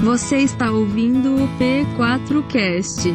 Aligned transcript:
Você 0.00 0.38
está 0.38 0.70
ouvindo 0.70 1.34
o 1.34 1.48
P4Cast. 1.58 3.10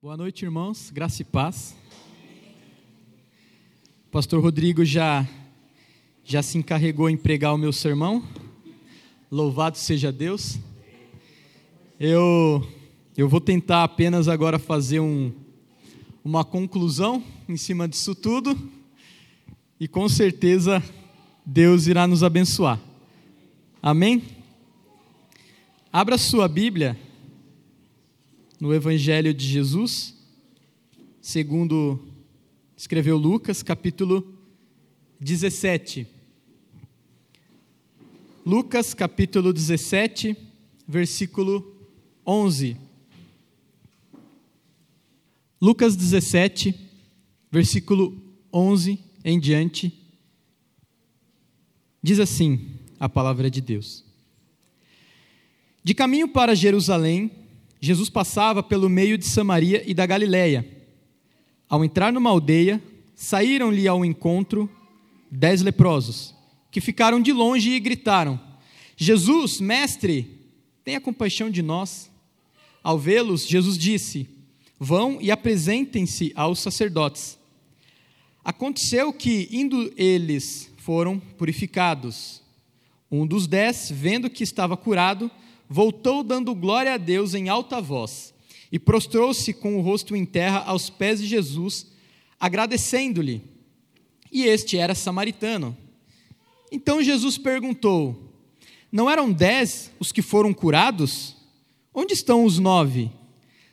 Boa 0.00 0.16
noite, 0.16 0.44
irmãos. 0.44 0.88
Graça 0.88 1.20
e 1.20 1.24
paz. 1.24 1.74
O 4.06 4.10
pastor 4.12 4.40
Rodrigo 4.40 4.84
já 4.84 5.28
já 6.24 6.44
se 6.44 6.56
encarregou 6.56 7.10
em 7.10 7.16
pregar 7.16 7.52
o 7.52 7.58
meu 7.58 7.72
sermão. 7.72 8.22
Louvado 9.28 9.76
seja 9.78 10.12
Deus. 10.12 10.60
Eu 11.98 12.64
eu 13.16 13.28
vou 13.28 13.40
tentar 13.40 13.82
apenas 13.82 14.28
agora 14.28 14.60
fazer 14.60 15.00
um, 15.00 15.32
uma 16.24 16.44
conclusão 16.44 17.22
em 17.48 17.56
cima 17.56 17.88
disso 17.88 18.14
tudo 18.14 18.56
e 19.78 19.88
com 19.88 20.08
certeza 20.08 20.80
Deus 21.44 21.88
irá 21.88 22.06
nos 22.06 22.22
abençoar. 22.22 22.91
Amém? 23.84 24.22
Abra 25.92 26.16
sua 26.16 26.46
Bíblia 26.46 26.96
no 28.60 28.72
Evangelho 28.72 29.34
de 29.34 29.44
Jesus, 29.44 30.14
segundo 31.20 31.98
escreveu 32.76 33.16
Lucas, 33.16 33.60
capítulo 33.60 34.38
17. 35.18 36.06
Lucas, 38.46 38.94
capítulo 38.94 39.52
17, 39.52 40.36
versículo 40.86 41.76
11. 42.24 42.76
Lucas 45.60 45.96
17, 45.96 46.72
versículo 47.50 48.16
11 48.52 49.00
em 49.24 49.40
diante, 49.40 49.92
diz 52.00 52.20
assim 52.20 52.80
a 53.02 53.08
palavra 53.08 53.50
de 53.50 53.60
Deus. 53.60 54.04
De 55.82 55.92
caminho 55.92 56.28
para 56.28 56.54
Jerusalém, 56.54 57.32
Jesus 57.80 58.08
passava 58.08 58.62
pelo 58.62 58.88
meio 58.88 59.18
de 59.18 59.26
Samaria 59.26 59.82
e 59.84 59.92
da 59.92 60.06
Galiléia. 60.06 60.64
Ao 61.68 61.84
entrar 61.84 62.12
numa 62.12 62.30
aldeia, 62.30 62.80
saíram-lhe 63.12 63.88
ao 63.88 64.04
encontro 64.04 64.70
dez 65.28 65.62
leprosos, 65.62 66.32
que 66.70 66.80
ficaram 66.80 67.20
de 67.20 67.32
longe 67.32 67.72
e 67.72 67.80
gritaram: 67.80 68.38
Jesus, 68.96 69.60
mestre, 69.60 70.38
tenha 70.84 71.00
compaixão 71.00 71.50
de 71.50 71.60
nós. 71.60 72.08
Ao 72.84 72.96
vê-los, 72.96 73.48
Jesus 73.48 73.76
disse: 73.76 74.28
Vão 74.78 75.18
e 75.20 75.28
apresentem-se 75.28 76.30
aos 76.36 76.60
sacerdotes. 76.60 77.36
Aconteceu 78.44 79.12
que, 79.12 79.48
indo 79.50 79.92
eles, 79.96 80.70
foram 80.76 81.18
purificados. 81.18 82.41
Um 83.12 83.26
dos 83.26 83.46
dez, 83.46 83.92
vendo 83.94 84.30
que 84.30 84.42
estava 84.42 84.74
curado, 84.74 85.30
voltou 85.68 86.24
dando 86.24 86.54
glória 86.54 86.94
a 86.94 86.96
Deus 86.96 87.34
em 87.34 87.50
alta 87.50 87.78
voz 87.78 88.32
e 88.72 88.78
prostrou-se 88.78 89.52
com 89.52 89.76
o 89.76 89.82
rosto 89.82 90.16
em 90.16 90.24
terra 90.24 90.64
aos 90.66 90.88
pés 90.88 91.20
de 91.20 91.26
Jesus, 91.26 91.88
agradecendo-lhe. 92.40 93.42
E 94.32 94.44
este 94.44 94.78
era 94.78 94.94
samaritano. 94.94 95.76
Então 96.72 97.02
Jesus 97.02 97.36
perguntou: 97.36 98.32
Não 98.90 99.10
eram 99.10 99.30
dez 99.30 99.90
os 100.00 100.10
que 100.10 100.22
foram 100.22 100.54
curados? 100.54 101.36
Onde 101.92 102.14
estão 102.14 102.46
os 102.46 102.58
nove? 102.58 103.10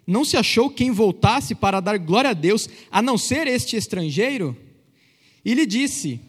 Não 0.06 0.26
se 0.26 0.36
achou 0.36 0.70
quem 0.70 0.92
voltasse 0.92 1.56
para 1.56 1.80
dar 1.80 1.98
glória 1.98 2.32
a 2.32 2.34
Deus, 2.34 2.68
a 2.92 3.02
não 3.02 3.18
ser 3.18 3.48
este 3.48 3.78
estrangeiro? 3.78 4.58
E 5.46 5.54
lhe 5.54 5.66
disse: 5.66 6.20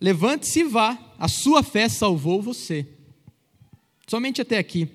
Levante-se 0.00 0.60
e 0.60 0.64
vá, 0.64 1.11
a 1.22 1.28
sua 1.28 1.62
fé 1.62 1.88
salvou 1.88 2.42
você. 2.42 2.84
Somente 4.08 4.42
até 4.42 4.58
aqui. 4.58 4.88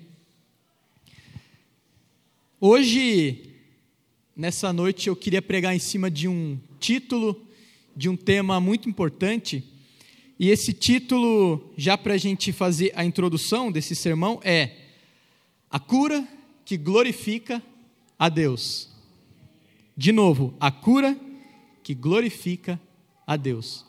Hoje, 2.60 3.54
nessa 4.36 4.70
noite, 4.70 5.08
eu 5.08 5.16
queria 5.16 5.40
pregar 5.40 5.74
em 5.74 5.78
cima 5.78 6.10
de 6.10 6.28
um 6.28 6.60
título, 6.78 7.48
de 7.96 8.10
um 8.10 8.14
tema 8.14 8.60
muito 8.60 8.90
importante. 8.90 9.64
E 10.38 10.50
esse 10.50 10.74
título, 10.74 11.72
já 11.78 11.96
para 11.96 12.12
a 12.12 12.18
gente 12.18 12.52
fazer 12.52 12.92
a 12.94 13.06
introdução 13.06 13.72
desse 13.72 13.96
sermão, 13.96 14.38
é 14.44 14.76
A 15.70 15.80
Cura 15.80 16.28
que 16.62 16.76
Glorifica 16.76 17.62
a 18.18 18.28
Deus. 18.28 18.90
De 19.96 20.12
novo, 20.12 20.52
a 20.60 20.70
cura 20.70 21.18
que 21.82 21.94
glorifica 21.94 22.78
a 23.26 23.34
Deus. 23.34 23.87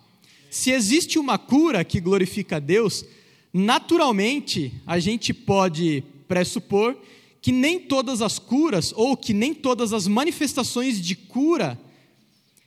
Se 0.49 0.71
existe 0.71 1.19
uma 1.19 1.37
cura 1.37 1.83
que 1.83 1.99
glorifica 1.99 2.55
a 2.55 2.59
Deus, 2.59 3.05
naturalmente 3.53 4.73
a 4.85 4.99
gente 4.99 5.33
pode 5.33 6.03
pressupor 6.27 6.97
que 7.41 7.51
nem 7.51 7.79
todas 7.79 8.21
as 8.21 8.37
curas 8.37 8.93
ou 8.95 9.15
que 9.15 9.33
nem 9.33 9.53
todas 9.53 9.93
as 9.93 10.07
manifestações 10.07 11.01
de 11.01 11.15
cura 11.15 11.79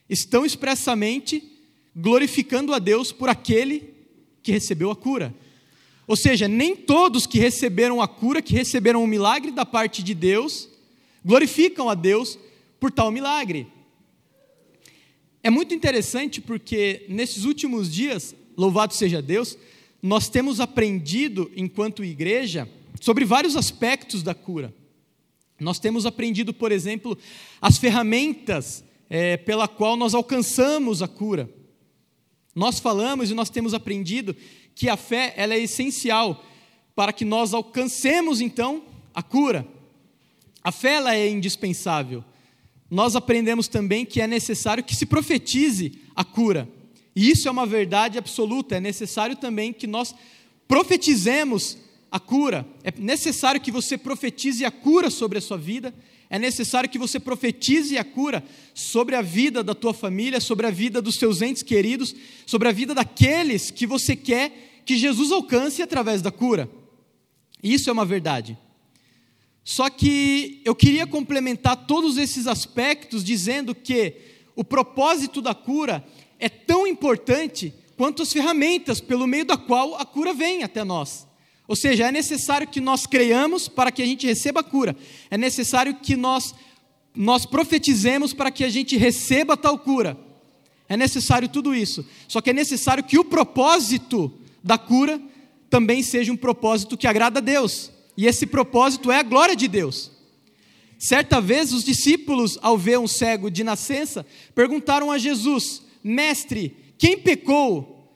estão 0.08 0.46
expressamente 0.46 1.42
glorificando 1.94 2.72
a 2.72 2.78
Deus 2.78 3.12
por 3.12 3.28
aquele 3.28 3.92
que 4.42 4.52
recebeu 4.52 4.90
a 4.90 4.96
cura. 4.96 5.34
Ou 6.06 6.16
seja, 6.16 6.48
nem 6.48 6.74
todos 6.74 7.26
que 7.26 7.38
receberam 7.38 8.00
a 8.00 8.08
cura, 8.08 8.42
que 8.42 8.54
receberam 8.54 9.02
o 9.02 9.06
milagre 9.06 9.50
da 9.50 9.64
parte 9.64 10.02
de 10.02 10.14
Deus, 10.14 10.68
glorificam 11.24 11.88
a 11.88 11.94
Deus 11.94 12.38
por 12.80 12.90
tal 12.90 13.10
milagre. 13.10 13.66
É 15.42 15.50
muito 15.50 15.74
interessante 15.74 16.40
porque 16.40 17.04
nesses 17.08 17.44
últimos 17.44 17.92
dias, 17.92 18.34
louvado 18.56 18.94
seja 18.94 19.20
Deus, 19.20 19.58
nós 20.00 20.28
temos 20.28 20.60
aprendido, 20.60 21.50
enquanto 21.56 22.04
igreja, 22.04 22.68
sobre 23.00 23.24
vários 23.24 23.56
aspectos 23.56 24.22
da 24.22 24.34
cura. 24.34 24.72
Nós 25.58 25.78
temos 25.78 26.06
aprendido, 26.06 26.54
por 26.54 26.70
exemplo, 26.70 27.18
as 27.60 27.76
ferramentas 27.76 28.84
é, 29.10 29.36
pela 29.36 29.66
qual 29.66 29.96
nós 29.96 30.14
alcançamos 30.14 31.02
a 31.02 31.08
cura. 31.08 31.50
Nós 32.54 32.78
falamos 32.78 33.30
e 33.30 33.34
nós 33.34 33.50
temos 33.50 33.74
aprendido 33.74 34.36
que 34.74 34.88
a 34.88 34.96
fé 34.96 35.34
ela 35.36 35.54
é 35.54 35.58
essencial 35.58 36.44
para 36.94 37.12
que 37.12 37.24
nós 37.24 37.52
alcancemos 37.52 38.40
então 38.40 38.82
a 39.14 39.22
cura. 39.22 39.66
A 40.62 40.70
fé 40.70 40.94
ela 40.94 41.14
é 41.14 41.28
indispensável. 41.28 42.24
Nós 42.92 43.16
aprendemos 43.16 43.68
também 43.68 44.04
que 44.04 44.20
é 44.20 44.26
necessário 44.26 44.84
que 44.84 44.94
se 44.94 45.06
profetize 45.06 45.98
a 46.14 46.22
cura. 46.22 46.68
E 47.16 47.30
isso 47.30 47.48
é 47.48 47.50
uma 47.50 47.64
verdade 47.64 48.18
absoluta. 48.18 48.76
É 48.76 48.80
necessário 48.80 49.34
também 49.34 49.72
que 49.72 49.86
nós 49.86 50.14
profetizemos 50.68 51.78
a 52.10 52.20
cura. 52.20 52.68
É 52.84 52.92
necessário 52.98 53.62
que 53.62 53.70
você 53.70 53.96
profetize 53.96 54.62
a 54.66 54.70
cura 54.70 55.08
sobre 55.08 55.38
a 55.38 55.40
sua 55.40 55.56
vida. 55.56 55.94
É 56.28 56.38
necessário 56.38 56.90
que 56.90 56.98
você 56.98 57.18
profetize 57.18 57.96
a 57.96 58.04
cura 58.04 58.44
sobre 58.74 59.16
a 59.16 59.22
vida 59.22 59.64
da 59.64 59.74
tua 59.74 59.94
família, 59.94 60.38
sobre 60.38 60.66
a 60.66 60.70
vida 60.70 61.00
dos 61.00 61.14
seus 61.14 61.40
entes 61.40 61.62
queridos, 61.62 62.14
sobre 62.44 62.68
a 62.68 62.72
vida 62.72 62.94
daqueles 62.94 63.70
que 63.70 63.86
você 63.86 64.14
quer 64.14 64.82
que 64.84 64.98
Jesus 64.98 65.32
alcance 65.32 65.80
através 65.80 66.20
da 66.20 66.30
cura. 66.30 66.68
Isso 67.62 67.88
é 67.88 67.92
uma 67.94 68.04
verdade. 68.04 68.58
Só 69.64 69.88
que 69.88 70.60
eu 70.64 70.74
queria 70.74 71.06
complementar 71.06 71.86
todos 71.86 72.16
esses 72.16 72.46
aspectos 72.46 73.22
dizendo 73.22 73.74
que 73.74 74.16
o 74.56 74.64
propósito 74.64 75.40
da 75.40 75.54
cura 75.54 76.04
é 76.38 76.48
tão 76.48 76.86
importante 76.86 77.72
quanto 77.96 78.22
as 78.22 78.32
ferramentas 78.32 79.00
pelo 79.00 79.26
meio 79.26 79.44
da 79.44 79.56
qual 79.56 79.94
a 79.94 80.04
cura 80.04 80.34
vem 80.34 80.62
até 80.62 80.82
nós. 80.82 81.26
Ou 81.68 81.76
seja, 81.76 82.08
é 82.08 82.12
necessário 82.12 82.66
que 82.66 82.80
nós 82.80 83.06
creiamos 83.06 83.68
para 83.68 83.92
que 83.92 84.02
a 84.02 84.06
gente 84.06 84.26
receba 84.26 84.60
a 84.60 84.64
cura. 84.64 84.96
É 85.30 85.38
necessário 85.38 85.94
que 85.94 86.16
nós 86.16 86.54
nós 87.14 87.44
profetizemos 87.44 88.32
para 88.32 88.50
que 88.50 88.64
a 88.64 88.68
gente 88.68 88.96
receba 88.96 89.56
tal 89.56 89.78
cura. 89.78 90.16
É 90.88 90.96
necessário 90.96 91.48
tudo 91.48 91.74
isso. 91.74 92.04
Só 92.26 92.40
que 92.40 92.50
é 92.50 92.52
necessário 92.52 93.04
que 93.04 93.18
o 93.18 93.24
propósito 93.24 94.32
da 94.62 94.78
cura 94.78 95.20
também 95.68 96.02
seja 96.02 96.32
um 96.32 96.36
propósito 96.36 96.96
que 96.96 97.06
agrada 97.06 97.38
a 97.38 97.42
Deus. 97.42 97.90
E 98.16 98.26
esse 98.26 98.46
propósito 98.46 99.10
é 99.10 99.18
a 99.18 99.22
glória 99.22 99.56
de 99.56 99.68
Deus. 99.68 100.10
Certa 100.98 101.40
vez, 101.40 101.72
os 101.72 101.82
discípulos, 101.82 102.58
ao 102.62 102.78
ver 102.78 102.98
um 102.98 103.08
cego 103.08 103.50
de 103.50 103.64
nascença, 103.64 104.24
perguntaram 104.54 105.10
a 105.10 105.18
Jesus: 105.18 105.82
Mestre, 106.02 106.76
quem 106.96 107.18
pecou 107.18 108.08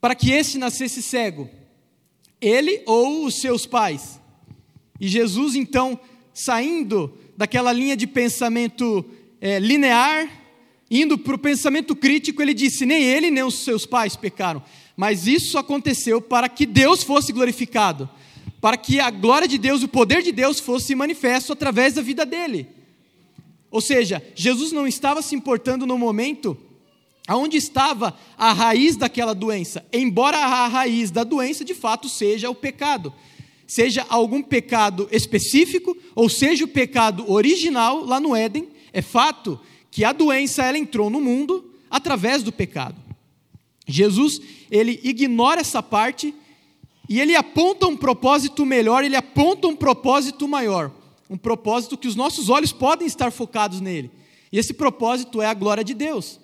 para 0.00 0.14
que 0.14 0.30
este 0.30 0.58
nascesse 0.58 1.02
cego? 1.02 1.48
Ele 2.40 2.82
ou 2.86 3.24
os 3.24 3.40
seus 3.40 3.66
pais? 3.66 4.20
E 5.00 5.08
Jesus, 5.08 5.56
então, 5.56 5.98
saindo 6.32 7.12
daquela 7.36 7.72
linha 7.72 7.96
de 7.96 8.06
pensamento 8.06 9.04
é, 9.40 9.58
linear, 9.58 10.30
indo 10.88 11.18
para 11.18 11.34
o 11.34 11.38
pensamento 11.38 11.96
crítico, 11.96 12.40
ele 12.40 12.54
disse: 12.54 12.86
Nem 12.86 13.02
ele 13.02 13.30
nem 13.30 13.42
os 13.42 13.64
seus 13.64 13.84
pais 13.84 14.14
pecaram, 14.14 14.62
mas 14.96 15.26
isso 15.26 15.58
aconteceu 15.58 16.20
para 16.20 16.48
que 16.48 16.66
Deus 16.66 17.02
fosse 17.02 17.32
glorificado 17.32 18.08
para 18.62 18.78
que 18.78 18.98
a 18.98 19.10
glória 19.10 19.46
de 19.46 19.58
Deus, 19.58 19.82
o 19.82 19.88
poder 19.88 20.22
de 20.22 20.32
Deus 20.32 20.58
fosse 20.58 20.94
manifesto 20.94 21.52
através 21.52 21.92
da 21.92 22.00
vida 22.00 22.24
dele. 22.24 22.66
Ou 23.70 23.82
seja, 23.82 24.22
Jesus 24.34 24.72
não 24.72 24.86
estava 24.86 25.20
se 25.20 25.34
importando 25.34 25.84
no 25.84 25.98
momento 25.98 26.56
Aonde 27.26 27.56
estava 27.56 28.18
a 28.36 28.52
raiz 28.52 28.96
daquela 28.96 29.34
doença? 29.34 29.84
Embora 29.92 30.38
a 30.38 30.66
raiz 30.66 31.10
da 31.10 31.22
doença 31.22 31.64
de 31.64 31.74
fato 31.74 32.08
seja 32.08 32.50
o 32.50 32.54
pecado, 32.54 33.12
seja 33.66 34.04
algum 34.08 34.42
pecado 34.42 35.08
específico 35.12 35.96
ou 36.16 36.28
seja 36.28 36.64
o 36.64 36.68
pecado 36.68 37.30
original 37.30 38.04
lá 38.04 38.18
no 38.18 38.34
Éden, 38.34 38.68
é 38.92 39.00
fato 39.00 39.60
que 39.90 40.04
a 40.04 40.12
doença 40.12 40.64
ela 40.64 40.78
entrou 40.78 41.08
no 41.08 41.20
mundo 41.20 41.72
através 41.88 42.42
do 42.42 42.50
pecado. 42.50 42.96
Jesus, 43.86 44.40
ele 44.70 45.00
ignora 45.04 45.60
essa 45.60 45.82
parte 45.82 46.34
e 47.08 47.20
ele 47.20 47.34
aponta 47.34 47.86
um 47.86 47.96
propósito 47.96 48.64
melhor, 48.64 49.04
ele 49.04 49.16
aponta 49.16 49.66
um 49.66 49.76
propósito 49.76 50.46
maior, 50.46 50.90
um 51.28 51.36
propósito 51.36 51.96
que 51.96 52.08
os 52.08 52.16
nossos 52.16 52.48
olhos 52.48 52.72
podem 52.72 53.06
estar 53.06 53.30
focados 53.30 53.80
nele. 53.80 54.10
E 54.52 54.58
esse 54.58 54.72
propósito 54.74 55.40
é 55.40 55.46
a 55.46 55.54
glória 55.54 55.82
de 55.82 55.94
Deus. 55.94 56.38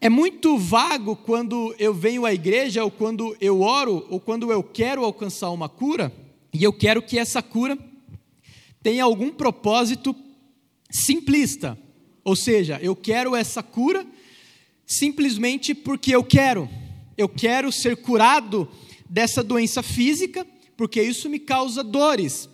É 0.00 0.08
muito 0.08 0.56
vago 0.56 1.16
quando 1.16 1.74
eu 1.78 1.92
venho 1.92 2.24
à 2.24 2.32
igreja, 2.32 2.84
ou 2.84 2.90
quando 2.90 3.36
eu 3.40 3.62
oro, 3.62 4.06
ou 4.10 4.20
quando 4.20 4.52
eu 4.52 4.62
quero 4.62 5.04
alcançar 5.04 5.50
uma 5.50 5.68
cura, 5.68 6.12
e 6.52 6.62
eu 6.62 6.72
quero 6.72 7.02
que 7.02 7.18
essa 7.18 7.42
cura 7.42 7.76
tenha 8.82 9.04
algum 9.04 9.30
propósito 9.30 10.14
simplista. 10.90 11.76
Ou 12.22 12.36
seja, 12.36 12.78
eu 12.82 12.94
quero 12.94 13.34
essa 13.34 13.62
cura 13.62 14.06
simplesmente 14.86 15.74
porque 15.74 16.14
eu 16.14 16.22
quero. 16.22 16.68
Eu 17.16 17.28
quero 17.28 17.72
ser 17.72 17.96
curado 17.96 18.68
dessa 19.08 19.42
doença 19.42 19.82
física, 19.82 20.46
porque 20.76 21.02
isso 21.02 21.28
me 21.28 21.38
causa 21.38 21.82
dores. 21.82 22.48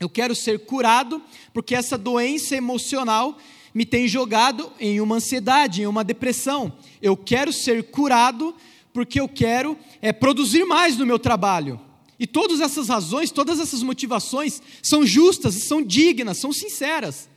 Eu 0.00 0.08
quero 0.08 0.34
ser 0.34 0.60
curado 0.66 1.22
porque 1.52 1.74
essa 1.74 1.96
doença 1.96 2.56
emocional 2.56 3.38
me 3.72 3.84
tem 3.84 4.06
jogado 4.06 4.70
em 4.78 5.00
uma 5.00 5.16
ansiedade, 5.16 5.82
em 5.82 5.86
uma 5.86 6.04
depressão. 6.04 6.72
Eu 7.00 7.16
quero 7.16 7.52
ser 7.52 7.82
curado 7.84 8.54
porque 8.92 9.20
eu 9.20 9.28
quero 9.28 9.76
é, 10.00 10.12
produzir 10.12 10.64
mais 10.64 10.96
no 10.96 11.04
meu 11.04 11.18
trabalho. 11.18 11.80
E 12.18 12.26
todas 12.26 12.60
essas 12.60 12.88
razões, 12.88 13.32
todas 13.32 13.58
essas 13.58 13.82
motivações 13.82 14.62
são 14.80 15.04
justas, 15.04 15.54
são 15.54 15.82
dignas, 15.82 16.38
são 16.38 16.52
sinceras. 16.52 17.28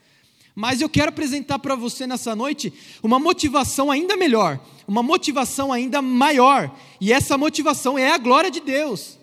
Mas 0.60 0.80
eu 0.80 0.88
quero 0.88 1.10
apresentar 1.10 1.60
para 1.60 1.76
você 1.76 2.04
nessa 2.04 2.34
noite 2.34 2.72
uma 3.00 3.20
motivação 3.20 3.92
ainda 3.92 4.16
melhor, 4.16 4.58
uma 4.88 5.04
motivação 5.04 5.72
ainda 5.72 6.02
maior, 6.02 6.76
e 7.00 7.12
essa 7.12 7.38
motivação 7.38 7.96
é 7.96 8.10
a 8.10 8.18
glória 8.18 8.50
de 8.50 8.58
Deus. 8.58 9.20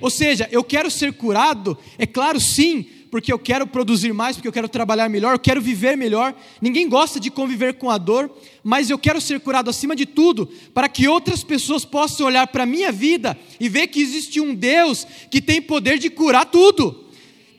Ou 0.00 0.08
seja, 0.08 0.48
eu 0.50 0.64
quero 0.64 0.90
ser 0.90 1.12
curado, 1.12 1.76
é 1.98 2.06
claro, 2.06 2.40
sim, 2.40 2.86
porque 3.10 3.30
eu 3.30 3.38
quero 3.38 3.66
produzir 3.66 4.14
mais, 4.14 4.36
porque 4.36 4.48
eu 4.48 4.52
quero 4.52 4.66
trabalhar 4.66 5.10
melhor, 5.10 5.34
eu 5.34 5.38
quero 5.38 5.60
viver 5.60 5.94
melhor. 5.94 6.34
Ninguém 6.58 6.88
gosta 6.88 7.20
de 7.20 7.30
conviver 7.30 7.74
com 7.74 7.90
a 7.90 7.98
dor, 7.98 8.34
mas 8.64 8.88
eu 8.88 8.98
quero 8.98 9.20
ser 9.20 9.40
curado 9.40 9.68
acima 9.68 9.94
de 9.94 10.06
tudo, 10.06 10.48
para 10.72 10.88
que 10.88 11.06
outras 11.06 11.44
pessoas 11.44 11.84
possam 11.84 12.26
olhar 12.26 12.46
para 12.46 12.62
a 12.62 12.66
minha 12.66 12.90
vida 12.90 13.38
e 13.60 13.68
ver 13.68 13.88
que 13.88 14.00
existe 14.00 14.40
um 14.40 14.54
Deus 14.54 15.06
que 15.30 15.42
tem 15.42 15.60
poder 15.60 15.98
de 15.98 16.08
curar 16.08 16.46
tudo, 16.46 17.01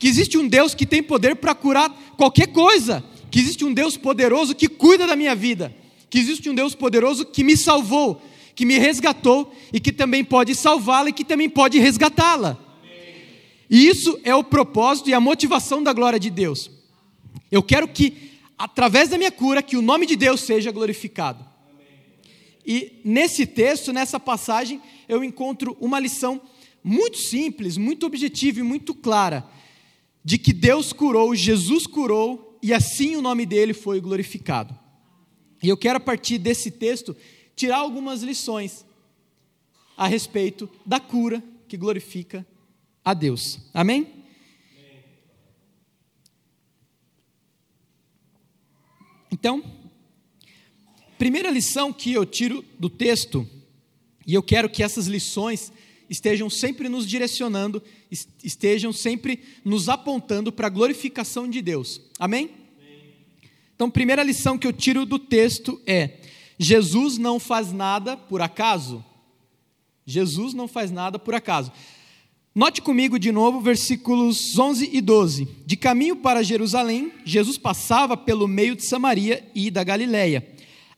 que 0.04 0.08
existe 0.08 0.36
um 0.36 0.46
Deus 0.46 0.74
que 0.74 0.84
tem 0.84 1.02
poder 1.02 1.34
para 1.34 1.54
curar 1.54 1.88
qualquer 2.18 2.48
coisa, 2.48 3.02
que 3.30 3.40
existe 3.40 3.64
um 3.64 3.72
Deus 3.72 3.96
poderoso 3.96 4.54
que 4.54 4.68
cuida 4.68 5.06
da 5.06 5.16
minha 5.16 5.34
vida, 5.34 5.74
que 6.10 6.18
existe 6.18 6.50
um 6.50 6.54
Deus 6.54 6.74
poderoso 6.74 7.24
que 7.24 7.42
me 7.42 7.56
salvou, 7.56 8.20
que 8.54 8.66
me 8.66 8.76
resgatou 8.76 9.50
e 9.72 9.80
que 9.80 9.90
também 9.90 10.22
pode 10.22 10.54
salvá-la 10.54 11.08
e 11.08 11.12
que 11.14 11.24
também 11.24 11.48
pode 11.48 11.78
resgatá-la. 11.78 12.58
E 13.70 13.88
isso 13.88 14.20
é 14.24 14.34
o 14.34 14.44
propósito 14.44 15.08
e 15.08 15.14
a 15.14 15.20
motivação 15.20 15.82
da 15.82 15.94
glória 15.94 16.20
de 16.20 16.28
Deus. 16.28 16.70
Eu 17.50 17.62
quero 17.62 17.88
que, 17.88 18.32
através 18.58 19.08
da 19.08 19.16
minha 19.16 19.32
cura, 19.32 19.62
que 19.62 19.74
o 19.74 19.80
nome 19.80 20.04
de 20.04 20.16
Deus 20.16 20.42
seja 20.42 20.70
glorificado. 20.70 21.42
E 22.66 23.00
nesse 23.02 23.46
texto, 23.46 23.90
nessa 23.90 24.20
passagem, 24.20 24.82
eu 25.08 25.24
encontro 25.24 25.74
uma 25.80 25.98
lição 25.98 26.42
muito 26.84 27.16
simples, 27.16 27.78
muito 27.78 28.04
objetiva 28.04 28.60
e 28.60 28.62
muito 28.62 28.94
clara, 28.94 29.48
de 30.24 30.38
que 30.38 30.52
Deus 30.52 30.92
curou, 30.92 31.34
Jesus 31.34 31.86
curou, 31.86 32.58
e 32.62 32.72
assim 32.72 33.14
o 33.14 33.20
nome 33.20 33.44
dele 33.44 33.74
foi 33.74 34.00
glorificado. 34.00 34.76
E 35.62 35.68
eu 35.68 35.76
quero, 35.76 35.98
a 35.98 36.00
partir 36.00 36.38
desse 36.38 36.70
texto, 36.70 37.14
tirar 37.54 37.78
algumas 37.78 38.22
lições 38.22 38.84
a 39.96 40.06
respeito 40.06 40.68
da 40.84 40.98
cura 40.98 41.42
que 41.68 41.76
glorifica 41.76 42.46
a 43.04 43.12
Deus. 43.12 43.58
Amém? 43.72 44.24
Então, 49.30 49.62
primeira 51.18 51.50
lição 51.50 51.92
que 51.92 52.12
eu 52.12 52.24
tiro 52.24 52.64
do 52.78 52.88
texto, 52.88 53.46
e 54.26 54.32
eu 54.32 54.42
quero 54.42 54.70
que 54.70 54.82
essas 54.82 55.06
lições 55.06 55.70
estejam 56.14 56.48
sempre 56.48 56.88
nos 56.88 57.06
direcionando, 57.06 57.82
estejam 58.42 58.92
sempre 58.92 59.40
nos 59.64 59.88
apontando 59.88 60.52
para 60.52 60.68
a 60.68 60.70
glorificação 60.70 61.48
de 61.48 61.60
Deus. 61.60 62.00
Amém? 62.18 62.50
Então, 63.74 63.90
primeira 63.90 64.22
lição 64.22 64.56
que 64.56 64.66
eu 64.66 64.72
tiro 64.72 65.04
do 65.04 65.18
texto 65.18 65.80
é: 65.84 66.20
Jesus 66.56 67.18
não 67.18 67.40
faz 67.40 67.72
nada 67.72 68.16
por 68.16 68.40
acaso. 68.40 69.04
Jesus 70.06 70.54
não 70.54 70.68
faz 70.68 70.92
nada 70.92 71.18
por 71.18 71.34
acaso. 71.34 71.72
Note 72.54 72.80
comigo 72.80 73.18
de 73.18 73.32
novo 73.32 73.60
versículos 73.60 74.56
11 74.56 74.90
e 74.92 75.00
12. 75.00 75.48
De 75.66 75.76
caminho 75.76 76.14
para 76.14 76.44
Jerusalém, 76.44 77.10
Jesus 77.24 77.58
passava 77.58 78.16
pelo 78.16 78.46
meio 78.46 78.76
de 78.76 78.86
Samaria 78.86 79.44
e 79.52 79.68
da 79.68 79.82
Galiléia. 79.82 80.46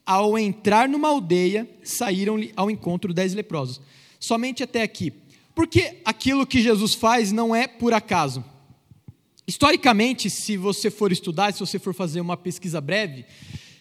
Ao 0.05 0.39
entrar 0.39 0.87
numa 0.87 1.09
aldeia, 1.09 1.69
saíram-lhe 1.83 2.53
ao 2.55 2.71
encontro 2.71 3.15
dez 3.15 3.33
leprosos. 3.33 3.81
Somente 4.19 4.63
até 4.63 4.83
aqui. 4.83 5.13
Porque 5.55 6.01
aquilo 6.05 6.47
que 6.47 6.61
Jesus 6.61 6.95
faz 6.95 7.33
não 7.33 7.55
é 7.55 7.67
por 7.67 7.93
acaso. 7.93 8.45
Historicamente, 9.47 10.29
se 10.29 10.57
você 10.57 10.91
for 10.91 11.13
estudar, 11.13 11.53
se 11.53 11.61
você 11.61 11.79
for 11.79 11.95
fazer 11.95 12.21
uma 12.21 12.37
pesquisa 12.37 12.81
breve, 12.81 13.25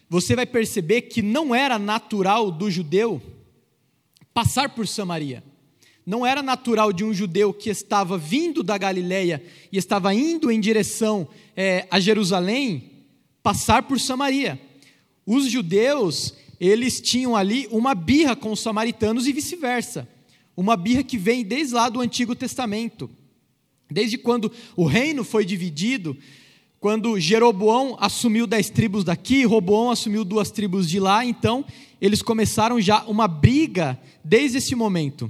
você 0.10 0.36
vai 0.36 0.46
perceber 0.46 1.04
que 1.04 1.22
não 1.22 1.54
era 1.54 1.80
natural 1.80 2.52
do 2.52 2.70
judeu 2.70 3.22
passar 4.34 4.70
por 4.70 4.88
Samaria 4.88 5.44
não 6.06 6.26
era 6.26 6.44
natural 6.44 6.94
de 6.94 7.04
um 7.04 7.14
judeu 7.14 7.52
que 7.52 7.70
estava 7.70 8.18
vindo 8.18 8.62
da 8.62 8.78
Galileia 8.78 9.44
e 9.72 9.78
estava 9.78 10.14
indo 10.14 10.52
em 10.52 10.60
direção 10.60 11.28
é, 11.56 11.88
a 11.90 12.00
Jerusalém 12.00 12.92
passar 13.42 13.84
por 13.84 14.00
Samaria. 14.00 14.60
Os 15.26 15.50
judeus, 15.50 16.36
eles 16.60 17.02
tinham 17.02 17.36
ali 17.36 17.68
uma 17.72 17.96
birra 17.96 18.36
com 18.36 18.52
os 18.52 18.60
samaritanos 18.60 19.26
e 19.26 19.34
vice-versa. 19.34 20.08
Uma 20.56 20.78
birra 20.78 21.04
que 21.04 21.18
vem 21.18 21.44
desde 21.44 21.74
lá 21.74 21.90
do 21.90 22.02
Antigo 22.02 22.36
Testamento. 22.36 23.10
Desde 23.90 24.18
quando 24.18 24.52
o 24.76 24.86
reino 24.86 25.24
foi 25.24 25.46
dividido, 25.46 26.18
quando 26.80 27.20
Jeroboão 27.20 27.98
assumiu 28.00 28.46
dez 28.46 28.70
tribos 28.70 29.04
daqui, 29.04 29.44
Roboão 29.44 29.90
assumiu 29.90 30.24
duas 30.24 30.52
tribos 30.52 30.90
de 30.90 31.00
lá, 31.00 31.26
então 31.26 31.66
eles 32.00 32.22
começaram 32.22 32.80
já 32.80 33.04
uma 33.06 33.28
briga 33.28 34.00
desde 34.24 34.60
esse 34.60 34.76
momento. 34.76 35.30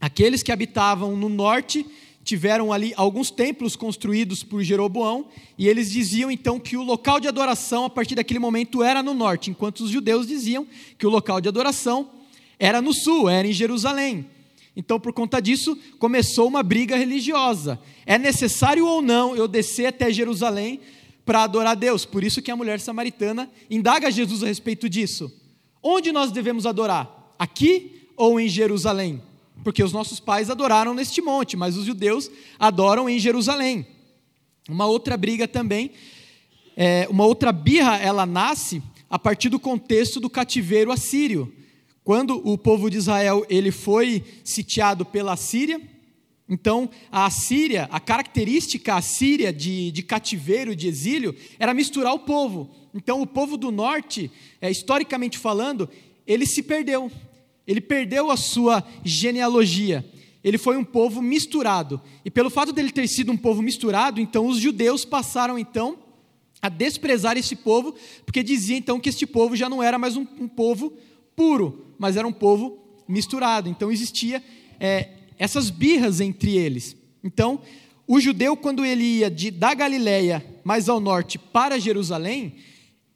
Aqueles 0.00 0.42
que 0.42 0.52
habitavam 0.52 1.16
no 1.16 1.28
norte 1.28 1.84
tiveram 2.22 2.72
ali 2.72 2.92
alguns 2.96 3.30
templos 3.30 3.76
construídos 3.76 4.42
por 4.42 4.62
Jeroboão, 4.62 5.26
e 5.58 5.68
eles 5.68 5.90
diziam 5.90 6.30
então 6.30 6.58
que 6.58 6.76
o 6.76 6.82
local 6.82 7.20
de 7.20 7.28
adoração 7.28 7.84
a 7.84 7.90
partir 7.90 8.14
daquele 8.14 8.38
momento 8.38 8.82
era 8.82 9.02
no 9.02 9.12
norte, 9.12 9.50
enquanto 9.50 9.80
os 9.80 9.90
judeus 9.90 10.26
diziam 10.26 10.66
que 10.98 11.06
o 11.06 11.10
local 11.10 11.40
de 11.40 11.48
adoração 11.48 12.10
era 12.58 12.80
no 12.80 12.92
sul, 12.92 13.28
era 13.28 13.46
em 13.46 13.52
Jerusalém. 13.52 14.26
Então, 14.76 14.98
por 14.98 15.12
conta 15.12 15.40
disso, 15.40 15.78
começou 15.98 16.48
uma 16.48 16.62
briga 16.62 16.96
religiosa. 16.96 17.78
É 18.04 18.18
necessário 18.18 18.86
ou 18.86 19.00
não 19.00 19.36
eu 19.36 19.46
descer 19.46 19.86
até 19.86 20.12
Jerusalém 20.12 20.80
para 21.24 21.44
adorar 21.44 21.76
Deus? 21.76 22.04
Por 22.04 22.24
isso 22.24 22.42
que 22.42 22.50
a 22.50 22.56
mulher 22.56 22.80
samaritana 22.80 23.50
indaga 23.70 24.10
Jesus 24.10 24.42
a 24.42 24.46
respeito 24.46 24.88
disso. 24.88 25.32
Onde 25.82 26.10
nós 26.10 26.32
devemos 26.32 26.66
adorar? 26.66 27.34
Aqui 27.38 28.08
ou 28.16 28.40
em 28.40 28.48
Jerusalém? 28.48 29.22
porque 29.64 29.82
os 29.82 29.92
nossos 29.92 30.20
pais 30.20 30.50
adoraram 30.50 30.94
neste 30.94 31.22
monte, 31.22 31.56
mas 31.56 31.76
os 31.76 31.86
judeus 31.86 32.30
adoram 32.58 33.08
em 33.08 33.18
Jerusalém. 33.18 33.86
Uma 34.68 34.86
outra 34.86 35.16
briga 35.16 35.48
também, 35.48 35.90
é, 36.76 37.06
uma 37.10 37.24
outra 37.24 37.50
birra, 37.50 37.96
ela 37.96 38.26
nasce 38.26 38.82
a 39.08 39.18
partir 39.18 39.48
do 39.48 39.58
contexto 39.58 40.20
do 40.20 40.28
cativeiro 40.28 40.92
assírio. 40.92 41.52
Quando 42.04 42.46
o 42.46 42.58
povo 42.58 42.90
de 42.90 42.98
Israel 42.98 43.46
ele 43.48 43.70
foi 43.70 44.22
sitiado 44.44 45.06
pela 45.06 45.36
Síria, 45.36 45.80
então 46.46 46.90
a 47.10 47.30
Síria, 47.30 47.88
a 47.90 47.98
característica 47.98 48.94
assíria 48.94 49.50
de, 49.50 49.90
de 49.90 50.02
cativeiro, 50.02 50.76
de 50.76 50.86
exílio, 50.86 51.34
era 51.58 51.72
misturar 51.72 52.12
o 52.12 52.18
povo. 52.18 52.70
Então 52.94 53.22
o 53.22 53.26
povo 53.26 53.56
do 53.56 53.70
norte, 53.70 54.30
é, 54.60 54.70
historicamente 54.70 55.38
falando, 55.38 55.88
ele 56.26 56.44
se 56.44 56.62
perdeu. 56.62 57.10
Ele 57.66 57.80
perdeu 57.80 58.30
a 58.30 58.36
sua 58.36 58.84
genealogia. 59.02 60.04
Ele 60.44 60.58
foi 60.58 60.76
um 60.76 60.84
povo 60.84 61.22
misturado. 61.22 61.98
E 62.22 62.30
pelo 62.30 62.50
fato 62.50 62.70
dele 62.70 62.90
ter 62.90 63.08
sido 63.08 63.32
um 63.32 63.36
povo 63.36 63.62
misturado, 63.62 64.20
então 64.20 64.46
os 64.46 64.58
judeus 64.58 65.06
passaram 65.06 65.58
então 65.58 65.98
a 66.60 66.68
desprezar 66.68 67.38
esse 67.38 67.56
povo, 67.56 67.94
porque 68.26 68.42
dizia 68.42 68.76
então 68.76 69.00
que 69.00 69.08
este 69.08 69.26
povo 69.26 69.56
já 69.56 69.70
não 69.70 69.82
era 69.82 69.98
mais 69.98 70.18
um, 70.18 70.26
um 70.38 70.48
povo 70.48 70.92
puro, 71.36 71.94
mas 71.98 72.16
era 72.16 72.26
um 72.26 72.32
povo 72.32 72.78
misturado. 73.08 73.68
Então 73.68 73.90
existia 73.90 74.42
é, 74.78 75.10
essas 75.38 75.70
birras 75.70 76.20
entre 76.20 76.56
eles. 76.56 76.96
Então, 77.22 77.60
o 78.06 78.20
judeu, 78.20 78.56
quando 78.56 78.84
ele 78.84 79.04
ia 79.04 79.30
de, 79.30 79.50
da 79.50 79.74
Galiléia 79.74 80.44
mais 80.62 80.88
ao 80.88 81.00
norte 81.00 81.38
para 81.38 81.78
Jerusalém, 81.78 82.56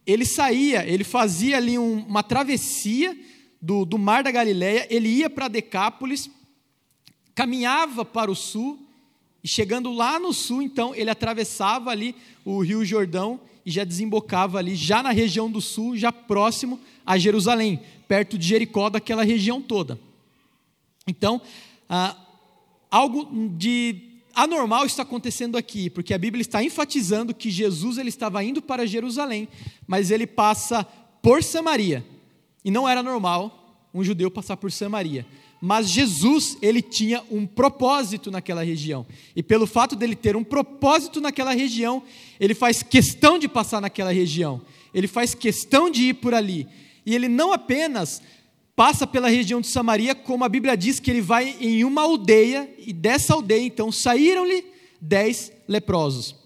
ele 0.07 0.25
saía, 0.25 0.87
ele 0.87 1.05
fazia 1.05 1.59
ali 1.59 1.79
um, 1.79 1.99
uma 2.07 2.23
travessia 2.23 3.17
do, 3.61 3.85
do 3.85 3.99
mar 3.99 4.23
da 4.23 4.31
Galiléia, 4.31 4.87
ele 4.89 5.09
ia 5.09 5.29
para 5.29 5.49
Decápolis, 5.49 6.31
caminhava 7.35 8.05
para 8.05 8.31
o 8.31 8.35
sul, 8.35 8.79
e 9.45 9.49
chegando 9.49 9.93
lá 9.93 10.19
no 10.19 10.33
sul, 10.33 10.63
então, 10.63 10.95
ele 10.95 11.11
atravessava 11.11 11.91
ali 11.91 12.15
o 12.45 12.61
rio 12.63 12.85
Jordão 12.85 13.41
e 13.69 13.71
já 13.71 13.85
desembocava 13.85 14.57
ali, 14.57 14.75
já 14.75 15.03
na 15.03 15.11
região 15.11 15.51
do 15.51 15.61
sul, 15.61 15.95
já 15.95 16.11
próximo 16.11 16.81
a 17.05 17.19
Jerusalém, 17.19 17.79
perto 18.09 18.39
de 18.39 18.47
Jericó, 18.47 18.89
daquela 18.89 19.23
região 19.23 19.61
toda. 19.61 20.01
Então, 21.07 21.39
ah, 21.87 22.17
algo 22.91 23.29
de 23.59 24.23
anormal 24.35 24.87
está 24.87 25.03
acontecendo 25.03 25.59
aqui, 25.59 25.91
porque 25.91 26.15
a 26.15 26.19
Bíblia 26.19 26.41
está 26.41 26.65
enfatizando 26.65 27.35
que 27.35 27.51
Jesus 27.51 27.99
ele 27.99 28.09
estava 28.09 28.43
indo 28.43 28.63
para 28.63 28.87
Jerusalém, 28.87 29.47
mas 29.87 30.11
ele 30.11 30.27
passa 30.27 30.83
por 31.21 31.43
Samaria. 31.43 32.03
E 32.65 32.71
não 32.71 32.89
era 32.89 33.03
normal 33.03 33.87
um 33.93 34.03
judeu 34.03 34.31
passar 34.31 34.57
por 34.57 34.73
Samaria. 34.73 35.27
Mas 35.61 35.91
Jesus, 35.91 36.57
ele 36.63 36.81
tinha 36.81 37.23
um 37.31 37.47
propósito 37.47 38.31
naquela 38.31 38.63
região. 38.63 39.05
E 39.35 39.43
pelo 39.43 39.67
fato 39.67 39.97
dele 39.97 40.15
ter 40.15 40.37
um 40.37 40.45
propósito 40.45 41.21
naquela 41.21 41.53
região, 41.53 42.03
ele 42.39 42.55
faz 42.55 42.83
questão 42.83 43.39
de 43.39 43.49
passar 43.49 43.81
naquela 43.81 44.13
região. 44.13 44.61
Ele 44.95 45.09
faz 45.09 45.35
questão 45.35 45.91
de 45.91 46.05
ir 46.11 46.15
por 46.15 46.33
ali. 46.33 46.67
E 47.05 47.15
ele 47.15 47.29
não 47.29 47.53
apenas 47.53 48.23
passa 48.77 49.09
pela 49.09 49.29
região 49.29 49.61
de 49.61 49.67
Samaria, 49.67 50.15
como 50.15 50.45
a 50.45 50.49
Bíblia 50.49 50.77
diz 50.77 51.01
que 51.01 51.11
ele 51.11 51.21
vai 51.21 51.57
em 51.61 51.83
uma 51.83 52.03
aldeia, 52.03 52.73
e 52.79 52.93
dessa 52.93 53.35
aldeia, 53.35 53.63
então, 53.63 53.91
saíram-lhe 53.91 54.65
dez 55.01 55.51
leprosos. 55.67 56.37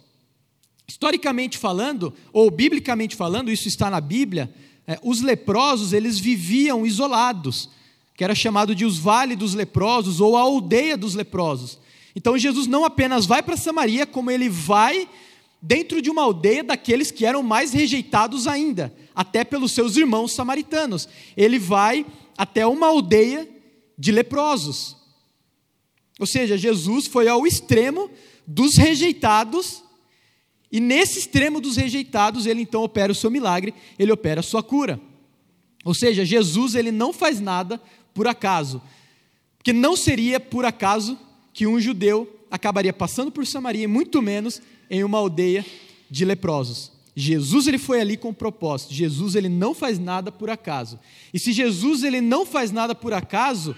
Historicamente 0.88 1.59
falando, 1.59 2.14
ou 2.33 2.50
biblicamente 2.50 3.14
falando, 3.14 3.50
isso 3.50 3.69
está 3.69 3.90
na 3.90 4.00
Bíblia, 4.00 4.50
é, 4.87 4.99
os 5.02 5.21
leprosos, 5.21 5.92
eles 5.92 6.19
viviam 6.19 6.87
isolados, 6.87 7.69
que 8.14 8.25
era 8.25 8.35
chamado 8.35 8.75
de 8.75 8.85
os 8.85 8.99
vale 8.99 9.35
dos 9.35 9.54
leprosos, 9.54 10.21
ou 10.21 10.37
a 10.37 10.40
aldeia 10.40 10.97
dos 10.97 11.14
leprosos. 11.14 11.78
Então, 12.14 12.37
Jesus 12.37 12.66
não 12.66 12.85
apenas 12.85 13.25
vai 13.25 13.42
para 13.42 13.57
Samaria, 13.57 14.07
como 14.07 14.31
ele 14.31 14.49
vai 14.49 15.09
dentro 15.61 16.02
de 16.02 16.11
uma 16.11 16.23
aldeia 16.23 16.64
daqueles 16.64 17.11
que 17.11 17.25
eram 17.25 17.42
mais 17.42 17.73
rejeitados 17.73 18.47
ainda, 18.47 18.92
até 19.14 19.45
pelos 19.45 19.73
seus 19.73 19.97
irmãos 19.97 20.33
samaritanos. 20.33 21.09
Ele 21.37 21.59
vai 21.59 22.04
até 22.37 22.66
uma 22.66 22.88
aldeia 22.88 23.49
de 23.97 24.11
leprosos. 24.11 24.97
Ou 26.19 26.26
seja, 26.26 26.59
Jesus 26.59 27.07
foi 27.07 27.28
ao 27.28 27.47
extremo 27.47 28.11
dos 28.47 28.76
rejeitados, 28.76 29.83
e 30.71 30.81
nesse 30.81 31.19
extremo 31.19 31.61
dos 31.61 31.76
rejeitados, 31.76 32.47
ele 32.47 32.62
então 32.62 32.83
opera 32.83 33.12
o 33.12 33.14
seu 33.14 33.31
milagre, 33.31 33.73
ele 33.99 34.12
opera 34.12 34.40
a 34.40 34.42
sua 34.42 34.62
cura. 34.62 35.00
Ou 35.85 35.95
seja, 35.95 36.25
Jesus 36.25 36.75
ele 36.75 36.90
não 36.90 37.12
faz 37.12 37.40
nada 37.40 37.81
por 38.14 38.26
acaso, 38.26 38.83
porque 39.57 39.73
não 39.73 39.97
seria 39.97 40.40
por 40.40 40.64
acaso 40.64 41.19
que 41.52 41.66
um 41.66 41.81
judeu 41.81 42.40
acabaria 42.50 42.92
passando 42.92 43.31
por 43.31 43.47
Samaria, 43.47 43.88
muito 43.88 44.21
menos 44.21 44.61
em 44.90 45.02
uma 45.04 45.19
aldeia 45.19 45.64
de 46.11 46.25
leprosos. 46.25 46.92
Jesus 47.14 47.66
ele 47.66 47.78
foi 47.78 48.00
ali 48.00 48.16
com 48.16 48.33
propósito. 48.33 48.95
Jesus 48.95 49.35
ele 49.35 49.49
não 49.49 49.75
faz 49.75 49.99
nada 49.99 50.33
por 50.33 50.50
acaso. 50.50 50.99
E 51.33 51.38
se 51.38 51.52
Jesus 51.52 52.02
ele 52.02 52.21
não 52.21 52.47
faz 52.47 52.71
nada 52.71 52.95
por 52.95 53.12
acaso, 53.12 53.76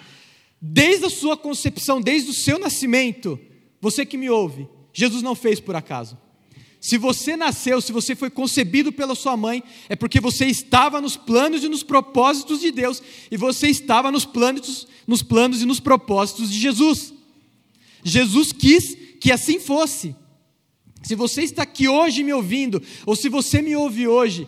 desde 0.60 1.06
a 1.06 1.10
sua 1.10 1.36
concepção, 1.36 2.00
desde 2.00 2.30
o 2.30 2.34
seu 2.34 2.58
nascimento, 2.58 3.38
você 3.80 4.06
que 4.06 4.16
me 4.16 4.30
ouve, 4.30 4.68
Jesus 4.92 5.22
não 5.22 5.34
fez 5.34 5.60
por 5.60 5.74
acaso. 5.74 6.16
Se 6.84 6.98
você 6.98 7.34
nasceu, 7.34 7.80
se 7.80 7.92
você 7.92 8.14
foi 8.14 8.28
concebido 8.28 8.92
pela 8.92 9.14
sua 9.14 9.38
mãe, 9.38 9.62
é 9.88 9.96
porque 9.96 10.20
você 10.20 10.44
estava 10.44 11.00
nos 11.00 11.16
planos 11.16 11.64
e 11.64 11.68
nos 11.70 11.82
propósitos 11.82 12.60
de 12.60 12.70
Deus, 12.70 13.02
e 13.30 13.38
você 13.38 13.68
estava 13.68 14.12
nos 14.12 14.26
planos, 14.26 14.86
nos 15.06 15.22
planos 15.22 15.62
e 15.62 15.64
nos 15.64 15.80
propósitos 15.80 16.50
de 16.50 16.60
Jesus. 16.60 17.14
Jesus 18.02 18.52
quis 18.52 18.98
que 19.18 19.32
assim 19.32 19.58
fosse. 19.58 20.14
Se 21.02 21.14
você 21.14 21.40
está 21.40 21.62
aqui 21.62 21.88
hoje 21.88 22.22
me 22.22 22.34
ouvindo, 22.34 22.82
ou 23.06 23.16
se 23.16 23.30
você 23.30 23.62
me 23.62 23.74
ouve 23.74 24.06
hoje 24.06 24.46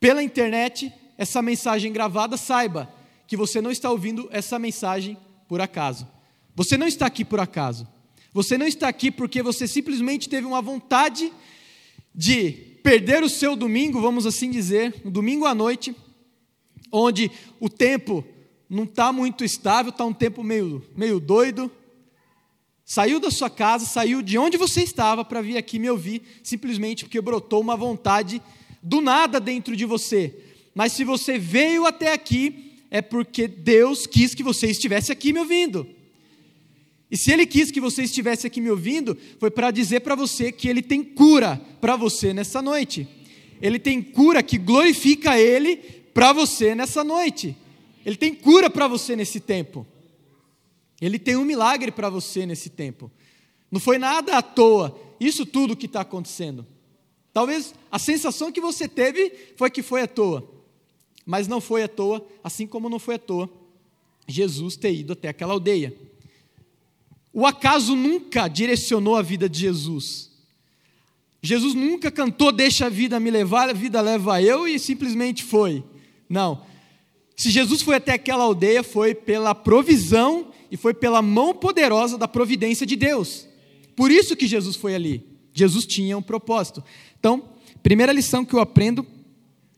pela 0.00 0.22
internet, 0.22 0.90
essa 1.18 1.42
mensagem 1.42 1.92
gravada, 1.92 2.38
saiba 2.38 2.90
que 3.26 3.36
você 3.36 3.60
não 3.60 3.70
está 3.70 3.90
ouvindo 3.90 4.30
essa 4.32 4.58
mensagem 4.58 5.14
por 5.46 5.60
acaso. 5.60 6.08
Você 6.54 6.78
não 6.78 6.86
está 6.86 7.04
aqui 7.04 7.22
por 7.22 7.38
acaso. 7.38 7.86
Você 8.32 8.56
não 8.56 8.66
está 8.66 8.88
aqui 8.88 9.10
porque 9.10 9.42
você 9.42 9.68
simplesmente 9.68 10.26
teve 10.26 10.46
uma 10.46 10.62
vontade 10.62 11.30
de 12.16 12.50
perder 12.82 13.22
o 13.22 13.28
seu 13.28 13.54
domingo, 13.54 14.00
vamos 14.00 14.24
assim 14.24 14.50
dizer, 14.50 14.94
um 15.04 15.10
domingo 15.10 15.44
à 15.44 15.54
noite, 15.54 15.94
onde 16.90 17.30
o 17.60 17.68
tempo 17.68 18.24
não 18.70 18.84
está 18.84 19.12
muito 19.12 19.44
estável, 19.44 19.90
está 19.90 20.04
um 20.04 20.12
tempo 20.12 20.42
meio, 20.42 20.82
meio 20.96 21.20
doido, 21.20 21.70
Saiu 22.88 23.18
da 23.18 23.32
sua 23.32 23.50
casa, 23.50 23.84
saiu 23.84 24.22
de 24.22 24.38
onde 24.38 24.56
você 24.56 24.80
estava 24.80 25.24
para 25.24 25.42
vir 25.42 25.56
aqui 25.56 25.76
me 25.76 25.90
ouvir, 25.90 26.22
simplesmente 26.44 27.04
porque 27.04 27.20
brotou 27.20 27.60
uma 27.60 27.76
vontade 27.76 28.40
do 28.80 29.00
nada 29.00 29.40
dentro 29.40 29.74
de 29.74 29.84
você. 29.84 30.32
Mas 30.72 30.92
se 30.92 31.02
você 31.02 31.36
veio 31.36 31.84
até 31.84 32.12
aqui, 32.12 32.74
é 32.88 33.02
porque 33.02 33.48
Deus 33.48 34.06
quis 34.06 34.36
que 34.36 34.42
você 34.44 34.68
estivesse 34.68 35.10
aqui 35.10 35.32
me 35.32 35.40
ouvindo. 35.40 35.95
E 37.10 37.16
se 37.16 37.30
Ele 37.30 37.46
quis 37.46 37.70
que 37.70 37.80
você 37.80 38.02
estivesse 38.02 38.46
aqui 38.46 38.60
me 38.60 38.70
ouvindo, 38.70 39.16
foi 39.38 39.50
para 39.50 39.70
dizer 39.70 40.00
para 40.00 40.14
você 40.14 40.50
que 40.50 40.68
Ele 40.68 40.82
tem 40.82 41.02
cura 41.02 41.60
para 41.80 41.96
você 41.96 42.32
nessa 42.32 42.60
noite. 42.60 43.06
Ele 43.60 43.78
tem 43.78 44.02
cura 44.02 44.42
que 44.42 44.58
glorifica 44.58 45.38
Ele 45.38 45.76
para 46.12 46.32
você 46.32 46.74
nessa 46.74 47.04
noite. 47.04 47.56
Ele 48.04 48.16
tem 48.16 48.34
cura 48.34 48.68
para 48.68 48.88
você 48.88 49.14
nesse 49.14 49.40
tempo. 49.40 49.86
Ele 51.00 51.18
tem 51.18 51.36
um 51.36 51.44
milagre 51.44 51.90
para 51.90 52.08
você 52.08 52.46
nesse 52.46 52.70
tempo. 52.70 53.10
Não 53.70 53.80
foi 53.80 53.98
nada 53.98 54.36
à 54.36 54.42
toa, 54.42 54.98
isso 55.20 55.44
tudo 55.44 55.76
que 55.76 55.86
está 55.86 56.00
acontecendo. 56.00 56.66
Talvez 57.32 57.74
a 57.90 57.98
sensação 57.98 58.50
que 58.50 58.60
você 58.60 58.88
teve 58.88 59.30
foi 59.56 59.70
que 59.70 59.82
foi 59.82 60.02
à 60.02 60.06
toa, 60.06 60.48
mas 61.24 61.46
não 61.46 61.60
foi 61.60 61.82
à 61.82 61.88
toa, 61.88 62.26
assim 62.42 62.66
como 62.66 62.88
não 62.88 62.98
foi 62.98 63.16
à 63.16 63.18
toa 63.18 63.50
Jesus 64.26 64.76
ter 64.76 64.92
ido 64.92 65.12
até 65.12 65.28
aquela 65.28 65.52
aldeia. 65.52 65.94
O 67.38 67.44
acaso 67.44 67.94
nunca 67.94 68.48
direcionou 68.48 69.14
a 69.14 69.20
vida 69.20 69.46
de 69.46 69.60
Jesus. 69.60 70.30
Jesus 71.42 71.74
nunca 71.74 72.10
cantou 72.10 72.50
Deixa 72.50 72.86
a 72.86 72.88
vida 72.88 73.20
me 73.20 73.30
levar, 73.30 73.68
a 73.68 73.74
vida 73.74 74.00
leva 74.00 74.40
eu 74.40 74.66
e 74.66 74.78
simplesmente 74.78 75.44
foi. 75.44 75.84
Não. 76.30 76.62
Se 77.36 77.50
Jesus 77.50 77.82
foi 77.82 77.96
até 77.96 78.14
aquela 78.14 78.44
aldeia, 78.44 78.82
foi 78.82 79.14
pela 79.14 79.54
provisão 79.54 80.50
e 80.70 80.78
foi 80.78 80.94
pela 80.94 81.20
mão 81.20 81.52
poderosa 81.52 82.16
da 82.16 82.26
providência 82.26 82.86
de 82.86 82.96
Deus. 82.96 83.46
Por 83.94 84.10
isso 84.10 84.34
que 84.34 84.46
Jesus 84.46 84.74
foi 84.74 84.94
ali. 84.94 85.22
Jesus 85.52 85.84
tinha 85.84 86.16
um 86.16 86.22
propósito. 86.22 86.82
Então, 87.20 87.50
primeira 87.82 88.14
lição 88.14 88.46
que 88.46 88.54
eu 88.54 88.60
aprendo 88.60 89.06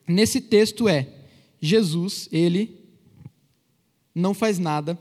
nesse 0.07 0.41
texto 0.41 0.89
é: 0.89 1.09
Jesus, 1.61 2.29
ele 2.31 2.79
não 4.15 4.33
faz 4.33 4.61
nada 4.61 4.97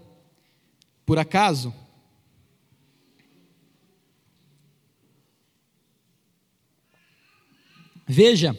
por 1.06 1.20
acaso. 1.20 1.72
Veja 8.08 8.58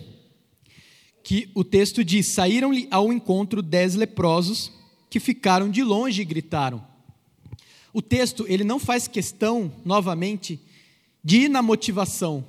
que 1.22 1.50
o 1.54 1.64
texto 1.64 2.04
diz: 2.04 2.34
Saíram-lhe 2.34 2.86
ao 2.90 3.12
encontro 3.12 3.62
dez 3.62 3.94
leprosos 3.94 4.72
que 5.08 5.18
ficaram 5.18 5.70
de 5.70 5.82
longe 5.82 6.22
e 6.22 6.24
gritaram: 6.24 6.84
o 7.92 8.02
texto 8.02 8.44
ele 8.48 8.64
não 8.64 8.78
faz 8.78 9.08
questão, 9.08 9.72
novamente, 9.84 10.60
de 11.24 11.38
ir 11.42 11.48
na 11.48 11.62
motivação 11.62 12.46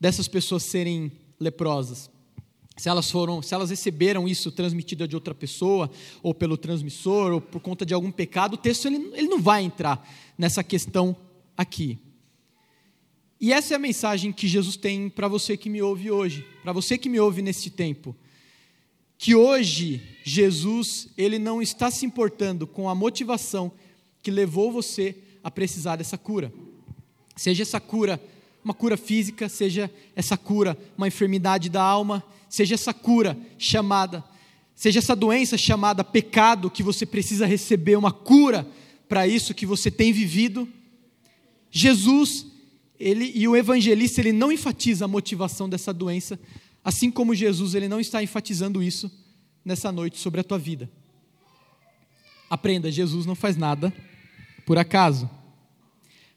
dessas 0.00 0.28
pessoas 0.28 0.64
serem 0.64 1.12
leprosas. 1.38 2.10
Se 2.76 2.88
elas 2.88 3.10
foram, 3.10 3.40
se 3.40 3.54
elas 3.54 3.70
receberam 3.70 4.26
isso 4.28 4.50
transmitido 4.50 5.06
de 5.06 5.14
outra 5.14 5.34
pessoa, 5.34 5.90
ou 6.22 6.34
pelo 6.34 6.56
transmissor, 6.56 7.32
ou 7.32 7.40
por 7.40 7.60
conta 7.60 7.86
de 7.86 7.94
algum 7.94 8.10
pecado, 8.10 8.54
o 8.54 8.58
texto 8.58 8.86
ele, 8.88 9.10
ele 9.14 9.28
não 9.28 9.40
vai 9.40 9.62
entrar 9.62 10.06
nessa 10.36 10.64
questão 10.64 11.16
aqui. 11.56 11.98
E 13.42 13.52
essa 13.52 13.74
é 13.74 13.76
a 13.76 13.80
mensagem 13.80 14.30
que 14.30 14.46
Jesus 14.46 14.76
tem 14.76 15.08
para 15.08 15.26
você 15.26 15.56
que 15.56 15.68
me 15.68 15.82
ouve 15.82 16.12
hoje, 16.12 16.46
para 16.62 16.72
você 16.72 16.96
que 16.96 17.08
me 17.08 17.18
ouve 17.18 17.42
neste 17.42 17.70
tempo. 17.70 18.14
Que 19.18 19.34
hoje 19.34 20.00
Jesus, 20.22 21.08
ele 21.18 21.40
não 21.40 21.60
está 21.60 21.90
se 21.90 22.06
importando 22.06 22.68
com 22.68 22.88
a 22.88 22.94
motivação 22.94 23.72
que 24.22 24.30
levou 24.30 24.70
você 24.70 25.16
a 25.42 25.50
precisar 25.50 25.96
dessa 25.96 26.16
cura. 26.16 26.52
Seja 27.34 27.64
essa 27.64 27.80
cura 27.80 28.22
uma 28.64 28.72
cura 28.72 28.96
física, 28.96 29.48
seja 29.48 29.90
essa 30.14 30.36
cura 30.36 30.78
uma 30.96 31.08
enfermidade 31.08 31.68
da 31.68 31.82
alma, 31.82 32.22
seja 32.48 32.76
essa 32.76 32.94
cura 32.94 33.36
chamada, 33.58 34.22
seja 34.72 35.00
essa 35.00 35.16
doença 35.16 35.58
chamada 35.58 36.04
pecado, 36.04 36.70
que 36.70 36.80
você 36.80 37.04
precisa 37.04 37.44
receber 37.44 37.96
uma 37.96 38.12
cura 38.12 38.64
para 39.08 39.26
isso 39.26 39.52
que 39.52 39.66
você 39.66 39.90
tem 39.90 40.12
vivido. 40.12 40.68
Jesus, 41.72 42.51
ele 43.02 43.32
e 43.34 43.48
o 43.48 43.56
evangelista, 43.56 44.20
ele 44.20 44.32
não 44.32 44.52
enfatiza 44.52 45.04
a 45.04 45.08
motivação 45.08 45.68
dessa 45.68 45.92
doença, 45.92 46.38
assim 46.84 47.10
como 47.10 47.34
Jesus, 47.34 47.74
ele 47.74 47.88
não 47.88 47.98
está 47.98 48.22
enfatizando 48.22 48.82
isso 48.82 49.10
nessa 49.64 49.90
noite 49.90 50.18
sobre 50.18 50.40
a 50.40 50.44
tua 50.44 50.58
vida. 50.58 50.88
Aprenda, 52.48 52.92
Jesus 52.92 53.26
não 53.26 53.34
faz 53.34 53.56
nada 53.56 53.92
por 54.64 54.78
acaso. 54.78 55.28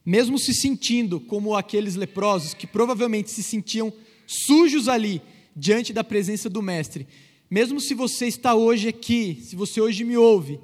Mesmo 0.03 0.39
se 0.39 0.53
sentindo 0.53 1.19
como 1.19 1.55
aqueles 1.55 1.95
leprosos 1.95 2.53
que 2.53 2.65
provavelmente 2.65 3.29
se 3.29 3.43
sentiam 3.43 3.93
sujos 4.25 4.87
ali 4.87 5.21
diante 5.55 5.93
da 5.93 6.03
presença 6.03 6.49
do 6.49 6.61
Mestre, 6.61 7.07
mesmo 7.49 7.79
se 7.79 7.93
você 7.93 8.25
está 8.25 8.55
hoje 8.55 8.87
aqui, 8.87 9.39
se 9.43 9.55
você 9.55 9.79
hoje 9.79 10.03
me 10.03 10.17
ouve, 10.17 10.59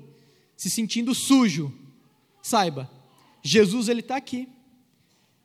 se 0.58 0.70
sentindo 0.70 1.14
sujo, 1.14 1.72
saiba, 2.42 2.90
Jesus 3.44 3.88
ele 3.88 4.02
está 4.02 4.16
aqui. 4.16 4.48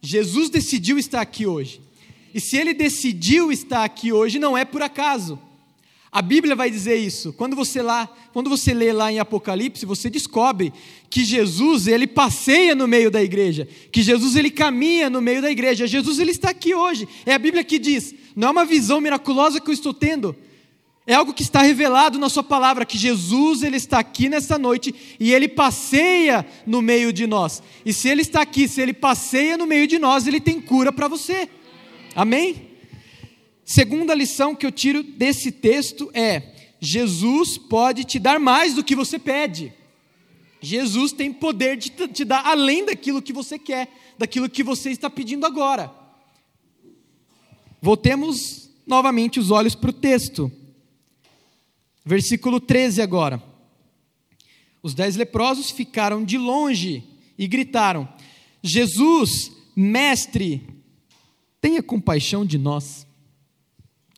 Jesus 0.01 0.51
decidiu 0.51 0.99
estar 0.99 1.21
aqui 1.21 1.47
hoje. 1.47 1.81
E 2.35 2.41
se 2.41 2.57
ele 2.57 2.75
decidiu 2.75 3.51
estar 3.51 3.85
aqui 3.85 4.13
hoje, 4.13 4.39
não 4.39 4.57
é 4.57 4.65
por 4.65 4.83
acaso. 4.83 5.39
A 6.13 6.23
Bíblia 6.23 6.55
vai 6.55 6.71
dizer 6.71 6.97
isso. 6.97 7.33
Quando 7.33 7.55
você 7.55 7.83
lá, 7.83 8.07
quando 8.33 8.49
você 8.49 8.73
lê 8.73 8.93
lá 8.93 9.13
em 9.13 9.19
Apocalipse, 9.19 9.85
você 9.85 10.09
descobre 10.09 10.73
que 11.11 11.25
Jesus, 11.25 11.87
ele 11.87 12.07
passeia 12.07 12.75
no 12.75 12.89
meio 12.89 13.11
da 13.11 13.23
igreja, 13.23 13.69
que 13.93 14.03
Jesus 14.03 14.37
ele 14.37 14.51
caminha 14.51 15.11
no 15.11 15.21
meio 15.21 15.43
da 15.43 15.51
igreja. 15.51 15.87
Jesus 15.87 16.19
ele 16.19 16.31
está 16.31 16.51
aqui 16.51 16.75
hoje. 16.75 17.07
É 17.27 17.35
a 17.35 17.39
Bíblia 17.39 17.63
que 17.63 17.79
diz, 17.79 18.15
não 18.35 18.49
é 18.49 18.51
uma 18.51 18.65
visão 18.65 19.01
miraculosa 19.01 19.61
que 19.61 19.69
eu 19.69 19.75
estou 19.75 19.93
tendo. 19.93 20.35
É 21.07 21.15
algo 21.15 21.33
que 21.33 21.43
está 21.43 21.63
revelado 21.63 22.19
na 22.19 22.29
sua 22.29 22.43
palavra 22.43 22.85
que 22.85 22.99
Jesus 22.99 23.63
ele 23.63 23.77
está 23.77 24.01
aqui 24.01 24.29
nessa 24.29 24.59
noite 24.59 24.93
e 25.21 25.33
ele 25.33 25.47
passeia 25.47 26.45
no 26.67 26.83
meio 26.83 27.13
de 27.13 27.29
nós. 27.29 27.63
E 27.85 27.93
se 27.93 28.09
ele 28.09 28.23
está 28.23 28.41
aqui, 28.43 28.67
se 28.67 28.81
ele 28.81 28.93
passeia 28.93 29.57
no 29.57 29.67
meio 29.67 29.87
de 29.87 30.01
nós, 30.01 30.27
ele 30.27 30.41
tem 30.41 30.61
cura 30.61 30.93
para 30.93 31.07
você. 31.07 31.49
Amém? 32.15 32.71
Segunda 33.65 34.15
lição 34.15 34.53
que 34.53 34.67
eu 34.67 34.73
tiro 34.73 35.05
desse 35.05 35.53
texto 35.53 36.11
é: 36.13 36.55
Jesus 36.81 37.57
pode 37.57 38.03
te 38.03 38.19
dar 38.19 38.41
mais 38.41 38.75
do 38.75 38.83
que 38.83 38.97
você 38.97 39.17
pede. 39.17 39.73
Jesus 40.61 41.13
tem 41.13 41.33
poder 41.33 41.77
de 41.77 41.91
te 41.91 42.25
dar 42.25 42.45
além 42.45 42.85
daquilo 42.85 43.23
que 43.23 43.33
você 43.33 43.61
quer, 43.61 43.89
daquilo 44.19 44.51
que 44.51 44.65
você 44.65 44.91
está 44.91 45.09
pedindo 45.09 45.47
agora. 45.47 45.93
Voltemos 47.81 48.69
novamente 48.85 49.39
os 49.39 49.53
olhos 49.53 49.77
para 49.77 49.91
o 49.91 49.93
texto. 49.93 50.51
Versículo 52.07 52.61
13 52.61 53.03
agora. 53.03 53.43
Os 54.81 54.95
dez 54.95 55.17
leprosos 55.17 55.73
ficaram 55.73 56.25
de 56.25 56.39
longe 56.39 57.03
e 57.37 57.49
gritaram: 57.49 58.09
Jesus, 58.63 59.51
mestre, 59.75 60.65
tenha 61.61 61.83
compaixão 61.83 62.47
de 62.47 62.59
nós. 62.59 63.05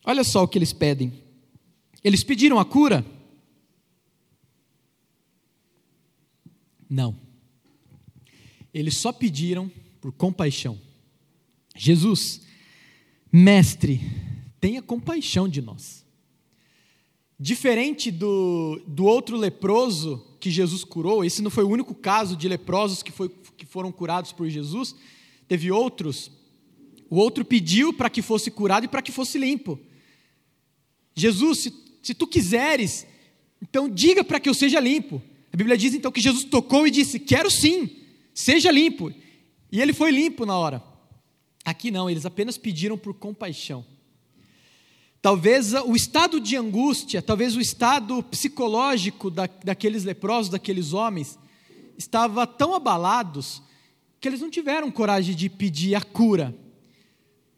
Olha 0.05 0.23
só 0.23 0.43
o 0.43 0.49
que 0.49 0.59
eles 0.59 0.75
pedem. 0.75 1.25
Eles 2.05 2.23
pediram 2.23 2.59
a 2.59 2.65
cura? 2.65 3.05
Não. 6.91 7.17
Eles 8.73 8.99
só 8.99 9.13
pediram 9.13 9.73
por 9.99 10.13
compaixão. 10.13 10.79
Jesus, 11.75 12.43
mestre, 13.33 14.01
tenha 14.61 14.83
compaixão 14.83 15.49
de 15.49 15.63
nós. 15.63 16.07
Diferente 17.41 18.11
do, 18.11 18.83
do 18.87 19.05
outro 19.05 19.37
leproso 19.37 20.27
que 20.41 20.51
Jesus 20.51 20.83
curou, 20.83 21.25
esse 21.25 21.41
não 21.41 21.51
foi 21.51 21.63
o 21.63 21.69
único 21.69 21.95
caso 21.95 22.37
de 22.37 22.49
leprosos 22.49 23.03
que, 23.03 23.13
foi, 23.13 23.29
que 23.57 23.65
foram 23.65 23.93
curados 23.93 24.33
por 24.33 24.49
Jesus, 24.49 24.95
teve 25.47 25.71
outros. 25.71 26.31
O 27.09 27.17
outro 27.17 27.45
pediu 27.45 27.93
para 27.93 28.11
que 28.11 28.23
fosse 28.23 28.51
curado 28.51 28.85
e 28.85 28.89
para 28.89 29.03
que 29.03 29.13
fosse 29.13 29.39
limpo. 29.39 29.79
Jesus, 31.15 31.59
se, 31.61 31.75
se 32.03 32.15
tu 32.15 32.27
quiseres, 32.27 33.07
então 33.63 33.89
diga 33.89 34.25
para 34.25 34.41
que 34.41 34.49
eu 34.49 34.55
seja 34.55 34.81
limpo. 34.81 35.23
A 35.53 35.57
Bíblia 35.57 35.77
diz 35.77 35.95
então 35.95 36.13
que 36.13 36.21
Jesus 36.21 36.45
tocou 36.45 36.87
e 36.87 36.91
disse: 36.91 37.19
Quero 37.19 37.51
sim, 37.51 37.91
seja 38.35 38.71
limpo. 38.71 39.13
E 39.71 39.81
ele 39.81 39.93
foi 39.93 40.11
limpo 40.11 40.45
na 40.45 40.57
hora. 40.57 40.83
Aqui 41.65 41.91
não, 41.91 42.09
eles 42.09 42.27
apenas 42.27 42.59
pediram 42.59 42.97
por 42.97 43.15
compaixão. 43.15 43.85
Talvez 45.21 45.73
o 45.75 45.95
estado 45.97 46.41
de 46.41 46.57
angústia, 46.57 47.21
talvez 47.21 47.57
o 47.57 47.61
estado 47.61 48.23
psicológico 48.23 49.31
da, 49.31 49.49
daqueles 49.65 50.05
leprosos, 50.05 50.51
daqueles 50.51 50.93
homens, 50.93 51.39
estava 51.97 52.47
tão 52.47 52.75
abalados 52.75 53.63
que 54.21 54.29
eles 54.29 54.41
não 54.41 54.51
tiveram 54.51 54.91
coragem 54.91 55.35
de 55.35 55.49
pedir 55.49 55.95
a 55.95 56.01
cura 56.01 56.55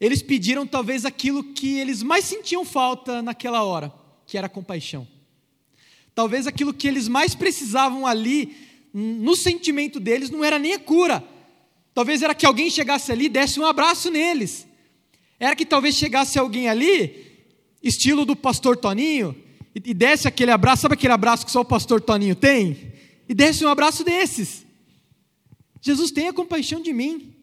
eles 0.01 0.23
pediram 0.23 0.65
talvez 0.65 1.05
aquilo 1.05 1.43
que 1.43 1.77
eles 1.77 2.01
mais 2.01 2.25
sentiam 2.25 2.65
falta 2.65 3.21
naquela 3.21 3.63
hora, 3.63 3.93
que 4.25 4.35
era 4.35 4.49
compaixão. 4.49 5.07
Talvez 6.15 6.47
aquilo 6.47 6.73
que 6.73 6.87
eles 6.87 7.07
mais 7.07 7.35
precisavam 7.35 8.07
ali, 8.07 8.57
no 8.91 9.35
sentimento 9.35 9.99
deles, 9.99 10.31
não 10.31 10.43
era 10.43 10.57
nem 10.57 10.73
a 10.73 10.79
cura. 10.79 11.23
Talvez 11.93 12.23
era 12.23 12.33
que 12.33 12.47
alguém 12.47 12.67
chegasse 12.67 13.11
ali 13.11 13.25
e 13.25 13.29
desse 13.29 13.59
um 13.59 13.65
abraço 13.65 14.09
neles. 14.09 14.67
Era 15.39 15.55
que 15.55 15.67
talvez 15.67 15.93
chegasse 15.93 16.39
alguém 16.39 16.67
ali, 16.67 17.30
estilo 17.81 18.25
do 18.25 18.35
pastor 18.35 18.77
Toninho, 18.77 19.35
e 19.73 19.93
desse 19.93 20.27
aquele 20.27 20.51
abraço, 20.51 20.81
sabe 20.81 20.95
aquele 20.95 21.13
abraço 21.13 21.45
que 21.45 21.51
só 21.51 21.61
o 21.61 21.65
pastor 21.65 22.01
Toninho 22.01 22.35
tem? 22.35 22.93
E 23.27 23.33
desse 23.33 23.63
um 23.63 23.69
abraço 23.69 24.03
desses. 24.03 24.65
Jesus 25.81 26.11
tenha 26.11 26.33
compaixão 26.33 26.81
de 26.81 26.91
mim. 26.91 27.33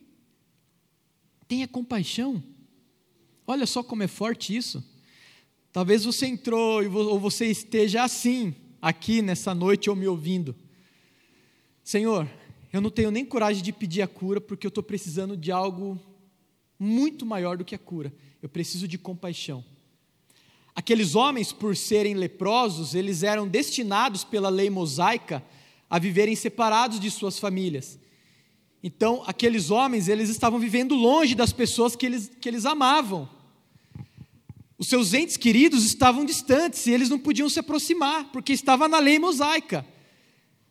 Tenha 1.49 1.67
compaixão. 1.67 2.43
Olha 3.47 3.67
só 3.67 3.83
como 3.83 4.03
é 4.03 4.07
forte 4.07 4.55
isso. 4.55 4.85
Talvez 5.73 6.05
você 6.05 6.27
entrou 6.27 6.85
ou 6.95 7.19
você 7.19 7.47
esteja 7.47 8.05
assim, 8.05 8.55
aqui 8.81 9.23
nessa 9.23 9.55
noite 9.55 9.89
ou 9.89 9.97
me 9.97 10.07
ouvindo. 10.07 10.55
Senhor, 11.83 12.29
eu 12.71 12.81
não 12.83 12.91
tenho 12.91 13.11
nem 13.11 13.25
coragem 13.25 13.63
de 13.63 13.73
pedir 13.73 14.03
a 14.03 14.07
cura 14.07 14.41
porque 14.41 14.67
eu 14.67 14.71
estou 14.71 14.85
precisando 14.85 15.37
de 15.37 15.51
algo 15.51 15.99
muito 16.79 17.25
maior 17.25 17.57
do 17.57 17.65
que 17.65 17.75
a 17.75 17.79
cura. 17.79 18.13
Eu 18.43 18.49
preciso 18.49 18.87
de 18.87 18.99
compaixão. 18.99 19.65
Aqueles 20.79 21.17
homens, 21.17 21.51
por 21.51 21.77
serem 21.77 22.15
leprosos, 22.15 22.95
eles 22.95 23.25
eram 23.25 23.49
destinados 23.49 24.23
pela 24.23 24.49
lei 24.49 24.71
mosaica 24.71 25.43
a 25.91 25.99
viverem 25.99 26.37
separados 26.37 27.01
de 27.01 27.11
suas 27.11 27.37
famílias. 27.37 27.99
Então, 28.81 29.25
aqueles 29.27 29.73
homens, 29.73 30.07
eles 30.07 30.31
estavam 30.31 30.57
vivendo 30.57 30.95
longe 30.95 31.35
das 31.35 31.53
pessoas 31.53 31.97
que 31.97 32.07
eles, 32.07 32.31
que 32.41 32.49
eles 32.49 32.65
amavam. 32.65 33.29
Os 34.79 34.87
seus 34.87 35.13
entes 35.15 35.37
queridos 35.37 35.85
estavam 35.85 36.25
distantes 36.25 36.87
e 36.87 36.93
eles 36.93 37.09
não 37.09 37.19
podiam 37.19 37.49
se 37.49 37.59
aproximar, 37.59 38.31
porque 38.31 38.53
estava 38.53 38.87
na 38.87 39.01
lei 39.01 39.19
mosaica. 39.19 39.85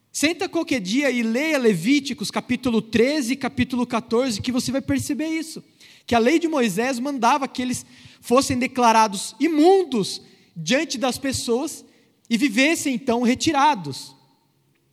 Senta 0.09 0.47
qualquer 0.47 0.79
dia 0.79 1.11
e 1.11 1.21
leia 1.21 1.57
Levíticos, 1.57 2.31
capítulo 2.31 2.81
13 2.81 3.33
e 3.33 3.35
capítulo 3.35 3.85
14, 3.85 4.41
que 4.41 4.53
você 4.53 4.71
vai 4.71 4.81
perceber 4.81 5.27
isso. 5.27 5.61
Que 6.05 6.15
a 6.15 6.19
lei 6.19 6.39
de 6.39 6.47
Moisés 6.47 6.97
mandava 6.97 7.45
que 7.45 7.61
eles 7.61 7.85
fossem 8.27 8.59
declarados 8.59 9.33
imundos 9.39 10.21
diante 10.53 10.97
das 10.97 11.17
pessoas 11.17 11.85
e 12.29 12.37
vivessem 12.37 12.93
então 12.93 13.21
retirados, 13.21 14.13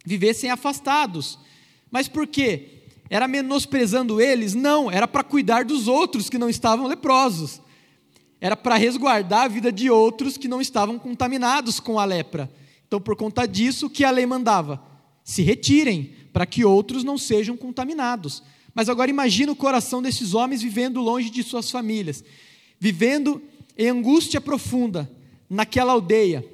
vivessem 0.06 0.50
afastados. 0.50 1.36
Mas 1.90 2.06
por 2.06 2.28
quê? 2.28 2.84
Era 3.10 3.26
menosprezando 3.26 4.20
eles? 4.20 4.54
Não, 4.54 4.88
era 4.88 5.08
para 5.08 5.24
cuidar 5.24 5.64
dos 5.64 5.88
outros 5.88 6.30
que 6.30 6.38
não 6.38 6.48
estavam 6.48 6.86
leprosos. 6.86 7.60
Era 8.40 8.56
para 8.56 8.76
resguardar 8.76 9.46
a 9.46 9.48
vida 9.48 9.72
de 9.72 9.90
outros 9.90 10.36
que 10.36 10.46
não 10.46 10.60
estavam 10.60 10.96
contaminados 10.96 11.80
com 11.80 11.98
a 11.98 12.04
lepra. 12.04 12.48
Então, 12.86 13.00
por 13.00 13.16
conta 13.16 13.48
disso, 13.48 13.86
o 13.86 13.90
que 13.90 14.04
a 14.04 14.12
lei 14.12 14.26
mandava? 14.26 14.80
Se 15.24 15.42
retirem, 15.42 16.14
para 16.32 16.46
que 16.46 16.64
outros 16.64 17.02
não 17.02 17.18
sejam 17.18 17.56
contaminados. 17.56 18.44
Mas 18.72 18.88
agora 18.88 19.10
imagina 19.10 19.50
o 19.50 19.56
coração 19.56 20.00
desses 20.00 20.34
homens 20.34 20.62
vivendo 20.62 21.00
longe 21.00 21.30
de 21.30 21.42
suas 21.42 21.68
famílias, 21.70 22.22
vivendo 22.84 23.42
em 23.78 23.88
angústia 23.88 24.42
profunda, 24.42 25.10
naquela 25.48 25.94
aldeia, 25.94 26.46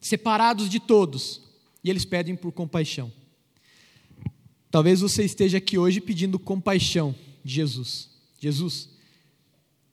separados 0.00 0.66
de 0.66 0.80
todos, 0.80 1.42
e 1.84 1.90
eles 1.90 2.06
pedem 2.06 2.34
por 2.34 2.52
compaixão. 2.52 3.12
Talvez 4.70 5.02
você 5.02 5.26
esteja 5.26 5.58
aqui 5.58 5.76
hoje 5.76 6.00
pedindo 6.00 6.38
compaixão 6.38 7.14
de 7.44 7.52
Jesus. 7.52 8.08
Jesus, 8.40 8.88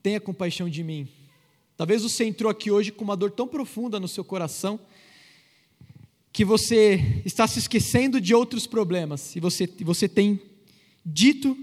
tenha 0.02 0.22
compaixão 0.22 0.70
de 0.70 0.82
mim. 0.82 1.10
Talvez 1.76 2.04
você 2.04 2.24
entrou 2.24 2.50
aqui 2.50 2.72
hoje 2.72 2.94
com 2.94 3.04
uma 3.04 3.18
dor 3.18 3.32
tão 3.32 3.46
profunda 3.46 4.00
no 4.00 4.08
seu 4.08 4.24
coração 4.24 4.80
que 6.32 6.46
você 6.46 7.22
está 7.26 7.46
se 7.50 7.60
esquecendo 7.60 8.22
de 8.22 8.34
outros 8.34 8.66
problemas 8.66 9.36
e 9.36 9.42
você, 9.42 9.68
você 9.82 10.08
tem 10.08 10.40
dito 11.06 11.58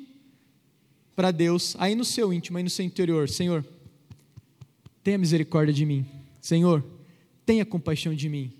para 1.20 1.32
Deus, 1.32 1.76
aí 1.78 1.94
no 1.94 2.02
seu 2.02 2.32
íntimo, 2.32 2.56
aí 2.56 2.64
no 2.64 2.70
seu 2.70 2.82
interior: 2.82 3.28
Senhor, 3.28 3.62
tenha 5.04 5.18
misericórdia 5.18 5.70
de 5.70 5.84
mim. 5.84 6.06
Senhor, 6.40 6.82
tenha 7.44 7.62
compaixão 7.62 8.14
de 8.14 8.26
mim. 8.26 8.50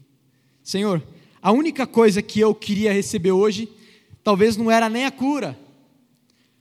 Senhor, 0.62 1.02
a 1.40 1.52
única 1.52 1.86
coisa 1.86 2.20
que 2.20 2.38
eu 2.38 2.54
queria 2.54 2.92
receber 2.92 3.32
hoje, 3.32 3.66
talvez 4.22 4.58
não 4.58 4.70
era 4.70 4.90
nem 4.90 5.06
a 5.06 5.10
cura. 5.10 5.58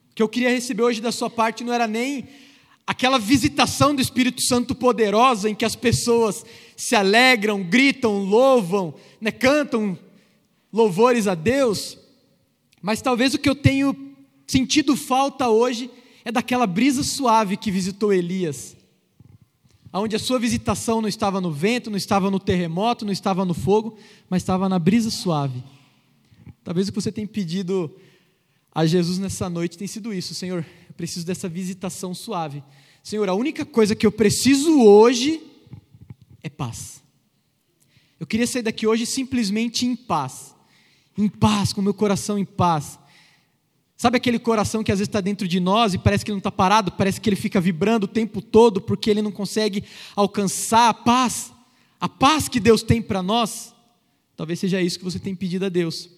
O 0.09 0.15
que 0.15 0.23
eu 0.23 0.29
queria 0.29 0.49
receber 0.49 0.83
hoje 0.83 1.01
da 1.01 1.11
sua 1.11 1.29
parte 1.29 1.65
não 1.65 1.73
era 1.73 1.85
nem 1.85 2.29
aquela 2.87 3.19
visitação 3.19 3.93
do 3.93 4.01
Espírito 4.01 4.41
Santo 4.41 4.73
poderosa 4.73 5.49
em 5.49 5.55
que 5.55 5.65
as 5.65 5.75
pessoas 5.75 6.45
se 6.77 6.95
alegram, 6.95 7.61
gritam, 7.61 8.23
louvam, 8.23 8.95
né, 9.19 9.31
cantam 9.31 9.99
louvores 10.71 11.27
a 11.27 11.35
Deus. 11.35 11.97
Mas 12.81 13.01
talvez 13.01 13.33
o 13.33 13.37
que 13.37 13.49
eu 13.49 13.55
tenho 13.55 14.08
sentido 14.51 14.95
falta 14.95 15.49
hoje 15.49 15.89
é 16.25 16.31
daquela 16.31 16.67
brisa 16.67 17.03
suave 17.03 17.57
que 17.57 17.71
visitou 17.71 18.13
Elias 18.13 18.77
onde 19.93 20.15
a 20.15 20.19
sua 20.19 20.37
visitação 20.37 21.01
não 21.01 21.09
estava 21.09 21.41
no 21.41 21.51
vento, 21.51 21.89
não 21.89 21.97
estava 21.97 22.29
no 22.29 22.39
terremoto, 22.39 23.05
não 23.05 23.11
estava 23.11 23.43
no 23.43 23.53
fogo, 23.53 23.97
mas 24.29 24.43
estava 24.43 24.69
na 24.69 24.77
brisa 24.77 25.09
suave. 25.09 25.63
Talvez 26.63 26.87
o 26.87 26.91
que 26.91 27.01
você 27.01 27.11
tem 27.11 27.25
pedido 27.25 27.91
a 28.71 28.85
Jesus 28.85 29.17
nessa 29.17 29.49
noite 29.49 29.77
tem 29.77 29.87
sido 29.87 30.13
isso, 30.13 30.35
Senhor, 30.35 30.63
eu 30.87 30.93
preciso 30.93 31.25
dessa 31.25 31.49
visitação 31.49 32.13
suave. 32.13 32.63
Senhor, 33.01 33.27
a 33.27 33.33
única 33.33 33.65
coisa 33.65 33.95
que 33.95 34.05
eu 34.05 34.11
preciso 34.11 34.79
hoje 34.81 35.41
é 36.43 36.49
paz. 36.49 37.01
Eu 38.19 38.27
queria 38.27 38.45
sair 38.45 38.61
daqui 38.61 38.85
hoje 38.85 39.05
simplesmente 39.05 39.85
em 39.85 39.95
paz, 39.95 40.53
em 41.17 41.27
paz, 41.27 41.73
com 41.73 41.81
meu 41.81 41.93
coração 41.93 42.37
em 42.37 42.45
paz, 42.45 42.99
Sabe 44.01 44.15
aquele 44.15 44.39
coração 44.39 44.81
que 44.81 44.93
às 44.93 44.99
vezes 44.99 45.09
está 45.09 45.19
dentro 45.19 45.45
de 45.45 45.59
nós 45.59 45.93
e 45.93 45.97
parece 45.97 46.23
que 46.23 46.31
não 46.31 46.37
está 46.37 46.49
parado, 46.49 46.89
parece 46.89 47.19
que 47.19 47.27
ele 47.27 47.35
fica 47.35 47.59
vibrando 47.59 48.05
o 48.05 48.07
tempo 48.07 48.41
todo 48.41 48.79
porque 48.79 49.09
ele 49.09 49.21
não 49.21 49.29
consegue 49.29 49.83
alcançar 50.15 50.87
a 50.87 50.93
paz, 50.93 51.51
a 51.99 52.07
paz 52.07 52.47
que 52.47 52.61
Deus 52.61 52.81
tem 52.81 53.01
para 53.01 53.21
nós? 53.21 53.75
Talvez 54.37 54.57
seja 54.57 54.81
isso 54.81 54.97
que 54.97 55.03
você 55.03 55.19
tem 55.19 55.35
pedido 55.35 55.65
a 55.65 55.69
Deus. 55.69 56.09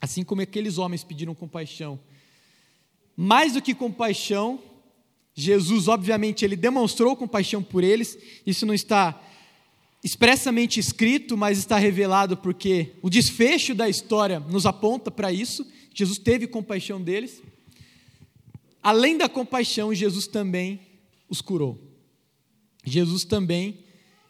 Assim 0.00 0.24
como 0.24 0.40
aqueles 0.40 0.78
homens 0.78 1.04
pediram 1.04 1.34
compaixão. 1.34 2.00
Mais 3.14 3.52
do 3.52 3.60
que 3.60 3.74
compaixão, 3.74 4.58
Jesus, 5.34 5.88
obviamente, 5.88 6.42
ele 6.42 6.56
demonstrou 6.56 7.14
compaixão 7.14 7.62
por 7.62 7.84
eles. 7.84 8.16
Isso 8.46 8.64
não 8.64 8.72
está 8.72 9.20
expressamente 10.02 10.78
escrito, 10.78 11.36
mas 11.36 11.58
está 11.58 11.78
revelado 11.78 12.36
porque 12.36 12.92
o 13.02 13.10
desfecho 13.10 13.74
da 13.74 13.88
história 13.88 14.40
nos 14.40 14.66
aponta 14.66 15.10
para 15.10 15.32
isso. 15.32 15.66
Jesus 15.94 16.18
teve 16.18 16.46
compaixão 16.46 17.00
deles. 17.00 17.42
Além 18.82 19.16
da 19.16 19.28
compaixão, 19.28 19.92
Jesus 19.92 20.26
também 20.26 20.80
os 21.28 21.40
curou. 21.40 21.78
Jesus 22.84 23.24
também 23.24 23.78